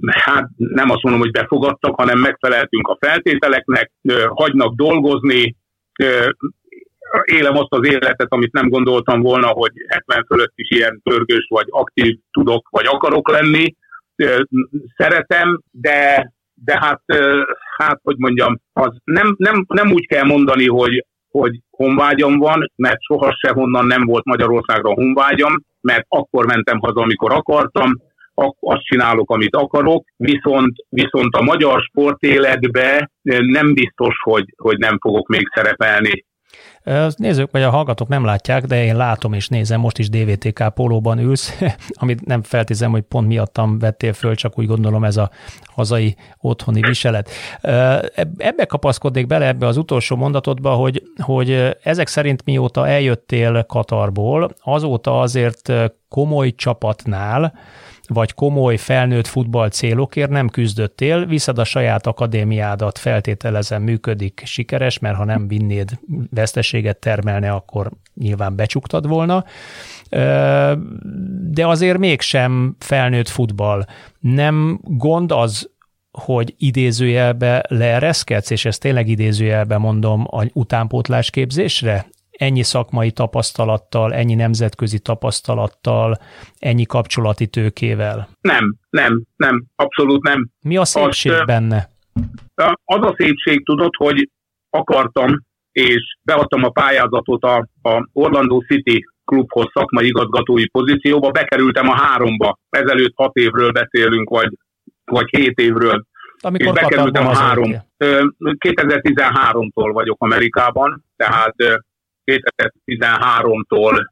hát 0.09 0.49
nem 0.57 0.91
azt 0.91 1.03
mondom, 1.03 1.21
hogy 1.21 1.31
befogadtak, 1.31 1.95
hanem 1.95 2.19
megfeleltünk 2.19 2.89
a 2.89 2.97
feltételeknek, 3.01 3.93
hagynak 4.29 4.75
dolgozni, 4.75 5.57
élem 7.25 7.57
azt 7.57 7.73
az 7.73 7.87
életet, 7.87 8.27
amit 8.29 8.53
nem 8.53 8.69
gondoltam 8.69 9.21
volna, 9.21 9.47
hogy 9.47 9.73
70 9.89 10.25
fölött 10.29 10.53
is 10.55 10.71
ilyen 10.71 11.01
pörgős 11.03 11.47
vagy 11.49 11.67
aktív 11.71 12.19
tudok, 12.31 12.69
vagy 12.71 12.87
akarok 12.87 13.31
lenni. 13.31 13.75
Szeretem, 14.97 15.61
de 15.71 16.33
de 16.55 16.79
hát, 16.81 17.03
hát 17.77 18.01
hogy 18.03 18.17
mondjam, 18.19 18.61
az 18.73 18.97
nem, 19.05 19.35
nem, 19.39 19.65
nem 19.69 19.93
úgy 19.93 20.07
kell 20.07 20.25
mondani, 20.25 20.69
hogy, 20.69 21.05
hogy 21.29 21.61
honvágyam 21.71 22.39
van, 22.39 22.71
mert 22.77 23.03
soha 23.03 23.35
honnan 23.41 23.87
nem 23.87 24.05
volt 24.05 24.25
Magyarországra 24.25 24.93
honvágyam, 24.93 25.65
mert 25.81 26.05
akkor 26.09 26.47
mentem 26.47 26.79
haza, 26.79 27.01
amikor 27.01 27.33
akartam, 27.33 27.93
azt 28.61 28.85
csinálok, 28.85 29.31
amit 29.31 29.57
akarok, 29.57 30.05
viszont, 30.17 30.73
viszont 30.89 31.35
a 31.35 31.43
magyar 31.43 31.81
sportéletbe 31.81 33.11
nem 33.23 33.75
biztos, 33.75 34.15
hogy, 34.21 34.45
hogy 34.57 34.79
nem 34.79 34.99
fogok 35.01 35.29
még 35.29 35.49
szerepelni. 35.55 36.25
Nézők 37.16 37.50
vagy 37.50 37.62
a 37.62 37.70
hallgatók 37.70 38.09
nem 38.09 38.24
látják, 38.24 38.64
de 38.64 38.84
én 38.84 38.96
látom 38.96 39.32
és 39.32 39.48
nézem, 39.48 39.80
most 39.80 39.98
is 39.98 40.09
DVTK 40.09 40.68
pólóban 40.74 41.18
ülsz, 41.18 41.59
amit 41.94 42.26
nem 42.26 42.42
feltézem, 42.42 42.90
hogy 42.90 43.02
pont 43.02 43.26
miattam 43.26 43.78
vettél 43.78 44.12
föl, 44.12 44.34
csak 44.34 44.59
úgy 44.59 44.66
gondolom 44.66 45.05
ez 45.05 45.16
a 45.16 45.30
hazai 45.66 46.16
otthoni 46.40 46.80
viselet. 46.80 47.30
Ebbe 48.36 48.64
kapaszkodnék 48.66 49.26
bele 49.26 49.46
ebbe 49.46 49.66
az 49.66 49.76
utolsó 49.76 50.16
mondatodba, 50.16 50.74
hogy, 50.74 51.02
hogy 51.22 51.76
ezek 51.82 52.07
szerint 52.07 52.44
mióta 52.44 52.88
eljöttél 52.88 53.64
Katarból, 53.64 54.55
azóta 54.61 55.20
azért 55.20 55.72
komoly 56.09 56.55
csapatnál, 56.55 57.55
vagy 58.07 58.34
komoly 58.34 58.76
felnőtt 58.76 59.26
futball 59.26 59.68
célokért 59.68 60.30
nem 60.30 60.48
küzdöttél, 60.48 61.26
viszed 61.26 61.59
a 61.59 61.64
saját 61.64 62.07
akadémiádat, 62.07 62.98
feltételezem 62.98 63.82
működik 63.82 64.42
sikeres, 64.44 64.98
mert 64.98 65.16
ha 65.16 65.24
nem 65.24 65.48
vinnéd, 65.48 65.98
veszteséget 66.30 66.96
termelne, 66.96 67.50
akkor 67.50 67.90
nyilván 68.14 68.57
becsuktad 68.57 69.07
volna. 69.07 69.44
De 71.50 71.66
azért 71.66 71.98
mégsem 71.98 72.76
felnőtt 72.78 73.28
futball. 73.28 73.84
Nem 74.20 74.80
gond 74.82 75.32
az, 75.32 75.72
hogy 76.11 76.55
idézőjelbe 76.59 77.64
leereszkedsz, 77.68 78.50
és 78.50 78.64
ezt 78.64 78.80
tényleg 78.80 79.09
idézőjelbe 79.09 79.78
mondom, 79.78 80.26
a 80.30 80.44
utánpótlás 80.52 81.30
képzésre? 81.30 82.07
Ennyi 82.39 82.62
szakmai 82.62 83.11
tapasztalattal, 83.11 84.14
ennyi 84.14 84.35
nemzetközi 84.35 84.99
tapasztalattal, 84.99 86.18
ennyi 86.59 86.85
kapcsolati 86.85 87.47
tőkével? 87.47 88.28
Nem, 88.41 88.76
nem, 88.91 89.22
nem, 89.37 89.64
abszolút 89.76 90.22
nem. 90.22 90.49
Mi 90.62 90.76
a 90.76 90.85
szépség 90.85 91.32
Azt, 91.32 91.45
benne? 91.45 91.89
Az 92.85 93.03
a 93.03 93.14
szépség, 93.16 93.64
tudod, 93.64 93.97
hogy 93.97 94.30
akartam, 94.70 95.45
és 95.72 96.16
beadtam 96.22 96.64
a 96.64 96.68
pályázatot 96.68 97.43
a, 97.43 97.68
a 97.82 98.09
Orlando 98.12 98.61
City 98.61 99.05
klubhoz 99.24 99.66
szakmai 99.72 100.07
igazgatói 100.07 100.68
pozícióba, 100.68 101.30
bekerültem 101.30 101.89
a 101.89 101.97
háromba. 101.97 102.59
Ezelőtt 102.70 103.12
hat 103.16 103.35
évről 103.37 103.70
beszélünk, 103.70 104.28
vagy, 104.28 104.59
vagy 105.05 105.28
hét 105.30 105.59
évről. 105.59 106.05
Amikor 106.41 106.76
és 106.76 106.82
bekerültem 106.82 107.26
a 107.26 107.37
három. 107.37 107.72
2013-tól 108.59 109.91
vagyok 109.93 110.16
Amerikában, 110.20 111.05
tehát 111.16 111.55
2013-tól 112.25 114.07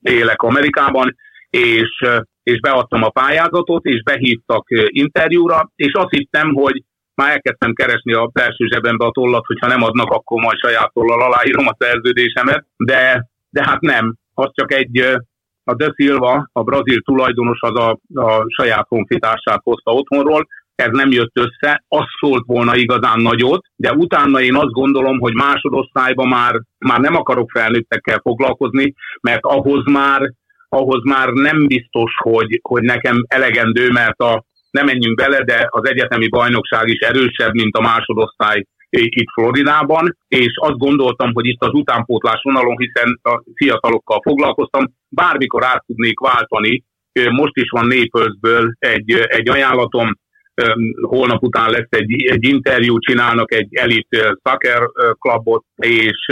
élek 0.00 0.42
Amerikában, 0.42 1.16
és, 1.50 2.06
és 2.42 2.60
beadtam 2.60 3.02
a 3.02 3.10
pályázatot, 3.10 3.84
és 3.84 4.02
behívtak 4.02 4.66
interjúra, 4.86 5.70
és 5.76 5.92
azt 5.92 6.10
hittem, 6.10 6.52
hogy 6.52 6.82
már 7.14 7.30
elkezdtem 7.30 7.72
keresni 7.72 8.12
a 8.12 8.30
belső 8.32 8.66
zsebembe 8.66 9.04
a 9.04 9.10
tollat, 9.10 9.46
hogyha 9.46 9.66
nem 9.66 9.82
adnak, 9.82 10.10
akkor 10.10 10.42
majd 10.42 10.58
saját 10.58 10.92
tollal 10.92 11.22
aláírom 11.22 11.66
a 11.66 11.76
szerződésemet, 11.78 12.66
de, 12.76 13.28
de 13.50 13.64
hát 13.64 13.80
nem, 13.80 14.16
az 14.34 14.50
csak 14.52 14.72
egy, 14.72 14.98
a 15.64 15.74
De 15.74 15.92
Silva, 15.96 16.48
a 16.52 16.62
brazil 16.62 17.00
tulajdonos 17.00 17.58
az 17.60 17.78
a, 17.78 17.98
a 18.14 18.44
saját 18.48 18.86
honfitársát 18.88 19.60
hozta 19.62 19.92
otthonról, 19.92 20.46
ez 20.82 20.90
nem 20.90 21.10
jött 21.10 21.38
össze, 21.38 21.84
az 21.88 22.04
szólt 22.20 22.44
volna 22.46 22.76
igazán 22.76 23.20
nagyot, 23.20 23.64
de 23.76 23.92
utána 23.92 24.40
én 24.40 24.54
azt 24.54 24.72
gondolom, 24.72 25.18
hogy 25.18 25.34
másodosztályban 25.34 26.28
már, 26.28 26.60
már 26.78 27.00
nem 27.00 27.16
akarok 27.16 27.50
felnőttekkel 27.50 28.18
foglalkozni, 28.22 28.94
mert 29.20 29.44
ahhoz 29.44 29.84
már, 29.84 30.32
ahhoz 30.68 31.02
már 31.04 31.28
nem 31.28 31.66
biztos, 31.66 32.12
hogy, 32.22 32.60
hogy 32.62 32.82
nekem 32.82 33.24
elegendő, 33.28 33.90
mert 33.90 34.18
a, 34.18 34.44
nem 34.70 34.84
menjünk 34.84 35.16
bele, 35.16 35.44
de 35.44 35.66
az 35.70 35.88
egyetemi 35.88 36.28
bajnokság 36.28 36.88
is 36.88 36.98
erősebb, 36.98 37.52
mint 37.52 37.76
a 37.76 37.80
másodosztály 37.80 38.64
itt 38.90 39.30
Floridában, 39.34 40.16
és 40.28 40.52
azt 40.60 40.78
gondoltam, 40.78 41.30
hogy 41.32 41.46
itt 41.46 41.62
az 41.62 41.72
utánpótlás 41.72 42.40
vonalon, 42.42 42.78
hiszen 42.78 43.18
a 43.22 43.42
fiatalokkal 43.54 44.20
foglalkoztam, 44.22 44.84
bármikor 45.08 45.64
át 45.64 45.84
tudnék 45.86 46.20
váltani, 46.20 46.84
most 47.30 47.56
is 47.56 47.70
van 47.70 47.86
Naples-ből 47.86 48.74
egy, 48.78 49.12
egy 49.12 49.48
ajánlatom, 49.48 50.18
holnap 51.00 51.42
után 51.42 51.70
lesz 51.70 51.88
egy, 51.88 52.26
egy 52.26 52.44
interjú, 52.44 52.98
csinálnak 52.98 53.52
egy 53.52 53.68
elit 53.74 54.08
soccer 54.42 54.82
klubot, 55.18 55.64
és, 55.76 56.26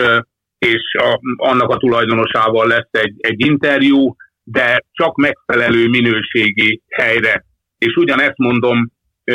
és 0.59 0.95
a, 0.99 1.21
annak 1.37 1.71
a 1.71 1.77
tulajdonosával 1.77 2.67
lesz 2.67 2.89
egy, 2.91 3.15
egy 3.19 3.47
interjú, 3.47 4.15
de 4.43 4.85
csak 4.93 5.17
megfelelő 5.17 5.89
minőségi 5.89 6.83
helyre. 6.91 7.45
És 7.79 7.95
ugyanezt 7.95 8.37
mondom 8.37 8.91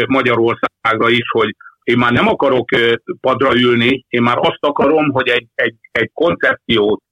Magyarországra 0.08 1.10
is, 1.10 1.30
hogy 1.32 1.56
én 1.84 1.98
már 1.98 2.12
nem 2.12 2.28
akarok 2.28 2.70
padra 3.22 3.56
ülni, 3.56 4.06
én 4.10 4.22
már 4.22 4.38
azt 4.38 4.60
akarom, 4.60 5.10
hogy 5.10 5.28
egy, 5.28 5.48
egy, 5.56 5.76
egy 5.92 6.10
koncepciót 6.14 7.04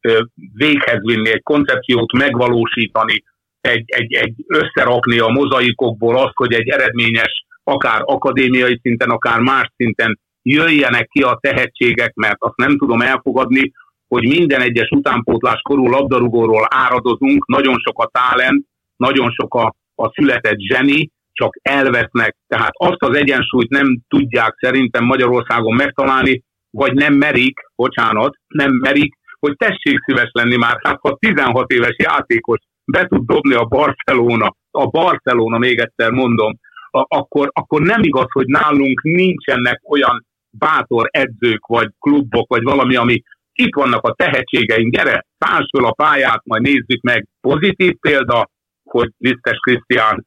véghez 0.53 0.99
vinni, 1.01 1.29
egy 1.29 1.43
koncepciót 1.43 2.11
megvalósítani, 2.11 3.23
egy, 3.61 3.83
egy, 3.85 4.13
egy 4.13 4.33
összerakni 4.47 5.19
a 5.19 5.27
mozaikokból 5.27 6.17
azt, 6.17 6.33
hogy 6.35 6.53
egy 6.53 6.67
eredményes 6.67 7.45
akár 7.69 8.01
akadémiai 8.05 8.79
szinten, 8.81 9.09
akár 9.09 9.39
más 9.39 9.71
szinten 9.75 10.19
jöjjenek 10.41 11.07
ki 11.07 11.21
a 11.21 11.37
tehetségek, 11.41 12.13
mert 12.13 12.37
azt 12.39 12.55
nem 12.57 12.77
tudom 12.77 13.01
elfogadni, 13.01 13.71
hogy 14.07 14.27
minden 14.27 14.61
egyes 14.61 14.89
utánpótlás 14.89 15.61
korú 15.61 15.87
labdarúgóról 15.87 16.67
áradozunk, 16.69 17.45
nagyon 17.45 17.75
sok 17.79 18.03
a 18.03 18.09
talent, 18.11 18.65
nagyon 18.95 19.31
sok 19.31 19.53
a, 19.53 19.75
a 19.95 20.11
született 20.13 20.59
zseni, 20.59 21.09
csak 21.33 21.53
elvesznek. 21.61 22.35
Tehát 22.47 22.71
azt 22.73 23.03
az 23.03 23.17
egyensúlyt 23.17 23.69
nem 23.69 23.99
tudják 24.07 24.55
szerintem 24.59 25.03
Magyarországon 25.03 25.75
megtalálni, 25.75 26.43
vagy 26.69 26.93
nem 26.93 27.13
merik, 27.13 27.59
bocsánat, 27.75 28.35
nem 28.47 28.71
merik, 28.71 29.13
hogy 29.39 29.55
tessék 29.57 29.99
szíves 30.05 30.29
lenni 30.31 30.55
már, 30.55 30.79
hát 30.83 30.99
ha 31.01 31.17
16 31.19 31.71
éves 31.71 31.95
játékos 31.97 32.59
be 32.85 33.05
tud 33.07 33.25
dobni 33.25 33.53
a 33.53 33.63
Barcelona, 33.63 34.55
a 34.71 34.85
Barcelona, 34.85 35.57
még 35.57 35.79
egyszer 35.79 36.11
mondom, 36.11 36.59
akkor, 36.91 37.49
akkor 37.53 37.81
nem 37.81 38.03
igaz, 38.03 38.27
hogy 38.31 38.45
nálunk 38.45 39.01
nincsenek 39.01 39.81
olyan 39.89 40.25
bátor 40.49 41.09
edzők, 41.11 41.65
vagy 41.65 41.89
klubok, 41.99 42.49
vagy 42.49 42.63
valami, 42.63 42.95
ami 42.95 43.21
itt 43.53 43.75
vannak 43.75 44.03
a 44.03 44.13
tehetségeink, 44.13 44.93
gyere, 44.93 45.25
társ 45.37 45.67
föl 45.75 45.85
a 45.85 45.91
pályát, 45.91 46.41
majd 46.43 46.61
nézzük 46.61 47.01
meg. 47.01 47.27
Pozitív 47.41 47.95
példa, 47.99 48.49
hogy 48.83 49.09
Lisztes 49.17 49.57
Krisztián 49.57 50.25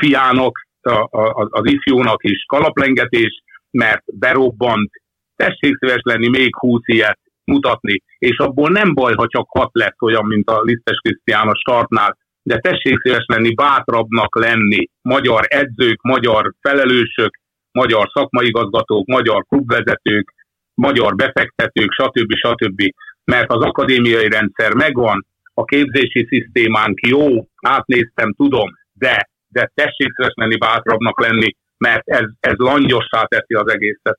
fiának 0.00 0.66
a, 0.80 1.18
a, 1.18 1.48
az 1.50 1.70
ifjúnak 1.70 2.24
is 2.24 2.44
kalaplengetés, 2.46 3.42
mert 3.70 4.02
berobbant, 4.06 4.90
tessék 5.36 5.76
szíves 5.76 6.00
lenni 6.02 6.28
még 6.28 6.56
húsz 6.56 6.86
ilyet 6.86 7.18
mutatni, 7.44 8.02
és 8.18 8.36
abból 8.36 8.68
nem 8.68 8.94
baj, 8.94 9.14
ha 9.14 9.26
csak 9.26 9.46
hat 9.48 9.70
lesz 9.72 10.00
olyan, 10.02 10.26
mint 10.26 10.50
a 10.50 10.60
Lisztes 10.60 10.98
Krisztián 10.98 11.48
a 11.48 11.56
startnál, 11.56 12.16
de 12.48 12.58
tessék 12.58 13.00
szíves 13.00 13.24
lenni, 13.26 13.54
bátrabbnak 13.54 14.38
lenni, 14.38 14.88
magyar 15.02 15.44
edzők, 15.48 16.02
magyar 16.02 16.54
felelősök, 16.60 17.40
magyar 17.72 18.10
szakmaigazgatók, 18.12 19.06
magyar 19.06 19.44
klubvezetők, 19.48 20.34
magyar 20.74 21.14
befektetők, 21.14 21.92
stb. 21.92 22.32
stb. 22.34 22.82
Mert 23.24 23.52
az 23.52 23.62
akadémiai 23.62 24.28
rendszer 24.28 24.74
megvan, 24.74 25.26
a 25.54 25.64
képzési 25.64 26.26
szisztémánk 26.30 27.06
jó, 27.06 27.46
átnéztem, 27.60 28.32
tudom, 28.32 28.70
de, 28.92 29.28
de 29.48 29.70
tessék 29.74 30.12
szíves 30.14 30.32
lenni, 30.34 30.56
bátrabbnak 30.56 31.20
lenni, 31.20 31.56
mert 31.78 32.08
ez, 32.08 32.26
ez 32.40 32.54
langyossá 32.56 33.22
teszi 33.22 33.54
az 33.54 33.72
egészet. 33.72 34.18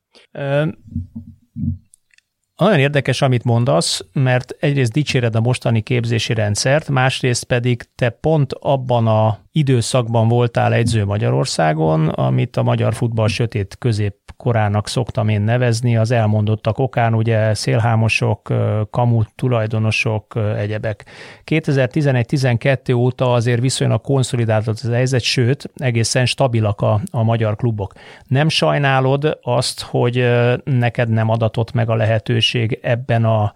Nagyon 2.60 2.80
érdekes, 2.80 3.22
amit 3.22 3.44
mondasz, 3.44 4.06
mert 4.14 4.56
egyrészt 4.60 4.92
dicséred 4.92 5.36
a 5.36 5.42
mostani 5.42 5.82
képzési 5.82 6.34
rendszert, 6.34 6.90
másrészt 6.90 7.44
pedig 7.44 7.84
te 7.96 8.10
pont 8.10 8.54
abban 8.54 9.08
a 9.08 9.40
időszakban 9.52 10.28
voltál 10.28 10.74
egyző 10.74 11.06
Magyarországon, 11.06 12.08
amit 12.08 12.58
a 12.58 12.64
magyar 12.64 12.94
futball 12.94 13.28
sötét 13.28 13.76
közép 13.80 14.16
korának 14.40 14.88
szoktam 14.88 15.30
én 15.30 15.42
nevezni, 15.42 15.98
az 15.98 16.12
elmondottak 16.12 16.78
okán, 16.78 17.14
ugye 17.14 17.54
szélhámosok, 17.54 18.54
kamu 18.90 19.22
tulajdonosok, 19.36 20.36
egyebek. 20.58 21.06
2011-12 21.46 22.96
óta 22.96 23.34
azért 23.34 23.62
viszonylag 23.62 24.02
konszolidáltott 24.02 24.80
az 24.80 24.90
helyzet, 24.90 25.22
sőt, 25.22 25.70
egészen 25.76 26.26
stabilak 26.26 26.82
a, 26.82 27.00
a 27.12 27.24
magyar 27.24 27.56
klubok. 27.56 27.94
Nem 28.28 28.50
sajnálod 28.50 29.38
azt, 29.42 29.82
hogy 29.82 30.30
neked 30.64 31.10
nem 31.10 31.30
adatott 31.30 31.72
meg 31.72 31.90
a 31.90 31.96
lehetőség 31.96 32.80
ebben 32.82 33.26
a, 33.26 33.54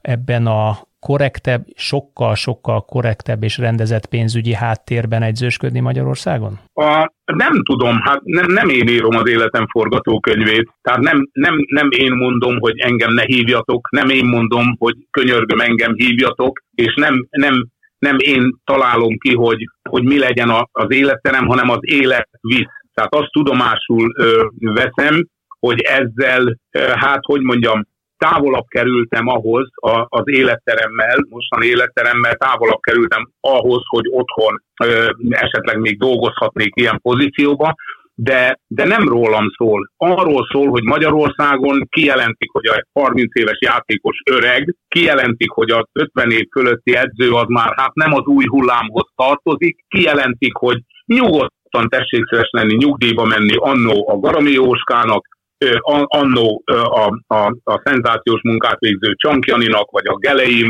ebben 0.00 0.46
a 0.46 0.78
korrektebb, 1.08 1.62
sokkal-sokkal 1.74 2.80
korrektebb 2.84 3.42
és 3.42 3.58
rendezett 3.58 4.06
pénzügyi 4.06 4.54
háttérben 4.54 5.22
egyzősködni 5.22 5.80
Magyarországon? 5.80 6.52
A, 6.74 7.12
nem 7.24 7.62
tudom, 7.62 8.00
hát 8.00 8.20
nem, 8.22 8.46
nem 8.46 8.68
én 8.68 8.88
írom 8.88 9.16
az 9.16 9.28
életem 9.28 9.66
forgatókönyvét, 9.66 10.70
tehát 10.82 11.00
nem, 11.00 11.28
nem, 11.32 11.54
nem 11.66 11.88
én 11.90 12.12
mondom, 12.12 12.58
hogy 12.58 12.78
engem 12.78 13.12
ne 13.12 13.22
hívjatok, 13.22 13.90
nem 13.90 14.08
én 14.08 14.24
mondom, 14.24 14.74
hogy 14.78 14.94
könyörgöm 15.10 15.60
engem 15.60 15.94
hívjatok, 15.94 16.60
és 16.74 16.94
nem, 16.94 17.26
nem, 17.30 17.66
nem 17.98 18.16
én 18.18 18.54
találom 18.64 19.18
ki, 19.18 19.34
hogy, 19.34 19.68
hogy 19.90 20.04
mi 20.04 20.18
legyen 20.18 20.48
a, 20.48 20.68
az 20.72 20.90
életterem, 20.92 21.46
hanem 21.46 21.68
az 21.70 21.80
élet 21.80 22.28
visz. 22.40 22.74
Tehát 22.94 23.14
azt 23.14 23.30
tudomásul 23.32 24.12
ö, 24.18 24.44
veszem, 24.58 25.26
hogy 25.58 25.80
ezzel, 25.80 26.58
ö, 26.70 26.78
hát 26.94 27.20
hogy 27.22 27.40
mondjam, 27.40 27.82
távolabb 28.18 28.66
kerültem 28.68 29.26
ahhoz 29.26 29.68
a, 29.74 30.06
az 30.08 30.22
életteremmel, 30.24 31.26
mostan 31.28 31.62
életteremmel 31.62 32.34
távolabb 32.34 32.80
kerültem 32.80 33.28
ahhoz, 33.40 33.82
hogy 33.86 34.04
otthon 34.10 34.62
ö, 34.84 35.10
esetleg 35.28 35.78
még 35.78 35.98
dolgozhatnék 35.98 36.72
ilyen 36.74 37.00
pozícióba, 37.02 37.74
de, 38.14 38.58
de 38.66 38.84
nem 38.84 39.08
rólam 39.08 39.46
szól. 39.56 39.90
Arról 39.96 40.46
szól, 40.50 40.68
hogy 40.68 40.82
Magyarországon 40.82 41.86
kijelentik, 41.88 42.50
hogy 42.50 42.66
a 42.66 43.00
30 43.00 43.36
éves 43.36 43.58
játékos 43.60 44.16
öreg, 44.30 44.74
kijelentik, 44.88 45.50
hogy 45.50 45.70
az 45.70 45.84
50 45.92 46.30
év 46.30 46.46
fölötti 46.50 46.96
edző 46.96 47.30
az 47.30 47.46
már 47.48 47.72
hát 47.76 47.94
nem 47.94 48.12
az 48.12 48.24
új 48.24 48.44
hullámhoz 48.46 49.08
tartozik, 49.14 49.84
kijelentik, 49.88 50.54
hogy 50.54 50.78
nyugodtan 51.06 51.88
tessék 51.88 52.26
szíves 52.26 52.48
lenni, 52.50 52.74
nyugdíjba 52.74 53.24
menni 53.24 53.56
annó 53.56 54.08
a 54.08 54.18
Garami 54.18 54.50
Jóskának, 54.50 55.26
annó 56.04 56.62
a, 56.72 57.18
a, 57.26 57.56
a 57.64 57.80
szenzációs 57.84 58.42
munkát 58.42 58.78
végző 58.78 59.14
Csankjaninak, 59.14 59.90
vagy 59.90 60.06
a 60.06 60.18
Gelei 60.18 60.66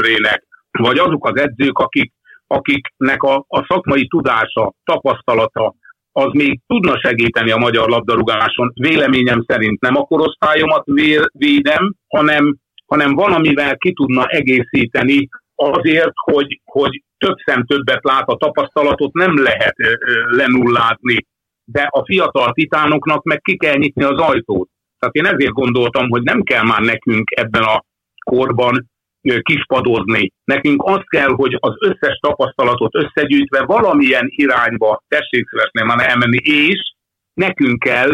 vagy 0.78 0.98
azok 0.98 1.26
az 1.26 1.40
edzők, 1.40 1.78
akik, 1.78 2.12
akiknek 2.46 3.22
a, 3.22 3.44
a 3.48 3.64
szakmai 3.68 4.06
tudása, 4.06 4.74
tapasztalata, 4.84 5.74
az 6.12 6.32
még 6.32 6.60
tudna 6.66 6.98
segíteni 6.98 7.50
a 7.50 7.56
magyar 7.56 7.88
labdarúgáson. 7.88 8.72
Véleményem 8.74 9.44
szerint 9.46 9.80
nem 9.80 9.96
a 9.96 10.04
korosztályomat 10.04 10.84
védem, 11.32 11.94
hanem, 12.08 12.56
hanem 12.86 13.14
valamivel 13.14 13.76
ki 13.76 13.92
tudna 13.92 14.26
egészíteni 14.26 15.28
azért, 15.54 16.12
hogy, 16.14 16.60
hogy 16.64 17.02
több 17.18 17.36
szem 17.44 17.64
többet 17.64 18.04
lát 18.04 18.28
a 18.28 18.36
tapasztalatot, 18.36 19.12
nem 19.12 19.42
lehet 19.42 19.74
lenullázni, 20.30 21.26
de 21.64 21.88
a 21.90 22.04
fiatal 22.04 22.52
titánoknak 22.52 23.22
meg 23.22 23.40
ki 23.40 23.56
kell 23.56 23.76
nyitni 23.76 24.02
az 24.02 24.18
ajtót. 24.18 24.68
Tehát 25.04 25.30
én 25.30 25.34
ezért 25.34 25.52
gondoltam, 25.52 26.08
hogy 26.08 26.22
nem 26.22 26.42
kell 26.42 26.62
már 26.62 26.80
nekünk 26.80 27.30
ebben 27.30 27.62
a 27.62 27.84
korban 28.24 28.90
kispadozni. 29.42 30.32
Nekünk 30.44 30.82
az 30.84 31.00
kell, 31.06 31.28
hogy 31.28 31.56
az 31.60 31.74
összes 31.78 32.18
tapasztalatot 32.20 32.94
összegyűjtve 32.94 33.64
valamilyen 33.64 34.26
irányba 34.28 35.02
tessék 35.08 35.48
szívesen 35.48 35.86
már 35.86 36.08
elmenni, 36.08 36.38
és 36.42 36.92
nekünk 37.34 37.78
kell, 37.82 38.10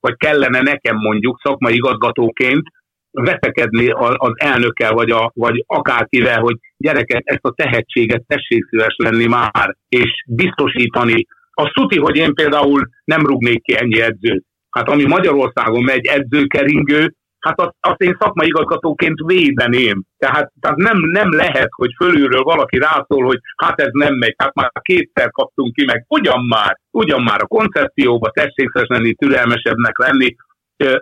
vagy 0.00 0.16
kellene 0.16 0.60
nekem 0.60 0.96
mondjuk 0.96 1.40
szakmai 1.42 1.74
igazgatóként 1.74 2.62
veszekedni 3.10 3.90
az 3.96 4.32
elnökkel, 4.34 4.92
vagy, 4.92 5.10
a, 5.10 5.30
vagy 5.34 5.64
akárkivel, 5.66 6.40
hogy 6.40 6.56
gyerekek, 6.76 7.22
ezt 7.24 7.44
a 7.44 7.54
tehetséget 7.54 8.22
tessék 8.26 8.64
szíves 8.68 8.94
lenni 8.96 9.26
már, 9.26 9.76
és 9.88 10.24
biztosítani. 10.26 11.26
Azt 11.50 11.72
tuti, 11.72 11.98
hogy 11.98 12.16
én 12.16 12.34
például 12.34 12.88
nem 13.04 13.26
rúgnék 13.26 13.62
ki 13.62 13.76
ennyi 13.76 14.00
edzőt. 14.00 14.44
Hát 14.70 14.88
ami 14.88 15.04
Magyarországon 15.04 15.82
megy 15.82 16.06
edzőkeringő, 16.06 17.14
hát 17.38 17.60
azt, 17.60 17.74
azt 17.80 18.00
én 18.00 18.16
szakmai 18.20 18.46
igazgatóként 18.46 19.18
védeném. 19.26 20.02
Tehát, 20.18 20.52
tehát 20.60 20.76
nem, 20.76 20.98
nem 20.98 21.32
lehet, 21.32 21.68
hogy 21.70 21.90
fölülről 21.96 22.42
valaki 22.42 22.78
rászól, 22.78 23.24
hogy 23.24 23.38
hát 23.56 23.80
ez 23.80 23.90
nem 23.92 24.14
megy, 24.14 24.34
hát 24.36 24.54
már 24.54 24.70
kétszer 24.80 25.30
kaptunk 25.30 25.74
ki, 25.74 25.84
meg 25.84 26.04
ugyan 26.08 26.44
már, 26.48 26.78
ugyan 26.90 27.22
már 27.22 27.42
a 27.42 27.46
koncepcióba 27.46 28.30
tessék 28.30 28.70
lenni, 28.72 29.14
türelmesebbnek 29.14 29.98
lenni, 29.98 30.36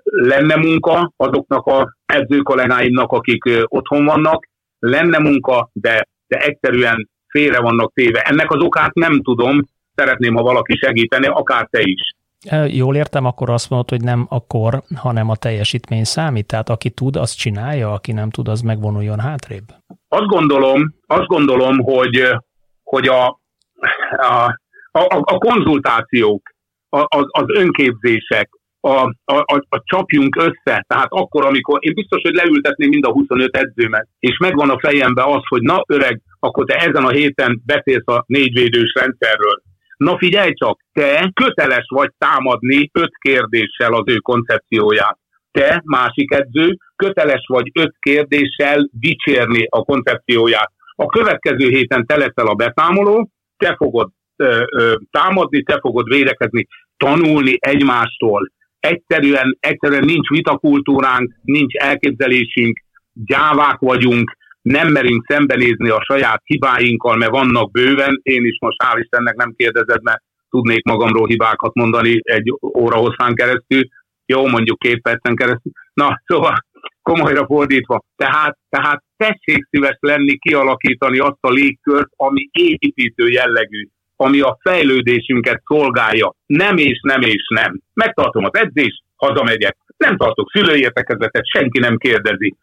lenne 0.02 0.56
munka 0.56 1.12
azoknak 1.16 1.66
a 1.66 1.96
edzőkollégáimnak, 2.06 3.12
akik 3.12 3.42
otthon 3.64 4.04
vannak, 4.04 4.48
lenne 4.78 5.18
munka, 5.18 5.70
de, 5.72 6.08
de 6.26 6.36
egyszerűen 6.36 7.08
félre 7.28 7.60
vannak 7.60 7.92
téve. 7.92 8.20
Ennek 8.20 8.50
az 8.50 8.62
okát 8.62 8.94
nem 8.94 9.22
tudom, 9.22 9.60
szeretném, 9.94 10.34
ha 10.34 10.42
valaki 10.42 10.76
segíteni, 10.76 11.26
akár 11.26 11.66
te 11.70 11.80
is. 11.82 12.00
Jól 12.66 12.96
értem, 12.96 13.24
akkor 13.24 13.50
azt 13.50 13.70
mondod, 13.70 13.88
hogy 13.90 14.02
nem 14.02 14.26
a 14.28 14.46
kor, 14.46 14.82
hanem 14.94 15.28
a 15.30 15.36
teljesítmény 15.36 16.04
számít? 16.04 16.46
Tehát 16.46 16.68
aki 16.68 16.90
tud, 16.90 17.16
az 17.16 17.32
csinálja, 17.32 17.92
aki 17.92 18.12
nem 18.12 18.30
tud, 18.30 18.48
az 18.48 18.60
megvonuljon 18.60 19.18
hátrébb? 19.18 19.64
Azt 20.08 20.26
gondolom, 20.26 20.94
azt 21.06 21.26
gondolom 21.26 21.78
hogy, 21.78 22.22
hogy 22.82 23.08
a, 23.08 23.26
a, 24.16 24.58
a, 24.90 25.04
a 25.20 25.38
konzultációk, 25.38 26.42
az, 26.88 27.24
az 27.28 27.44
önképzések, 27.46 28.48
a, 28.80 29.14
a, 29.24 29.44
a, 29.68 29.82
csapjunk 29.84 30.36
össze, 30.36 30.84
tehát 30.86 31.08
akkor, 31.08 31.44
amikor 31.44 31.78
én 31.82 31.94
biztos, 31.94 32.20
hogy 32.22 32.34
leültetném 32.34 32.88
mind 32.88 33.04
a 33.04 33.12
25 33.12 33.56
edzőmet, 33.56 34.08
és 34.18 34.38
megvan 34.38 34.70
a 34.70 34.78
fejemben 34.78 35.24
az, 35.24 35.42
hogy 35.48 35.62
na 35.62 35.82
öreg, 35.86 36.20
akkor 36.38 36.64
te 36.64 36.74
ezen 36.74 37.04
a 37.04 37.10
héten 37.10 37.62
beszélsz 37.66 38.06
a 38.06 38.24
négyvédős 38.26 38.92
rendszerről, 39.00 39.62
Na 39.98 40.18
figyelj 40.18 40.52
csak, 40.52 40.80
te 40.92 41.30
köteles 41.34 41.86
vagy 41.88 42.10
támadni 42.18 42.90
öt 42.92 43.12
kérdéssel 43.20 43.94
az 43.94 44.02
ő 44.06 44.16
koncepcióját. 44.16 45.18
Te, 45.50 45.82
másik 45.84 46.32
edző, 46.32 46.76
köteles 46.96 47.44
vagy 47.46 47.70
öt 47.74 47.94
kérdéssel 47.98 48.88
dicsérni 48.92 49.66
a 49.68 49.82
koncepcióját. 49.82 50.72
A 50.94 51.06
következő 51.06 51.68
héten 51.68 52.06
te 52.06 52.16
leszel 52.16 52.46
a 52.46 52.54
beszámoló, 52.54 53.30
te 53.56 53.74
fogod 53.76 54.10
ö, 54.36 54.64
ö, 54.70 54.94
támadni, 55.10 55.62
te 55.62 55.78
fogod 55.80 56.08
védekezni, 56.08 56.66
tanulni 56.96 57.56
egymástól. 57.58 58.52
Egyszerűen, 58.80 59.56
egyszerűen 59.60 60.04
nincs 60.04 60.28
vitakultúránk, 60.28 61.34
nincs 61.42 61.74
elképzelésünk, 61.74 62.80
gyávák 63.12 63.78
vagyunk, 63.78 64.36
nem 64.68 64.88
merünk 64.88 65.24
szembenézni 65.28 65.88
a 65.88 66.04
saját 66.04 66.42
hibáinkkal, 66.44 67.16
mert 67.16 67.30
vannak 67.30 67.70
bőven, 67.70 68.20
én 68.22 68.44
is 68.44 68.56
most 68.60 68.82
hál' 68.84 69.00
Istennek 69.00 69.34
nem 69.34 69.54
kérdezed, 69.56 70.02
mert 70.02 70.22
tudnék 70.50 70.84
magamról 70.84 71.26
hibákat 71.26 71.74
mondani 71.74 72.18
egy 72.22 72.54
óra 72.76 72.96
hosszán 72.96 73.34
keresztül, 73.34 73.82
jó, 74.26 74.46
mondjuk 74.46 74.78
két 74.78 75.02
percen 75.02 75.34
keresztül. 75.34 75.72
Na, 75.94 76.22
szóval 76.26 76.54
komolyra 77.02 77.46
fordítva. 77.46 78.02
Tehát, 78.16 78.58
tehát 78.68 79.02
tessék 79.16 79.66
szíves 79.70 79.96
lenni, 80.00 80.38
kialakítani 80.38 81.18
azt 81.18 81.40
a 81.40 81.50
légkört, 81.50 82.08
ami 82.16 82.48
építő 82.52 83.28
jellegű, 83.28 83.88
ami 84.16 84.40
a 84.40 84.58
fejlődésünket 84.60 85.62
szolgálja. 85.64 86.34
Nem 86.46 86.76
és 86.76 87.00
nem 87.02 87.20
és 87.20 87.46
nem. 87.54 87.80
Megtartom 87.94 88.44
az 88.44 88.58
edzést, 88.58 89.02
hazamegyek. 89.16 89.76
Nem 89.96 90.16
tartok 90.16 90.50
szülői 90.50 90.80
értekezletet, 90.80 91.46
senki 91.46 91.78
nem 91.78 91.96
kérdezi 91.96 92.56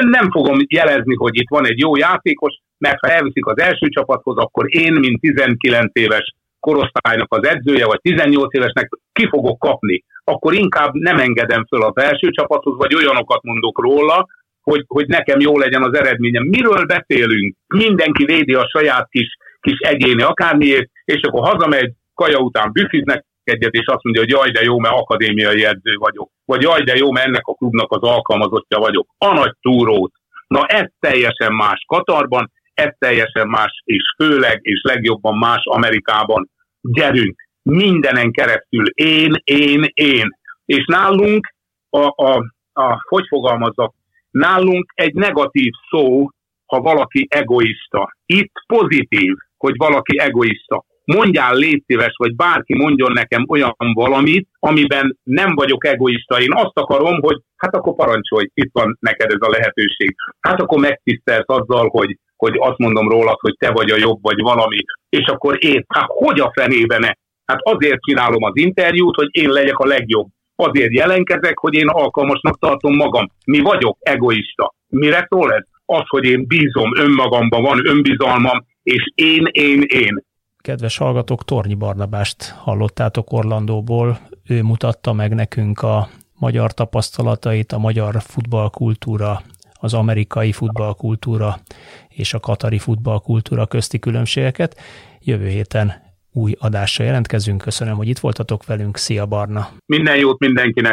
nem 0.00 0.30
fogom 0.30 0.58
jelezni, 0.68 1.14
hogy 1.14 1.36
itt 1.36 1.48
van 1.48 1.66
egy 1.66 1.78
jó 1.78 1.96
játékos, 1.96 2.54
mert 2.78 2.98
ha 3.00 3.08
elviszik 3.08 3.46
az 3.46 3.58
első 3.58 3.88
csapathoz, 3.88 4.36
akkor 4.36 4.74
én, 4.74 4.92
mint 4.92 5.20
19 5.20 5.90
éves 5.92 6.34
korosztálynak 6.60 7.34
az 7.34 7.46
edzője, 7.46 7.84
vagy 7.84 8.00
18 8.00 8.54
évesnek 8.54 8.88
ki 9.12 9.28
fogok 9.28 9.58
kapni, 9.58 10.04
akkor 10.24 10.54
inkább 10.54 10.92
nem 10.92 11.18
engedem 11.18 11.66
föl 11.66 11.82
a 11.82 11.92
felső 12.00 12.30
csapathoz, 12.30 12.76
vagy 12.76 12.94
olyanokat 12.94 13.42
mondok 13.42 13.80
róla, 13.80 14.26
hogy, 14.62 14.84
hogy 14.86 15.06
nekem 15.06 15.40
jó 15.40 15.58
legyen 15.58 15.82
az 15.82 15.98
eredményem. 15.98 16.44
Miről 16.44 16.84
beszélünk? 16.84 17.56
Mindenki 17.66 18.24
védi 18.24 18.54
a 18.54 18.68
saját 18.68 19.08
kis, 19.08 19.36
kis 19.60 19.78
egyéni 19.78 20.22
akármiért, 20.22 20.90
és 21.04 21.20
akkor 21.22 21.48
hazamegy, 21.48 21.92
kaja 22.14 22.38
után 22.38 22.72
büfiznek 22.72 23.24
egyet, 23.50 23.72
és 23.72 23.86
azt 23.86 24.02
mondja, 24.02 24.22
hogy 24.22 24.30
jaj, 24.30 24.50
de 24.50 24.62
jó, 24.62 24.78
mert 24.78 24.94
akadémiai 24.94 25.64
edző 25.64 25.94
vagyok. 25.94 26.30
Vagy 26.44 26.62
jaj, 26.62 26.82
de 26.82 26.96
jó, 26.96 27.12
mert 27.12 27.26
ennek 27.26 27.46
a 27.46 27.54
klubnak 27.54 27.92
az 27.92 28.02
alkalmazottja 28.02 28.78
vagyok. 28.78 29.06
A 29.18 29.34
nagy 29.34 29.54
túrót. 29.60 30.12
Na 30.46 30.66
ez 30.66 30.86
teljesen 31.00 31.52
más 31.52 31.84
Katarban, 31.86 32.52
ez 32.74 32.92
teljesen 32.98 33.48
más, 33.48 33.82
és 33.84 34.02
főleg, 34.16 34.58
és 34.62 34.80
legjobban 34.82 35.38
más 35.38 35.62
Amerikában. 35.64 36.50
Gyerünk, 36.80 37.48
mindenen 37.62 38.32
keresztül 38.32 38.86
én, 38.94 39.32
én, 39.44 39.84
én. 39.94 40.28
És 40.64 40.84
nálunk, 40.86 41.54
a, 41.90 42.12
a, 42.16 42.52
a, 42.72 43.04
hogy 43.08 43.24
fogalmazzak, 43.28 43.94
nálunk 44.30 44.92
egy 44.94 45.14
negatív 45.14 45.72
szó, 45.90 46.28
ha 46.66 46.80
valaki 46.80 47.26
egoista. 47.30 48.16
Itt 48.26 48.52
pozitív, 48.66 49.34
hogy 49.56 49.74
valaki 49.76 50.18
egoista. 50.18 50.84
Mondjál 51.14 51.54
légy 51.54 51.82
szíves, 51.86 52.14
vagy 52.16 52.36
bárki 52.36 52.74
mondjon 52.74 53.12
nekem 53.12 53.44
olyan 53.48 53.74
valamit, 53.94 54.48
amiben 54.58 55.18
nem 55.22 55.54
vagyok 55.54 55.86
egoista. 55.86 56.40
Én 56.40 56.52
azt 56.52 56.78
akarom, 56.78 57.20
hogy 57.20 57.40
hát 57.56 57.74
akkor 57.74 57.94
parancsolj, 57.94 58.50
itt 58.54 58.70
van 58.72 58.96
neked 59.00 59.30
ez 59.30 59.48
a 59.48 59.50
lehetőség. 59.50 60.14
Hát 60.40 60.60
akkor 60.60 60.80
megtisztelsz 60.80 61.48
azzal, 61.48 61.88
hogy, 61.88 62.16
hogy 62.36 62.54
azt 62.58 62.78
mondom 62.78 63.08
rólad, 63.08 63.36
hogy 63.40 63.54
te 63.58 63.70
vagy 63.70 63.90
a 63.90 63.96
jobb, 63.96 64.18
vagy 64.22 64.40
valami, 64.40 64.78
és 65.08 65.26
akkor 65.26 65.56
én, 65.64 65.84
hát 65.88 66.06
hogy 66.08 66.40
a 66.40 66.52
fenében 66.54 67.18
Hát 67.50 67.60
azért 67.62 68.00
csinálom 68.00 68.42
az 68.42 68.52
interjút, 68.54 69.14
hogy 69.14 69.28
én 69.30 69.48
legyek 69.48 69.78
a 69.78 69.86
legjobb. 69.86 70.26
Azért 70.56 70.92
jelenkezek, 70.92 71.58
hogy 71.58 71.74
én 71.74 71.88
alkalmasnak 71.88 72.58
tartom 72.58 72.94
magam. 72.96 73.26
Mi 73.46 73.60
vagyok 73.60 73.96
egoista. 74.00 74.74
Mire 74.88 75.26
szól 75.30 75.52
ez? 75.52 75.64
Az, 75.84 76.02
hogy 76.06 76.24
én 76.24 76.46
bízom 76.46 76.90
önmagamban, 76.96 77.62
van 77.62 77.86
önbizalmam, 77.86 78.66
és 78.82 79.12
én, 79.14 79.48
én, 79.52 79.82
én. 79.82 80.24
Kedves 80.60 80.96
hallgatók, 80.96 81.44
Tornyi 81.44 81.74
Barnabást 81.74 82.50
hallottátok 82.50 83.32
Orlandóból. 83.32 84.18
Ő 84.46 84.62
mutatta 84.62 85.12
meg 85.12 85.34
nekünk 85.34 85.82
a 85.82 86.08
magyar 86.34 86.74
tapasztalatait, 86.74 87.72
a 87.72 87.78
magyar 87.78 88.22
futballkultúra, 88.22 89.42
az 89.72 89.94
amerikai 89.94 90.52
futballkultúra 90.52 91.60
és 92.08 92.34
a 92.34 92.40
katari 92.40 92.78
futballkultúra 92.78 93.66
közti 93.66 93.98
különbségeket. 93.98 94.80
Jövő 95.20 95.48
héten 95.48 95.92
új 96.32 96.54
adásra 96.58 97.04
jelentkezünk. 97.04 97.62
Köszönöm, 97.62 97.96
hogy 97.96 98.08
itt 98.08 98.18
voltatok 98.18 98.66
velünk. 98.66 98.96
Szia 98.96 99.26
Barna! 99.26 99.68
Minden 99.86 100.16
jót 100.16 100.38
mindenkinek! 100.38 100.88